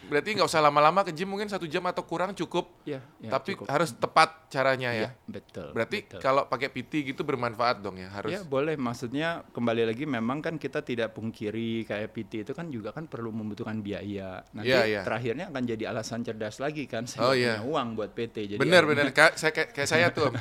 Berarti 0.08 0.28
nggak 0.34 0.48
usah 0.48 0.60
lama-lama 0.60 1.04
ke 1.04 1.12
gym 1.12 1.28
mungkin 1.28 1.46
satu 1.46 1.64
jam 1.64 1.84
atau 1.84 2.02
kurang 2.02 2.32
cukup. 2.32 2.72
Iya, 2.82 3.04
iya, 3.20 3.30
tapi 3.30 3.54
cukup. 3.54 3.68
harus 3.68 3.92
tepat 3.92 4.48
caranya 4.48 4.90
ya. 4.90 5.00
Iya, 5.04 5.10
betul. 5.28 5.68
Berarti 5.70 5.98
betul. 6.02 6.20
kalau 6.20 6.42
pakai 6.44 6.68
PT 6.68 6.92
gitu 7.06 7.22
bermanfaat 7.22 7.78
dong 7.78 8.00
ya 8.00 8.08
harus. 8.08 8.32
Ya 8.32 8.40
boleh, 8.42 8.74
maksudnya 8.74 9.44
kembali 9.52 9.84
lagi 9.84 10.04
memang 10.04 10.40
kan 10.40 10.56
kita 10.56 10.80
tidak 10.80 11.12
pungkiri 11.12 11.84
kayak 11.84 12.08
PT 12.10 12.42
itu 12.42 12.52
kan 12.52 12.66
juga 12.68 12.90
kan 12.90 13.04
perlu 13.04 13.28
membutuhkan 13.28 13.78
biaya. 13.78 14.40
Nanti 14.50 14.68
Iya, 14.68 14.80
iya. 14.88 15.00
terakhirnya 15.04 15.46
akan 15.48 15.62
jadi 15.62 15.84
alasan 15.92 16.24
cerdas 16.24 16.58
lagi 16.58 16.88
kan, 16.88 17.04
saya 17.04 17.20
Oh, 17.22 17.34
iya. 17.36 17.60
punya 17.60 17.68
uang 17.68 17.88
buat 17.94 18.10
PT. 18.10 18.56
Jadi 18.56 18.58
Bener 18.58 18.82
akhirnya- 18.82 19.04
bener 19.04 19.14
kayak 19.16 19.32
saya 19.36 19.52
kayak, 19.52 19.88
saya 19.88 20.06
tuh 20.08 20.32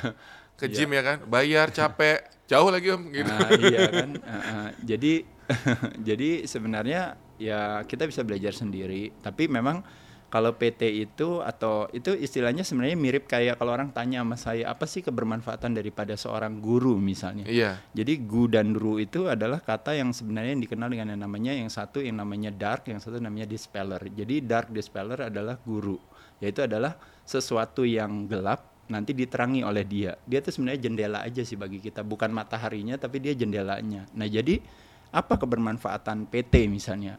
ke 0.56 0.66
gym 0.66 0.90
ya 0.90 1.02
kan, 1.04 1.18
bayar 1.28 1.70
capek, 1.70 2.18
jauh 2.48 2.66
lagi 2.66 2.88
om 2.90 3.12
gitu. 3.12 3.28
Ah, 3.28 3.50
iya 3.52 3.80
kan. 3.86 4.10
Ah, 4.24 4.34
ah. 4.34 4.68
jadi 4.80 5.22
jadi 6.08 6.44
sebenarnya 6.44 7.16
ya 7.38 7.86
kita 7.86 8.04
bisa 8.04 8.26
belajar 8.26 8.52
sendiri, 8.52 9.14
tapi 9.22 9.46
memang 9.46 9.82
kalau 10.28 10.52
PT 10.52 11.08
itu 11.08 11.40
atau 11.40 11.88
itu 11.88 12.12
istilahnya 12.12 12.60
sebenarnya 12.60 13.00
mirip 13.00 13.24
kayak 13.24 13.56
kalau 13.56 13.72
orang 13.72 13.88
tanya 13.96 14.20
sama 14.20 14.36
saya 14.36 14.68
apa 14.68 14.84
sih 14.84 15.00
kebermanfaatan 15.00 15.72
daripada 15.72 16.12
seorang 16.20 16.60
guru 16.60 17.00
misalnya. 17.00 17.48
Iya. 17.48 17.80
Jadi 17.96 18.28
gu 18.28 18.44
dan 18.52 18.76
ru 18.76 19.00
itu 19.00 19.24
adalah 19.24 19.64
kata 19.64 19.96
yang 19.96 20.12
sebenarnya 20.12 20.52
yang 20.52 20.62
dikenal 20.68 20.88
dengan 20.92 21.16
yang 21.16 21.22
namanya 21.24 21.52
yang 21.56 21.72
satu 21.72 22.04
yang 22.04 22.20
namanya 22.20 22.52
dark, 22.52 22.92
yang 22.92 23.00
satu 23.00 23.16
namanya 23.16 23.48
dispeller. 23.48 24.04
Jadi 24.12 24.44
dark 24.44 24.68
dispeller 24.68 25.32
adalah 25.32 25.56
guru, 25.64 25.96
yaitu 26.44 26.60
adalah 26.60 27.00
sesuatu 27.24 27.88
yang 27.88 28.28
gelap 28.28 28.68
nanti 28.92 29.16
diterangi 29.16 29.64
oleh 29.64 29.84
dia. 29.88 30.12
Dia 30.28 30.44
itu 30.44 30.52
sebenarnya 30.52 30.80
jendela 30.92 31.18
aja 31.24 31.40
sih 31.40 31.56
bagi 31.56 31.80
kita, 31.80 32.04
bukan 32.04 32.28
mataharinya 32.36 33.00
tapi 33.00 33.20
dia 33.20 33.32
jendelanya. 33.32 34.04
Nah, 34.12 34.28
jadi 34.28 34.60
apa 35.08 35.40
kebermanfaatan 35.40 36.28
PT 36.28 36.68
misalnya 36.68 37.16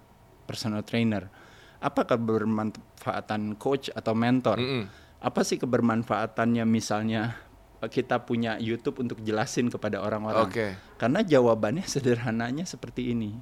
personal 0.49 0.81
trainer? 0.81 1.29
Apa 1.77 2.09
kebermanfaatan 2.09 3.53
coach 3.61 3.93
atau 3.93 4.17
mentor? 4.17 4.57
Mm-mm. 4.57 4.89
Apa 5.21 5.45
sih 5.45 5.61
kebermanfaatannya 5.61 6.65
misalnya 6.65 7.37
kita 7.87 8.25
punya 8.27 8.57
YouTube 8.57 8.99
untuk 8.99 9.21
jelasin 9.21 9.69
kepada 9.69 10.01
orang-orang? 10.01 10.49
Oke. 10.49 10.67
Karena 10.97 11.21
jawabannya 11.21 11.85
sederhananya 11.93 12.65
seperti 12.65 13.13
ini. 13.13 13.37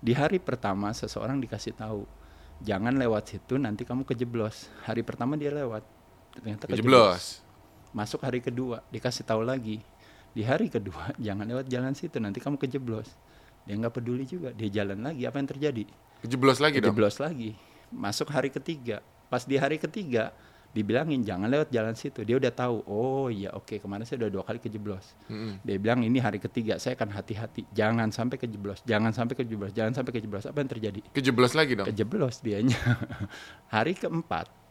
Di 0.00 0.14
hari 0.14 0.38
pertama 0.40 0.94
seseorang 0.94 1.42
dikasih 1.42 1.76
tahu, 1.76 2.06
jangan 2.64 2.96
lewat 2.96 3.36
situ 3.36 3.60
nanti 3.60 3.84
kamu 3.84 4.08
kejeblos. 4.08 4.70
Hari 4.86 5.02
pertama 5.04 5.36
dia 5.36 5.52
lewat, 5.52 5.82
ternyata 6.38 6.70
Kejeblos. 6.70 7.42
Masuk 7.92 8.20
hari 8.24 8.44
kedua 8.44 8.84
dikasih 8.92 9.24
tahu 9.24 9.44
lagi. 9.44 9.80
Di 10.36 10.44
hari 10.44 10.68
kedua 10.68 11.12
jangan 11.26 11.48
lewat 11.48 11.68
jalan 11.68 11.92
situ 11.92 12.16
nanti 12.20 12.40
kamu 12.40 12.56
kejeblos. 12.60 13.08
Dia 13.66 13.74
nggak 13.76 13.98
peduli 13.98 14.24
juga, 14.28 14.54
dia 14.54 14.70
jalan 14.70 15.02
lagi. 15.02 15.26
Apa 15.26 15.42
yang 15.42 15.48
terjadi? 15.50 15.84
Kejeblos 16.24 16.58
lagi 16.62 16.80
dong. 16.80 16.94
Kejeblos 16.94 17.16
lagi. 17.20 17.50
Masuk 17.92 18.28
hari 18.32 18.48
ketiga. 18.48 19.04
Pas 19.26 19.42
di 19.42 19.58
hari 19.58 19.76
ketiga 19.76 20.30
dibilangin 20.76 21.24
jangan 21.24 21.48
lewat 21.48 21.72
jalan 21.72 21.96
situ. 21.96 22.20
Dia 22.20 22.36
udah 22.36 22.52
tahu. 22.52 22.84
Oh 22.84 23.32
iya 23.32 23.48
oke 23.56 23.80
kemarin 23.80 24.04
saya 24.04 24.26
udah 24.26 24.30
dua 24.40 24.44
kali 24.44 24.60
kejeblos. 24.60 25.16
Mm-mm. 25.32 25.64
Dia 25.64 25.76
bilang 25.80 26.04
ini 26.04 26.20
hari 26.20 26.36
ketiga 26.36 26.76
saya 26.76 26.92
akan 27.00 27.16
hati-hati. 27.16 27.64
Jangan 27.72 28.12
sampai 28.12 28.36
kejeblos. 28.36 28.84
Jangan 28.84 29.16
sampai 29.16 29.34
kejeblos. 29.40 29.72
Jangan 29.72 29.92
sampai 29.96 30.12
kejeblos. 30.20 30.44
Apa 30.44 30.60
yang 30.60 30.70
terjadi? 30.70 31.00
Kejeblos 31.16 31.52
lagi 31.56 31.72
dong. 31.80 31.88
Kejeblos 31.88 32.44
dianya. 32.44 32.76
hari 33.74 33.96
keempat 33.96 34.65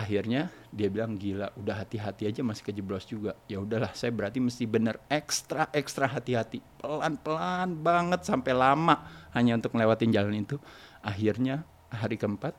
akhirnya 0.00 0.48
dia 0.72 0.88
bilang 0.88 1.20
gila 1.20 1.52
udah 1.60 1.84
hati-hati 1.84 2.24
aja 2.24 2.40
masih 2.40 2.64
kejeblos 2.72 3.04
juga. 3.04 3.36
Ya 3.44 3.60
udahlah 3.60 3.92
saya 3.92 4.08
berarti 4.08 4.40
mesti 4.40 4.64
bener 4.64 4.96
ekstra 5.12 5.68
ekstra 5.76 6.08
hati-hati. 6.08 6.64
Pelan-pelan 6.80 7.76
banget 7.84 8.24
sampai 8.24 8.56
lama 8.56 9.04
hanya 9.36 9.60
untuk 9.60 9.76
ngelewatin 9.76 10.08
jalan 10.08 10.40
itu. 10.40 10.56
Akhirnya 11.04 11.68
hari 11.92 12.16
keempat 12.16 12.56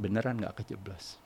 beneran 0.00 0.40
nggak 0.40 0.64
kejeblos. 0.64 1.20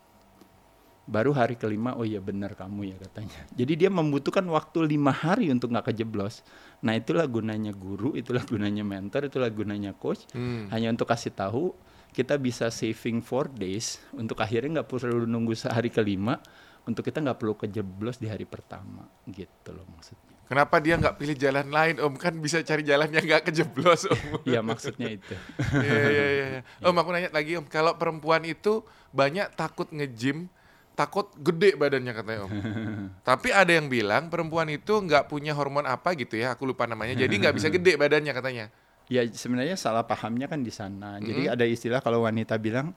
Baru 1.03 1.35
hari 1.35 1.59
kelima 1.59 1.95
oh 1.95 2.07
iya 2.07 2.19
bener 2.19 2.59
kamu 2.59 2.95
ya 2.95 2.97
katanya. 2.99 3.39
Jadi 3.55 3.87
dia 3.87 3.91
membutuhkan 3.93 4.47
waktu 4.51 4.87
lima 4.91 5.15
hari 5.15 5.47
untuk 5.55 5.71
nggak 5.71 5.95
kejeblos. 5.95 6.43
Nah 6.83 6.99
itulah 6.99 7.29
gunanya 7.31 7.71
guru 7.71 8.19
itulah 8.19 8.43
gunanya 8.43 8.83
mentor 8.83 9.31
itulah 9.31 9.51
gunanya 9.53 9.95
coach. 9.95 10.27
Hmm. 10.35 10.67
hanya 10.75 10.91
untuk 10.91 11.07
kasih 11.07 11.31
tahu 11.31 11.71
kita 12.13 12.37
bisa 12.37 12.69
saving 12.69 13.25
four 13.25 13.49
days 13.49 13.99
untuk 14.13 14.39
akhirnya 14.45 14.81
nggak 14.81 14.89
perlu 14.89 15.25
nunggu 15.25 15.57
sehari 15.57 15.89
kelima 15.89 16.39
untuk 16.85 17.09
kita 17.09 17.25
nggak 17.25 17.39
perlu 17.41 17.55
kejeblos 17.57 18.21
di 18.21 18.29
hari 18.29 18.45
pertama 18.45 19.09
gitu 19.27 19.73
loh 19.73 19.89
maksudnya 19.89 20.33
Kenapa 20.53 20.85
dia 20.85 21.01
nggak 21.01 21.17
pilih 21.17 21.33
jalan 21.33 21.65
lain 21.73 21.97
om? 21.97 22.13
Kan 22.13 22.37
bisa 22.37 22.61
cari 22.61 22.85
jalan 22.85 23.09
yang 23.09 23.25
nggak 23.25 23.49
kejeblos 23.49 24.05
om. 24.05 24.21
Iya 24.53 24.61
maksudnya 24.61 25.17
itu 25.17 25.33
Iya 25.87 26.03
iya 26.13 26.27
iya. 26.29 26.47
iya. 26.61 26.61
Om 26.85 26.93
aku 26.93 27.09
nanya 27.09 27.33
lagi 27.33 27.57
om, 27.57 27.65
kalau 27.65 27.97
perempuan 27.97 28.45
itu 28.45 28.85
banyak 29.17 29.49
takut 29.57 29.89
nge-gym, 29.89 30.53
takut 30.93 31.33
gede 31.41 31.73
badannya 31.73 32.13
katanya 32.13 32.41
om. 32.45 32.53
Tapi 33.33 33.49
ada 33.49 33.73
yang 33.73 33.89
bilang 33.89 34.29
perempuan 34.29 34.69
itu 34.69 34.93
nggak 34.93 35.33
punya 35.33 35.57
hormon 35.57 35.89
apa 35.89 36.13
gitu 36.21 36.37
ya, 36.37 36.53
aku 36.53 36.69
lupa 36.69 36.85
namanya. 36.85 37.17
Jadi 37.17 37.33
nggak 37.33 37.57
bisa 37.57 37.73
gede 37.73 37.97
badannya 37.97 38.33
katanya. 38.37 38.69
Ya 39.13 39.29
sebenarnya 39.29 39.77
salah 39.77 40.03
pahamnya 40.03 40.49
kan 40.49 40.65
di 40.65 40.73
sana 40.73 41.21
jadi 41.21 41.53
ada 41.53 41.69
istilah 41.69 42.01
kalau 42.01 42.25
wanita 42.25 42.57
bilang 42.57 42.97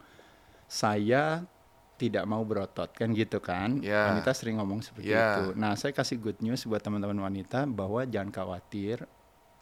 saya 0.65 1.43
tidak 1.95 2.23
mau 2.23 2.43
berotot 2.43 2.91
kan 2.91 3.11
gitu 3.11 3.39
kan 3.39 3.79
Ya. 3.79 4.11
wanita 4.11 4.31
sering 4.31 4.59
ngomong 4.59 4.79
seperti 4.79 5.11
Ya. 5.11 5.39
itu 5.39 5.55
nah 5.55 5.75
saya 5.75 5.91
kasih 5.91 6.15
good 6.17 6.39
news 6.39 6.63
buat 6.63 6.79
teman-teman 6.79 7.15
wanita 7.17 7.63
bahwa 7.65 8.03
jangan 8.03 8.31
khawatir 8.31 9.03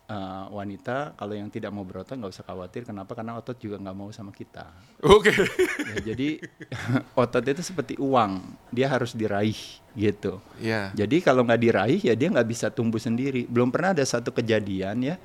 eh, 0.03 0.45
wanita 0.49 1.13
kalau 1.13 1.31
yang 1.31 1.47
tidak 1.47 1.69
mau 1.69 1.85
berotot 1.85 2.13
nggak 2.13 2.33
usah 2.33 2.43
khawatir 2.43 2.83
kenapa 2.83 3.13
karena 3.13 3.37
otot 3.37 3.55
juga 3.55 3.77
nggak 3.77 3.95
mau 3.95 4.09
sama 4.09 4.29
kita 4.29 4.65
Oke. 4.99 5.29
Ya, 5.29 6.13
jadi 6.13 6.41
otot 7.21 7.43
itu 7.43 7.59
seperti 7.61 7.99
uang, 7.99 8.39
dia 8.71 8.87
harus 8.87 9.11
diraih 9.11 9.59
gitu. 9.93 10.39
Iya. 10.57 10.95
Jadi 10.95 11.19
kalau 11.19 11.43
nggak 11.43 11.59
diraih 11.59 11.99
ya 11.99 12.15
dia 12.15 12.31
nggak 12.31 12.47
bisa 12.47 12.71
tumbuh 12.71 12.97
sendiri. 12.97 13.43
Belum 13.45 13.67
pernah 13.67 13.91
ada 13.91 13.99
satu 14.01 14.31
kejadian 14.31 15.03
ya, 15.03 15.15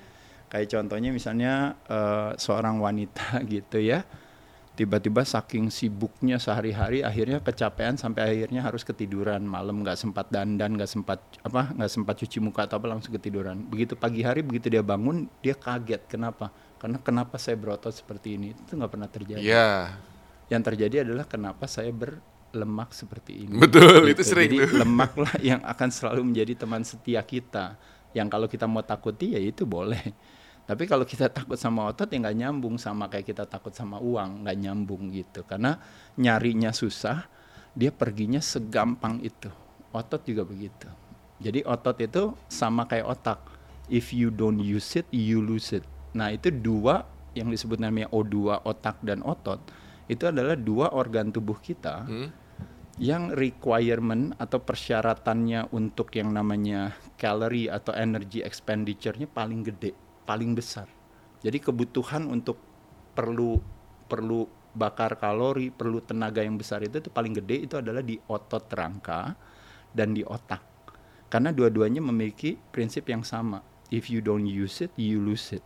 kayak 0.49 0.69
contohnya 0.69 1.11
misalnya 1.11 1.53
eh, 1.87 2.31
seorang 2.37 2.81
wanita 2.81 3.39
gitu 3.53 3.79
ya, 3.79 4.05
tiba-tiba 4.75 5.27
saking 5.27 5.75
sibuknya 5.75 6.39
sehari-hari 6.39 7.03
akhirnya 7.03 7.43
kecapean 7.43 7.99
sampai 7.99 8.31
akhirnya 8.31 8.63
harus 8.63 8.87
ketiduran 8.87 9.43
malam 9.43 9.83
nggak 9.83 9.99
sempat 9.99 10.31
dandan 10.31 10.79
nggak 10.79 10.87
sempat 10.87 11.19
apa 11.43 11.75
nggak 11.75 11.91
sempat 11.91 12.15
cuci 12.15 12.39
muka 12.39 12.63
atau 12.71 12.79
apa 12.79 12.87
langsung 12.87 13.11
ketiduran 13.11 13.59
begitu 13.67 13.99
pagi 13.99 14.23
hari 14.23 14.47
begitu 14.47 14.71
dia 14.71 14.79
bangun 14.79 15.27
dia 15.43 15.59
kaget 15.59 16.07
kenapa 16.07 16.55
karena 16.79 16.95
kenapa 17.03 17.43
saya 17.43 17.59
berotot 17.59 17.91
seperti 17.91 18.39
ini 18.39 18.55
itu 18.55 18.79
nggak 18.79 18.93
pernah 18.95 19.11
terjadi 19.11 19.43
Iya. 19.43 19.99
yang 20.47 20.63
terjadi 20.63 21.03
adalah 21.03 21.27
kenapa 21.27 21.67
saya 21.67 21.91
berlemak 21.91 22.95
seperti 22.95 23.51
ini. 23.51 23.59
Betul, 23.59 24.07
itu 24.09 24.23
sering 24.23 24.47
Jadi 24.47 24.57
tuh. 24.65 24.79
lemak 24.81 25.13
lah 25.19 25.35
yang 25.43 25.61
akan 25.61 25.89
selalu 25.91 26.23
menjadi 26.25 26.55
teman 26.57 26.87
setia 26.87 27.21
kita. 27.21 27.77
Yang 28.17 28.29
kalau 28.33 28.47
kita 28.49 28.65
mau 28.65 28.81
takuti 28.81 29.37
ya 29.37 29.41
itu 29.43 29.69
boleh. 29.69 30.01
Tapi 30.69 30.85
kalau 30.85 31.09
kita 31.09 31.33
takut 31.33 31.57
sama 31.57 31.89
otot 31.89 32.05
ya 32.13 32.21
nggak 32.21 32.37
nyambung 32.45 32.77
sama 32.77 33.09
kayak 33.09 33.33
kita 33.33 33.49
takut 33.49 33.73
sama 33.73 33.97
uang, 34.05 34.45
nggak 34.45 34.57
nyambung 34.61 35.09
gitu. 35.09 35.41
Karena 35.49 35.81
nyarinya 36.21 36.77
susah, 36.77 37.25
dia 37.73 37.89
perginya 37.89 38.37
segampang 38.37 39.25
itu. 39.25 39.49
Otot 39.97 40.21
juga 40.29 40.45
begitu. 40.45 40.85
Jadi 41.41 41.65
otot 41.65 41.97
itu 42.05 42.37
sama 42.53 42.85
kayak 42.85 43.09
otak. 43.09 43.41
If 43.89 44.13
you 44.13 44.29
don't 44.29 44.61
use 44.61 45.01
it, 45.01 45.09
you 45.09 45.41
lose 45.41 45.73
it. 45.73 45.89
Nah 46.13 46.29
itu 46.37 46.53
dua 46.53 47.09
yang 47.33 47.49
disebut 47.49 47.81
namanya 47.81 48.13
O2, 48.13 48.61
otak 48.69 49.01
dan 49.01 49.25
otot. 49.25 49.65
Itu 50.05 50.29
adalah 50.29 50.53
dua 50.53 50.93
organ 50.93 51.33
tubuh 51.33 51.57
kita 51.57 52.05
Hmm? 52.05 52.29
yang 52.99 53.31
requirement 53.31 54.35
atau 54.43 54.59
persyaratannya 54.59 55.71
untuk 55.71 56.11
yang 56.19 56.35
namanya 56.35 56.99
calorie 57.15 57.71
atau 57.71 57.95
energy 57.95 58.43
expenditure-nya 58.43 59.31
paling 59.31 59.63
gede, 59.63 59.95
paling 60.29 60.53
besar. 60.53 60.85
Jadi 61.41 61.57
kebutuhan 61.57 62.29
untuk 62.29 62.61
perlu 63.17 63.57
perlu 64.05 64.45
bakar 64.77 65.17
kalori, 65.17 65.73
perlu 65.73 66.05
tenaga 66.05 66.45
yang 66.45 66.61
besar 66.61 66.85
itu 66.85 67.01
itu 67.01 67.09
paling 67.09 67.33
gede 67.41 67.65
itu 67.65 67.75
adalah 67.81 68.05
di 68.05 68.21
otot 68.29 68.69
rangka 68.69 69.33
dan 69.97 70.13
di 70.13 70.21
otak. 70.21 70.61
Karena 71.33 71.49
dua-duanya 71.53 72.05
memiliki 72.05 72.61
prinsip 72.73 73.09
yang 73.09 73.25
sama. 73.25 73.65
If 73.89 74.13
you 74.13 74.21
don't 74.21 74.45
use 74.45 74.85
it, 74.85 74.93
you 75.01 75.17
lose 75.17 75.57
it. 75.57 75.65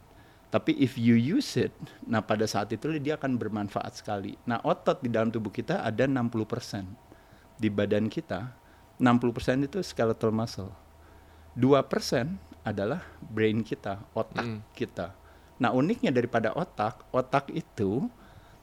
Tapi 0.53 0.77
if 0.79 1.01
you 1.01 1.17
use 1.17 1.57
it, 1.57 1.73
nah 2.05 2.21
pada 2.21 2.45
saat 2.45 2.69
itu 2.71 2.93
dia 3.01 3.17
akan 3.17 3.41
bermanfaat 3.41 3.99
sekali. 3.99 4.37
Nah 4.47 4.61
otot 4.63 5.01
di 5.01 5.09
dalam 5.09 5.33
tubuh 5.33 5.51
kita 5.51 5.83
ada 5.83 6.05
60%. 6.05 7.59
Di 7.59 7.73
badan 7.73 8.07
kita, 8.13 8.53
60% 9.01 9.67
itu 9.67 9.81
skeletal 9.81 10.31
muscle. 10.31 10.71
2% 11.57 12.52
adalah 12.63 13.03
brain 13.21 13.61
kita, 13.61 13.99
otak 14.15 14.43
Hmm. 14.43 14.61
kita. 14.73 15.15
Nah 15.59 15.71
uniknya 15.71 16.11
daripada 16.11 16.55
otak, 16.55 17.07
otak 17.11 17.51
itu 17.51 18.07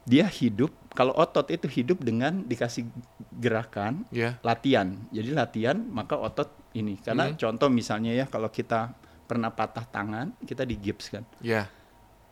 dia 0.03 0.25
hidup, 0.25 0.71
kalau 0.91 1.13
otot 1.13 1.45
itu 1.51 1.69
hidup 1.69 2.01
dengan 2.01 2.41
dikasih 2.41 2.87
gerakan, 3.31 4.03
Ya. 4.09 4.39
latihan. 4.41 4.97
Jadi 5.11 5.29
latihan 5.31 5.77
maka 5.77 6.17
otot 6.17 6.49
ini. 6.73 6.97
Karena 6.97 7.29
Hmm. 7.29 7.37
contoh 7.37 7.69
misalnya 7.69 8.11
ya 8.11 8.25
kalau 8.25 8.49
kita 8.49 8.95
pernah 9.29 9.53
patah 9.53 9.85
tangan, 9.85 10.33
kita 10.41 10.65
di 10.65 10.75
gips 10.75 11.13
kan. 11.13 11.23
Ya. 11.43 11.69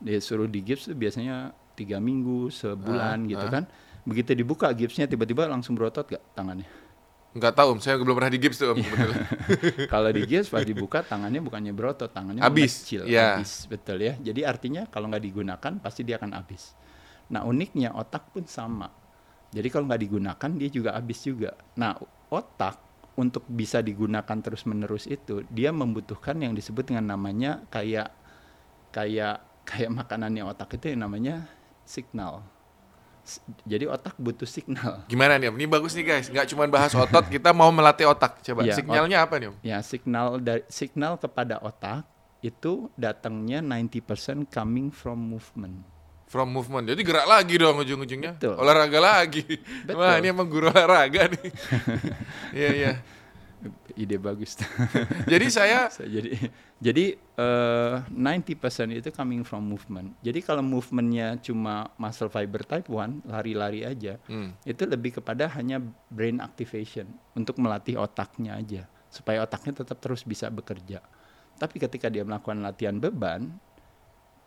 Dia 0.02 0.18
suruh 0.18 0.50
di 0.50 0.62
gips 0.62 0.90
tuh 0.90 0.98
biasanya 0.98 1.54
tiga 1.78 2.02
minggu, 2.02 2.50
sebulan 2.50 3.28
Ah, 3.28 3.30
gitu 3.30 3.46
ah. 3.46 3.52
kan. 3.52 3.64
Begitu 4.08 4.34
dibuka 4.34 4.72
gipsnya 4.72 5.06
tiba-tiba 5.06 5.46
langsung 5.46 5.76
berotot 5.76 6.08
gak 6.08 6.24
tangannya? 6.34 6.66
Nggak 7.38 7.54
tahu, 7.54 7.68
Om. 7.78 7.80
Saya 7.80 8.02
belum 8.02 8.18
pernah 8.18 8.34
di 8.34 8.40
gips 8.42 8.58
tuh, 8.58 8.74
Om. 8.74 8.82
kalau 9.94 10.10
di 10.10 10.22
gips 10.26 10.50
pas 10.50 10.66
dibuka 10.66 11.06
tangannya 11.06 11.40
bukannya 11.40 11.72
berotot, 11.72 12.10
tangannya 12.10 12.42
Abis, 12.42 12.82
mengecil, 12.82 13.02
iya. 13.06 13.38
abis, 13.38 13.70
betul 13.70 14.02
ya. 14.02 14.18
Jadi 14.18 14.42
artinya 14.42 14.90
kalau 14.90 15.08
nggak 15.08 15.24
digunakan 15.24 15.74
pasti 15.78 16.02
dia 16.02 16.18
akan 16.18 16.34
habis. 16.34 16.74
Nah 17.30 17.46
uniknya 17.46 17.94
otak 17.94 18.34
pun 18.34 18.50
sama. 18.50 18.90
Jadi 19.54 19.68
kalau 19.72 19.88
nggak 19.88 20.02
digunakan 20.02 20.50
dia 20.58 20.70
juga 20.74 20.90
habis 20.98 21.20
juga. 21.24 21.56
Nah 21.78 21.96
otak 22.34 22.84
untuk 23.18 23.46
bisa 23.50 23.82
digunakan 23.82 24.38
terus 24.42 24.66
menerus 24.70 25.10
itu 25.10 25.42
dia 25.50 25.74
membutuhkan 25.74 26.38
yang 26.38 26.54
disebut 26.54 26.94
dengan 26.94 27.18
namanya 27.18 27.66
kayak 27.74 28.14
kayak 28.94 29.42
kayak 29.66 29.92
makanannya 29.92 30.46
otak 30.46 30.78
itu 30.78 30.94
yang 30.96 31.06
namanya 31.08 31.50
signal. 31.84 32.46
Jadi 33.68 33.86
otak 33.86 34.16
butuh 34.16 34.48
signal. 34.48 35.04
Gimana 35.12 35.36
nih, 35.36 35.52
Om? 35.52 35.56
Ini 35.60 35.68
bagus 35.68 35.92
nih, 35.94 36.06
guys. 36.08 36.28
Nggak 36.32 36.48
cuma 36.54 36.64
bahas 36.68 36.96
otot, 36.96 37.26
kita 37.36 37.52
mau 37.52 37.70
melatih 37.70 38.08
otak. 38.08 38.40
Coba, 38.42 38.64
Iya, 38.64 38.76
sinyalnya 38.80 39.28
apa 39.28 39.36
nih, 39.38 39.48
Om? 39.52 39.56
Ya, 39.62 39.78
signal 39.84 40.40
dari 40.40 40.64
signal 40.72 41.20
kepada 41.20 41.60
otak 41.60 42.08
itu 42.40 42.88
datangnya 42.96 43.60
90% 43.60 44.48
coming 44.48 44.94
from 44.94 45.20
movement. 45.20 45.84
From 46.28 46.52
movement. 46.52 46.92
Jadi 46.92 47.02
gerak 47.08 47.24
lagi 47.24 47.56
dong 47.56 47.80
ujung-ujungnya. 47.80 48.36
Betul. 48.36 48.56
Olahraga 48.60 49.00
lagi. 49.00 49.48
Betul. 49.88 49.96
Wah, 49.96 50.20
ini 50.20 50.28
emang 50.28 50.48
guru 50.52 50.68
olahraga 50.68 51.32
nih. 51.32 51.50
Iya, 52.52 52.70
iya. 52.76 52.94
Ide 53.98 54.22
bagus. 54.22 54.54
Jadi 55.32 55.48
saya 55.58 55.90
jadi 55.90 56.38
jadi 56.78 57.06
eh, 57.18 57.96
90% 58.06 58.94
itu 58.94 59.10
coming 59.10 59.42
from 59.42 59.66
movement. 59.66 60.14
Jadi 60.22 60.46
kalau 60.46 60.62
movementnya 60.62 61.42
cuma 61.42 61.90
muscle 61.98 62.30
fiber 62.30 62.62
type 62.62 62.86
1, 62.86 63.26
lari-lari 63.26 63.82
aja, 63.82 64.22
hmm, 64.30 64.62
itu 64.62 64.84
lebih 64.86 65.18
kepada 65.18 65.50
hanya 65.58 65.82
brain 66.14 66.38
activation 66.38 67.10
untuk 67.34 67.58
melatih 67.58 67.98
otaknya 67.98 68.62
aja 68.62 68.86
supaya 69.10 69.42
otaknya 69.42 69.82
tetap 69.82 69.98
terus 69.98 70.22
bisa 70.22 70.54
bekerja. 70.54 71.02
Tapi 71.58 71.82
ketika 71.82 72.14
dia 72.14 72.22
melakukan 72.22 72.62
latihan 72.62 73.02
beban, 73.02 73.58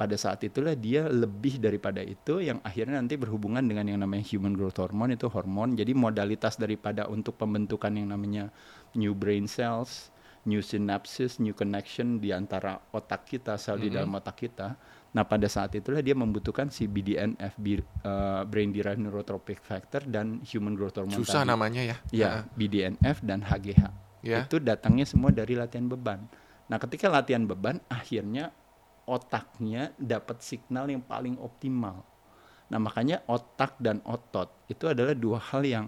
pada 0.01 0.17
saat 0.17 0.41
itulah 0.41 0.73
dia 0.73 1.13
lebih 1.13 1.61
daripada 1.61 2.01
itu 2.01 2.41
yang 2.41 2.57
akhirnya 2.65 2.97
nanti 3.05 3.21
berhubungan 3.21 3.61
dengan 3.61 3.85
yang 3.85 4.01
namanya 4.01 4.25
human 4.33 4.57
growth 4.57 4.81
hormone 4.81 5.13
itu 5.13 5.29
hormon. 5.29 5.77
Jadi 5.77 5.93
modalitas 5.93 6.57
daripada 6.57 7.05
untuk 7.05 7.37
pembentukan 7.37 7.93
yang 7.93 8.09
namanya 8.09 8.49
new 8.95 9.13
brain 9.13 9.45
cells, 9.45 10.09
new 10.43 10.59
synapses, 10.59 11.37
new 11.37 11.53
connection 11.53 12.17
di 12.17 12.33
antara 12.33 12.81
otak 12.91 13.29
kita, 13.29 13.61
sel 13.61 13.77
di 13.79 13.89
Mhm. 13.89 13.95
dalam 13.95 14.13
otak 14.15 14.37
kita. 14.39 14.75
Nah, 15.11 15.27
pada 15.27 15.51
saat 15.51 15.75
itulah 15.75 16.01
dia 16.01 16.15
membutuhkan 16.15 16.71
si 16.71 16.87
BDNF, 16.87 17.59
bi- 17.59 17.83
eh, 17.83 18.43
brain 18.47 18.71
derived 18.71 19.03
neurotrophic 19.03 19.59
factor 19.59 20.01
dan 20.07 20.39
human 20.43 20.79
growth 20.79 20.97
hormone 20.97 21.19
susah 21.19 21.43
tadi. 21.43 21.51
namanya 21.51 21.83
ya. 21.83 21.97
Ya, 22.09 22.31
BDNF 22.55 23.19
dan 23.21 23.43
HGH. 23.43 23.91
Ya. 24.23 24.47
Itu 24.47 24.63
datangnya 24.63 25.05
semua 25.05 25.29
dari 25.29 25.59
latihan 25.59 25.85
beban. 25.85 26.31
Nah, 26.71 26.79
ketika 26.79 27.11
latihan 27.11 27.43
beban, 27.43 27.83
akhirnya 27.91 28.55
otaknya 29.05 29.91
dapat 29.97 30.39
signal 30.41 30.87
yang 30.87 31.03
paling 31.03 31.35
optimal. 31.37 32.07
Nah, 32.71 32.79
makanya 32.79 33.27
otak 33.27 33.75
dan 33.83 33.99
otot 34.07 34.47
itu 34.71 34.87
adalah 34.87 35.11
dua 35.13 35.43
hal 35.43 35.67
yang 35.67 35.87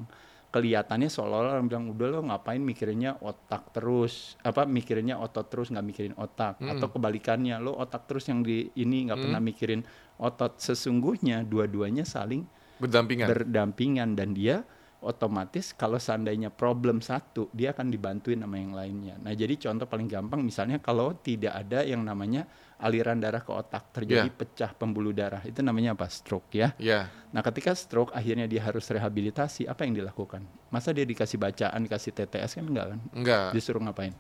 kelihatannya 0.53 1.09
seolah-olah 1.09 1.57
orang 1.57 1.66
bilang 1.66 1.84
udah 1.88 2.09
lo 2.12 2.20
ngapain 2.28 2.61
mikirinnya 2.61 3.16
otak 3.24 3.72
terus 3.72 4.36
apa 4.44 4.68
mikirinnya 4.68 5.16
otot 5.16 5.48
terus 5.48 5.72
nggak 5.72 5.86
mikirin 5.88 6.14
otak 6.20 6.61
Mm. 6.61 6.76
atau 6.76 6.92
kebalikannya 6.92 7.57
lo 7.57 7.72
otak 7.74 8.05
terus 8.05 8.28
yang 8.28 8.44
di 8.44 8.68
ini 8.76 9.09
nggak 9.09 9.16
Mm. 9.16 9.24
pernah 9.24 9.40
mikirin 9.40 9.80
otot 10.20 10.61
sesungguhnya 10.61 11.42
dua-duanya 11.42 12.05
saling 12.05 12.44
Berdampingan. 12.76 13.26
berdampingan 13.32 14.12
dan 14.12 14.36
dia 14.36 14.61
otomatis 15.03 15.74
kalau 15.74 15.98
seandainya 15.98 16.53
problem 16.53 17.03
satu 17.03 17.50
dia 17.50 17.74
akan 17.74 17.90
dibantuin 17.90 18.38
sama 18.38 18.55
yang 18.55 18.70
lainnya. 18.70 19.18
Nah 19.18 19.34
jadi 19.34 19.59
contoh 19.59 19.88
paling 19.88 20.07
gampang 20.07 20.44
misalnya 20.44 20.78
kalau 20.78 21.16
tidak 21.18 21.59
ada 21.59 21.82
yang 21.82 22.07
namanya 22.07 22.46
aliran 22.79 23.18
darah 23.18 23.41
ke 23.41 23.51
otak 23.51 23.93
terjadi 23.93 24.27
Ya. 24.27 24.35
pecah 24.35 24.70
pembuluh 24.73 25.11
darah 25.11 25.41
itu 25.43 25.61
namanya 25.61 25.93
apa 25.93 26.09
stroke 26.09 26.51
ya. 26.51 26.73
ya. 26.77 27.07
Nah 27.31 27.41
ketika 27.41 27.73
stroke 27.73 28.11
akhirnya 28.11 28.45
dia 28.47 28.62
harus 28.62 28.85
rehabilitasi 28.87 29.66
apa 29.66 29.85
yang 29.85 29.95
dilakukan? 29.95 30.43
Masa 30.68 30.91
dia 30.91 31.03
dikasih 31.03 31.37
bacaan 31.37 31.79
dikasih 31.83 32.11
TTS 32.12 32.59
kan 32.59 32.64
enggak 32.66 32.87
kan? 32.95 33.01
Enggak. 33.12 33.47
Disuruh 33.53 33.83
ngapain? 33.83 34.14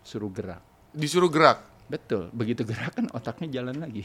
Suruh 0.00 0.30
gerak. 0.30 0.62
Disuruh 0.90 1.28
gerak. 1.28 1.60
Betul, 1.88 2.28
begitu 2.30 2.62
gerak 2.62 2.96
kan 2.96 3.08
otaknya 3.12 3.60
jalan 3.60 3.80
lagi. 3.80 4.04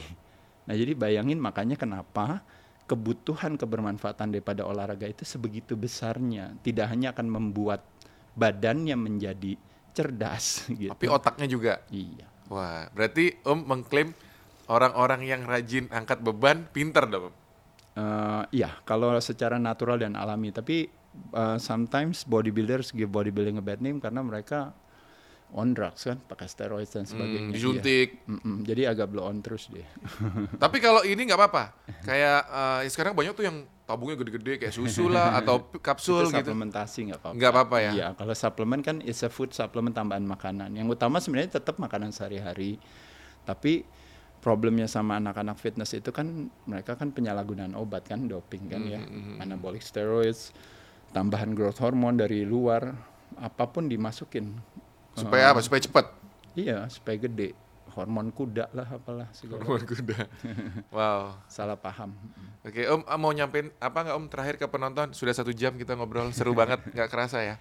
Nah 0.64 0.72
jadi 0.72 0.92
bayangin 0.92 1.36
makanya 1.36 1.76
kenapa 1.76 2.40
kebutuhan 2.84 3.56
kebermanfaatan 3.56 4.28
daripada 4.28 4.64
olahraga 4.64 5.04
itu 5.04 5.24
sebegitu 5.24 5.74
besarnya. 5.74 6.52
Tidak 6.60 6.84
hanya 6.84 7.12
akan 7.12 7.28
membuat 7.28 7.84
badannya 8.32 8.96
menjadi 8.96 9.56
cerdas 9.92 10.64
gitu. 10.80 10.92
Tapi 10.92 11.06
otaknya 11.08 11.46
juga. 11.46 11.80
Iya. 11.88 12.28
Wah, 12.48 12.88
berarti 12.92 13.40
Om 13.40 13.64
mengklaim 13.64 14.12
orang-orang 14.66 15.24
yang 15.24 15.44
rajin 15.44 15.88
angkat 15.88 16.20
beban 16.20 16.68
pinter 16.68 17.04
dong. 17.04 17.32
Eh, 17.94 18.42
iya, 18.52 18.74
kalau 18.82 19.14
secara 19.18 19.56
natural 19.56 19.96
dan 19.96 20.14
alami. 20.14 20.50
Tapi 20.50 20.88
eh, 21.30 21.58
sometimes 21.58 22.24
bodybuilders 22.24 22.90
give 22.90 23.08
bodybuilding 23.08 23.56
a 23.56 23.64
bad 23.64 23.80
name 23.80 24.00
karena 24.00 24.20
mereka 24.20 24.74
on 25.54 25.70
drugs 25.70 26.02
kan, 26.02 26.18
pakai 26.18 26.50
steroids 26.50 26.90
dan 26.90 27.06
sebagainya. 27.06 27.46
Hmm, 27.46 27.48
Iya. 27.48 27.54
disuntik. 27.54 28.08
Mm-mm, 28.26 28.56
jadi 28.66 28.82
agak 28.90 29.06
blow 29.06 29.22
on 29.24 29.38
terus 29.38 29.70
deh. 29.70 29.86
Tapi 30.62 30.82
kalau 30.82 31.06
ini 31.06 31.22
nggak 31.22 31.38
apa-apa. 31.38 31.64
Kayak 32.02 32.40
eh, 32.82 32.90
sekarang 32.90 33.14
banyak 33.14 33.32
tuh 33.32 33.46
yang 33.46 33.62
tabungnya 33.84 34.16
gede-gede 34.16 34.56
kayak 34.64 34.74
susu 34.74 35.12
lah 35.12 35.32
atau 35.44 35.68
kapsul 35.78 36.24
itu 36.24 36.40
gitu. 36.40 36.40
suplementasi 36.40 36.98
nggak 37.12 37.20
apa-apa. 37.20 37.34
Nggak 37.36 37.50
apa-apa 37.52 37.76
ya? 37.80 37.90
Iya, 37.92 38.08
kalau 38.16 38.34
suplemen 38.34 38.80
kan 38.80 38.96
it's 39.04 39.20
a 39.20 39.28
food 39.28 39.52
supplement 39.52 39.92
tambahan 39.92 40.24
makanan. 40.24 40.72
Yang 40.72 40.96
utama 40.96 41.20
sebenarnya 41.20 41.60
tetap 41.60 41.76
makanan 41.76 42.10
sehari-hari. 42.10 42.80
Tapi 43.44 43.84
problemnya 44.40 44.88
sama 44.88 45.20
anak-anak 45.20 45.56
fitness 45.60 45.92
itu 45.96 46.12
kan 46.12 46.48
mereka 46.68 46.96
kan 46.96 47.12
penyalahgunaan 47.12 47.76
obat 47.76 48.08
kan, 48.08 48.24
doping 48.28 48.68
kan 48.68 48.84
ya, 48.84 49.00
Hmm, 49.00 49.40
anabolic 49.40 49.80
steroids, 49.80 50.52
tambahan 51.16 51.52
growth 51.56 51.80
hormone 51.80 52.20
dari 52.20 52.44
luar, 52.44 52.92
apa 53.40 53.64
pun 53.68 53.88
dimasukin. 53.88 54.52
Supaya 55.16 55.52
apa? 55.52 55.60
Supaya 55.64 55.80
cepat. 55.80 56.06
Iya, 56.56 56.88
supaya 56.92 57.16
gede. 57.20 57.56
Hormon 57.94 58.34
kuda 58.34 58.74
lah 58.74 58.90
apalah 58.90 59.30
segala. 59.30 59.62
Hormon 59.62 59.86
kuda. 59.86 60.18
Wow. 60.94 61.38
Salah 61.46 61.78
paham. 61.78 62.10
Oke, 62.66 62.82
Om 62.86 63.06
ah, 63.06 63.18
mau 63.18 63.30
nyampein 63.30 63.70
apa 63.78 63.98
nggak 64.02 64.16
Om 64.18 64.26
terakhir 64.26 64.54
ke 64.58 64.66
penonton? 64.66 65.14
Sudah 65.14 65.30
satu 65.30 65.54
jam 65.54 65.78
kita 65.78 65.94
ngobrol, 65.94 66.34
seru 66.34 66.52
banget, 66.60 66.82
nggak 66.90 67.08
kerasa 67.08 67.38
ya. 67.42 67.56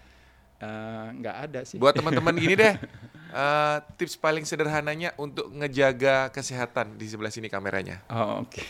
Eh, 0.58 1.08
nggak 1.22 1.36
ada 1.50 1.60
sih. 1.68 1.78
Buat 1.78 2.02
teman-teman 2.02 2.34
gini 2.34 2.58
deh, 2.58 2.74
eh, 3.42 3.78
tips 4.00 4.18
paling 4.18 4.46
sederhananya 4.48 5.14
untuk 5.22 5.54
ngejaga 5.54 6.34
kesehatan 6.34 6.98
di 6.98 7.06
sebelah 7.06 7.30
sini 7.30 7.52
kameranya. 7.52 8.02
Oh, 8.10 8.42
oke. 8.48 8.64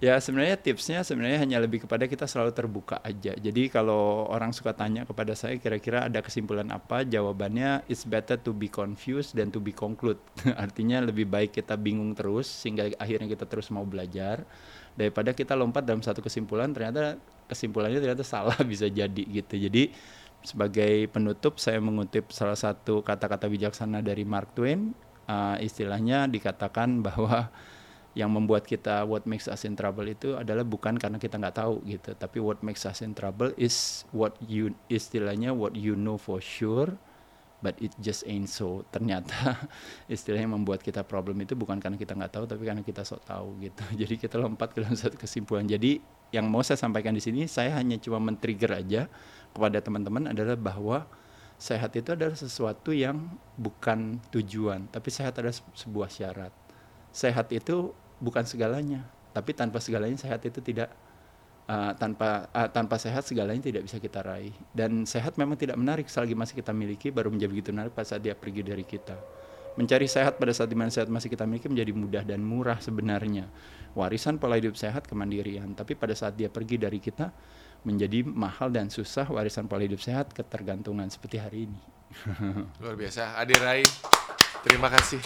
Ya 0.00 0.16
sebenarnya 0.16 0.56
tipsnya 0.56 1.04
sebenarnya 1.04 1.44
hanya 1.44 1.60
lebih 1.60 1.84
kepada 1.84 2.08
kita 2.08 2.24
selalu 2.24 2.56
terbuka 2.56 2.96
aja. 3.04 3.36
Jadi 3.36 3.68
kalau 3.68 4.24
orang 4.32 4.50
suka 4.56 4.72
tanya 4.72 5.04
kepada 5.04 5.36
saya 5.36 5.60
kira-kira 5.60 6.08
ada 6.08 6.24
kesimpulan 6.24 6.66
apa, 6.72 7.04
jawabannya 7.04 7.84
it's 7.84 8.08
better 8.08 8.40
to 8.40 8.56
be 8.56 8.66
confused 8.66 9.36
than 9.36 9.52
to 9.52 9.60
be 9.60 9.76
conclude. 9.76 10.16
Artinya 10.64 11.04
lebih 11.04 11.28
baik 11.28 11.52
kita 11.52 11.76
bingung 11.76 12.16
terus 12.16 12.48
sehingga 12.48 12.88
akhirnya 12.96 13.28
kita 13.28 13.44
terus 13.44 13.68
mau 13.68 13.84
belajar 13.84 14.48
daripada 14.96 15.36
kita 15.36 15.52
lompat 15.52 15.84
dalam 15.84 16.00
satu 16.00 16.24
kesimpulan 16.24 16.72
ternyata 16.72 17.20
kesimpulannya 17.46 18.00
ternyata 18.00 18.24
salah 18.24 18.56
bisa 18.72 18.88
jadi 18.88 19.22
gitu. 19.28 19.60
Jadi 19.60 19.92
sebagai 20.40 21.12
penutup 21.12 21.60
saya 21.60 21.76
mengutip 21.76 22.32
salah 22.32 22.56
satu 22.56 23.04
kata-kata 23.04 23.44
bijaksana 23.52 24.00
dari 24.00 24.24
Mark 24.24 24.56
Twain 24.56 24.96
uh, 25.28 25.60
istilahnya 25.60 26.24
dikatakan 26.24 27.04
bahwa 27.04 27.52
yang 28.18 28.30
membuat 28.34 28.66
kita 28.66 29.06
what 29.06 29.22
makes 29.22 29.46
us 29.46 29.62
in 29.62 29.78
trouble 29.78 30.06
itu 30.06 30.34
adalah 30.34 30.66
bukan 30.66 30.98
karena 30.98 31.14
kita 31.16 31.38
nggak 31.38 31.62
tahu 31.62 31.78
gitu 31.86 32.10
tapi 32.18 32.42
what 32.42 32.58
makes 32.66 32.82
us 32.82 33.06
in 33.06 33.14
trouble 33.14 33.54
is 33.54 34.02
what 34.10 34.34
you 34.42 34.74
istilahnya 34.90 35.54
what 35.54 35.78
you 35.78 35.94
know 35.94 36.18
for 36.18 36.42
sure 36.42 36.90
but 37.60 37.76
it 37.78 37.92
just 38.00 38.24
ain't 38.26 38.48
so. 38.48 38.82
Ternyata 38.88 39.56
istilahnya 40.14 40.50
membuat 40.50 40.80
kita 40.80 41.04
problem 41.04 41.38
itu 41.44 41.54
bukan 41.54 41.76
karena 41.78 41.96
kita 42.00 42.16
nggak 42.16 42.32
tahu, 42.32 42.44
tapi 42.48 42.62
karena 42.66 42.82
kita 42.82 43.04
sok 43.04 43.22
tahu 43.28 43.60
gitu. 43.60 43.84
Jadi 44.00 44.14
kita 44.16 44.40
lompat 44.40 44.72
ke 44.74 44.82
dalam 44.82 44.96
satu 44.96 45.16
kesimpulan. 45.20 45.68
Jadi 45.68 46.00
yang 46.34 46.48
mau 46.48 46.64
saya 46.64 46.80
sampaikan 46.80 47.12
di 47.14 47.22
sini, 47.22 47.46
saya 47.46 47.76
hanya 47.78 48.00
cuma 48.00 48.18
men-trigger 48.18 48.80
aja 48.80 49.06
kepada 49.52 49.78
teman-teman 49.78 50.32
adalah 50.32 50.56
bahwa 50.56 51.04
sehat 51.60 51.92
itu 51.92 52.16
adalah 52.16 52.34
sesuatu 52.34 52.90
yang 52.96 53.28
bukan 53.60 54.16
tujuan, 54.32 54.88
tapi 54.88 55.12
sehat 55.12 55.36
adalah 55.36 55.54
sebuah 55.76 56.08
syarat. 56.08 56.52
Sehat 57.10 57.50
itu 57.50 57.90
bukan 58.22 58.46
segalanya, 58.46 59.02
tapi 59.34 59.54
tanpa 59.54 59.82
segalanya 59.82 60.18
sehat 60.18 60.42
itu 60.46 60.62
tidak 60.62 60.90
uh, 61.70 61.92
tanpa 61.94 62.50
uh, 62.50 62.68
tanpa 62.70 62.98
sehat 62.98 63.26
segalanya 63.26 63.62
tidak 63.62 63.86
bisa 63.86 64.02
kita 64.02 64.22
raih. 64.22 64.54
Dan 64.74 65.06
sehat 65.06 65.38
memang 65.38 65.54
tidak 65.58 65.78
menarik 65.78 66.06
selagi 66.06 66.34
masih 66.34 66.58
kita 66.58 66.70
miliki, 66.74 67.14
baru 67.14 67.30
menjadi 67.30 67.50
begitu 67.50 67.70
menarik 67.70 67.94
pada 67.94 68.06
saat 68.14 68.22
dia 68.22 68.34
pergi 68.34 68.62
dari 68.66 68.82
kita. 68.82 69.18
Mencari 69.78 70.10
sehat 70.10 70.36
pada 70.36 70.50
saat 70.50 70.66
di 70.66 70.74
mana 70.74 70.90
sehat 70.90 71.06
masih 71.06 71.30
kita 71.30 71.46
miliki 71.46 71.70
menjadi 71.70 71.92
mudah 71.94 72.22
dan 72.26 72.42
murah 72.42 72.82
sebenarnya. 72.82 73.46
Warisan 73.94 74.38
pola 74.38 74.58
hidup 74.58 74.74
sehat 74.74 75.06
kemandirian, 75.06 75.74
tapi 75.74 75.94
pada 75.94 76.14
saat 76.14 76.34
dia 76.34 76.50
pergi 76.50 76.78
dari 76.78 76.98
kita 76.98 77.30
menjadi 77.80 78.26
mahal 78.28 78.68
dan 78.68 78.92
susah 78.92 79.24
warisan 79.32 79.64
pola 79.64 79.86
hidup 79.86 80.02
sehat 80.02 80.36
ketergantungan 80.36 81.08
seperti 81.08 81.40
hari 81.40 81.70
ini. 81.70 81.80
Luar 82.82 82.98
biasa. 82.98 83.38
Ade 83.38 83.56
Rai, 83.56 83.82
terima 84.66 84.90
kasih. 84.90 85.22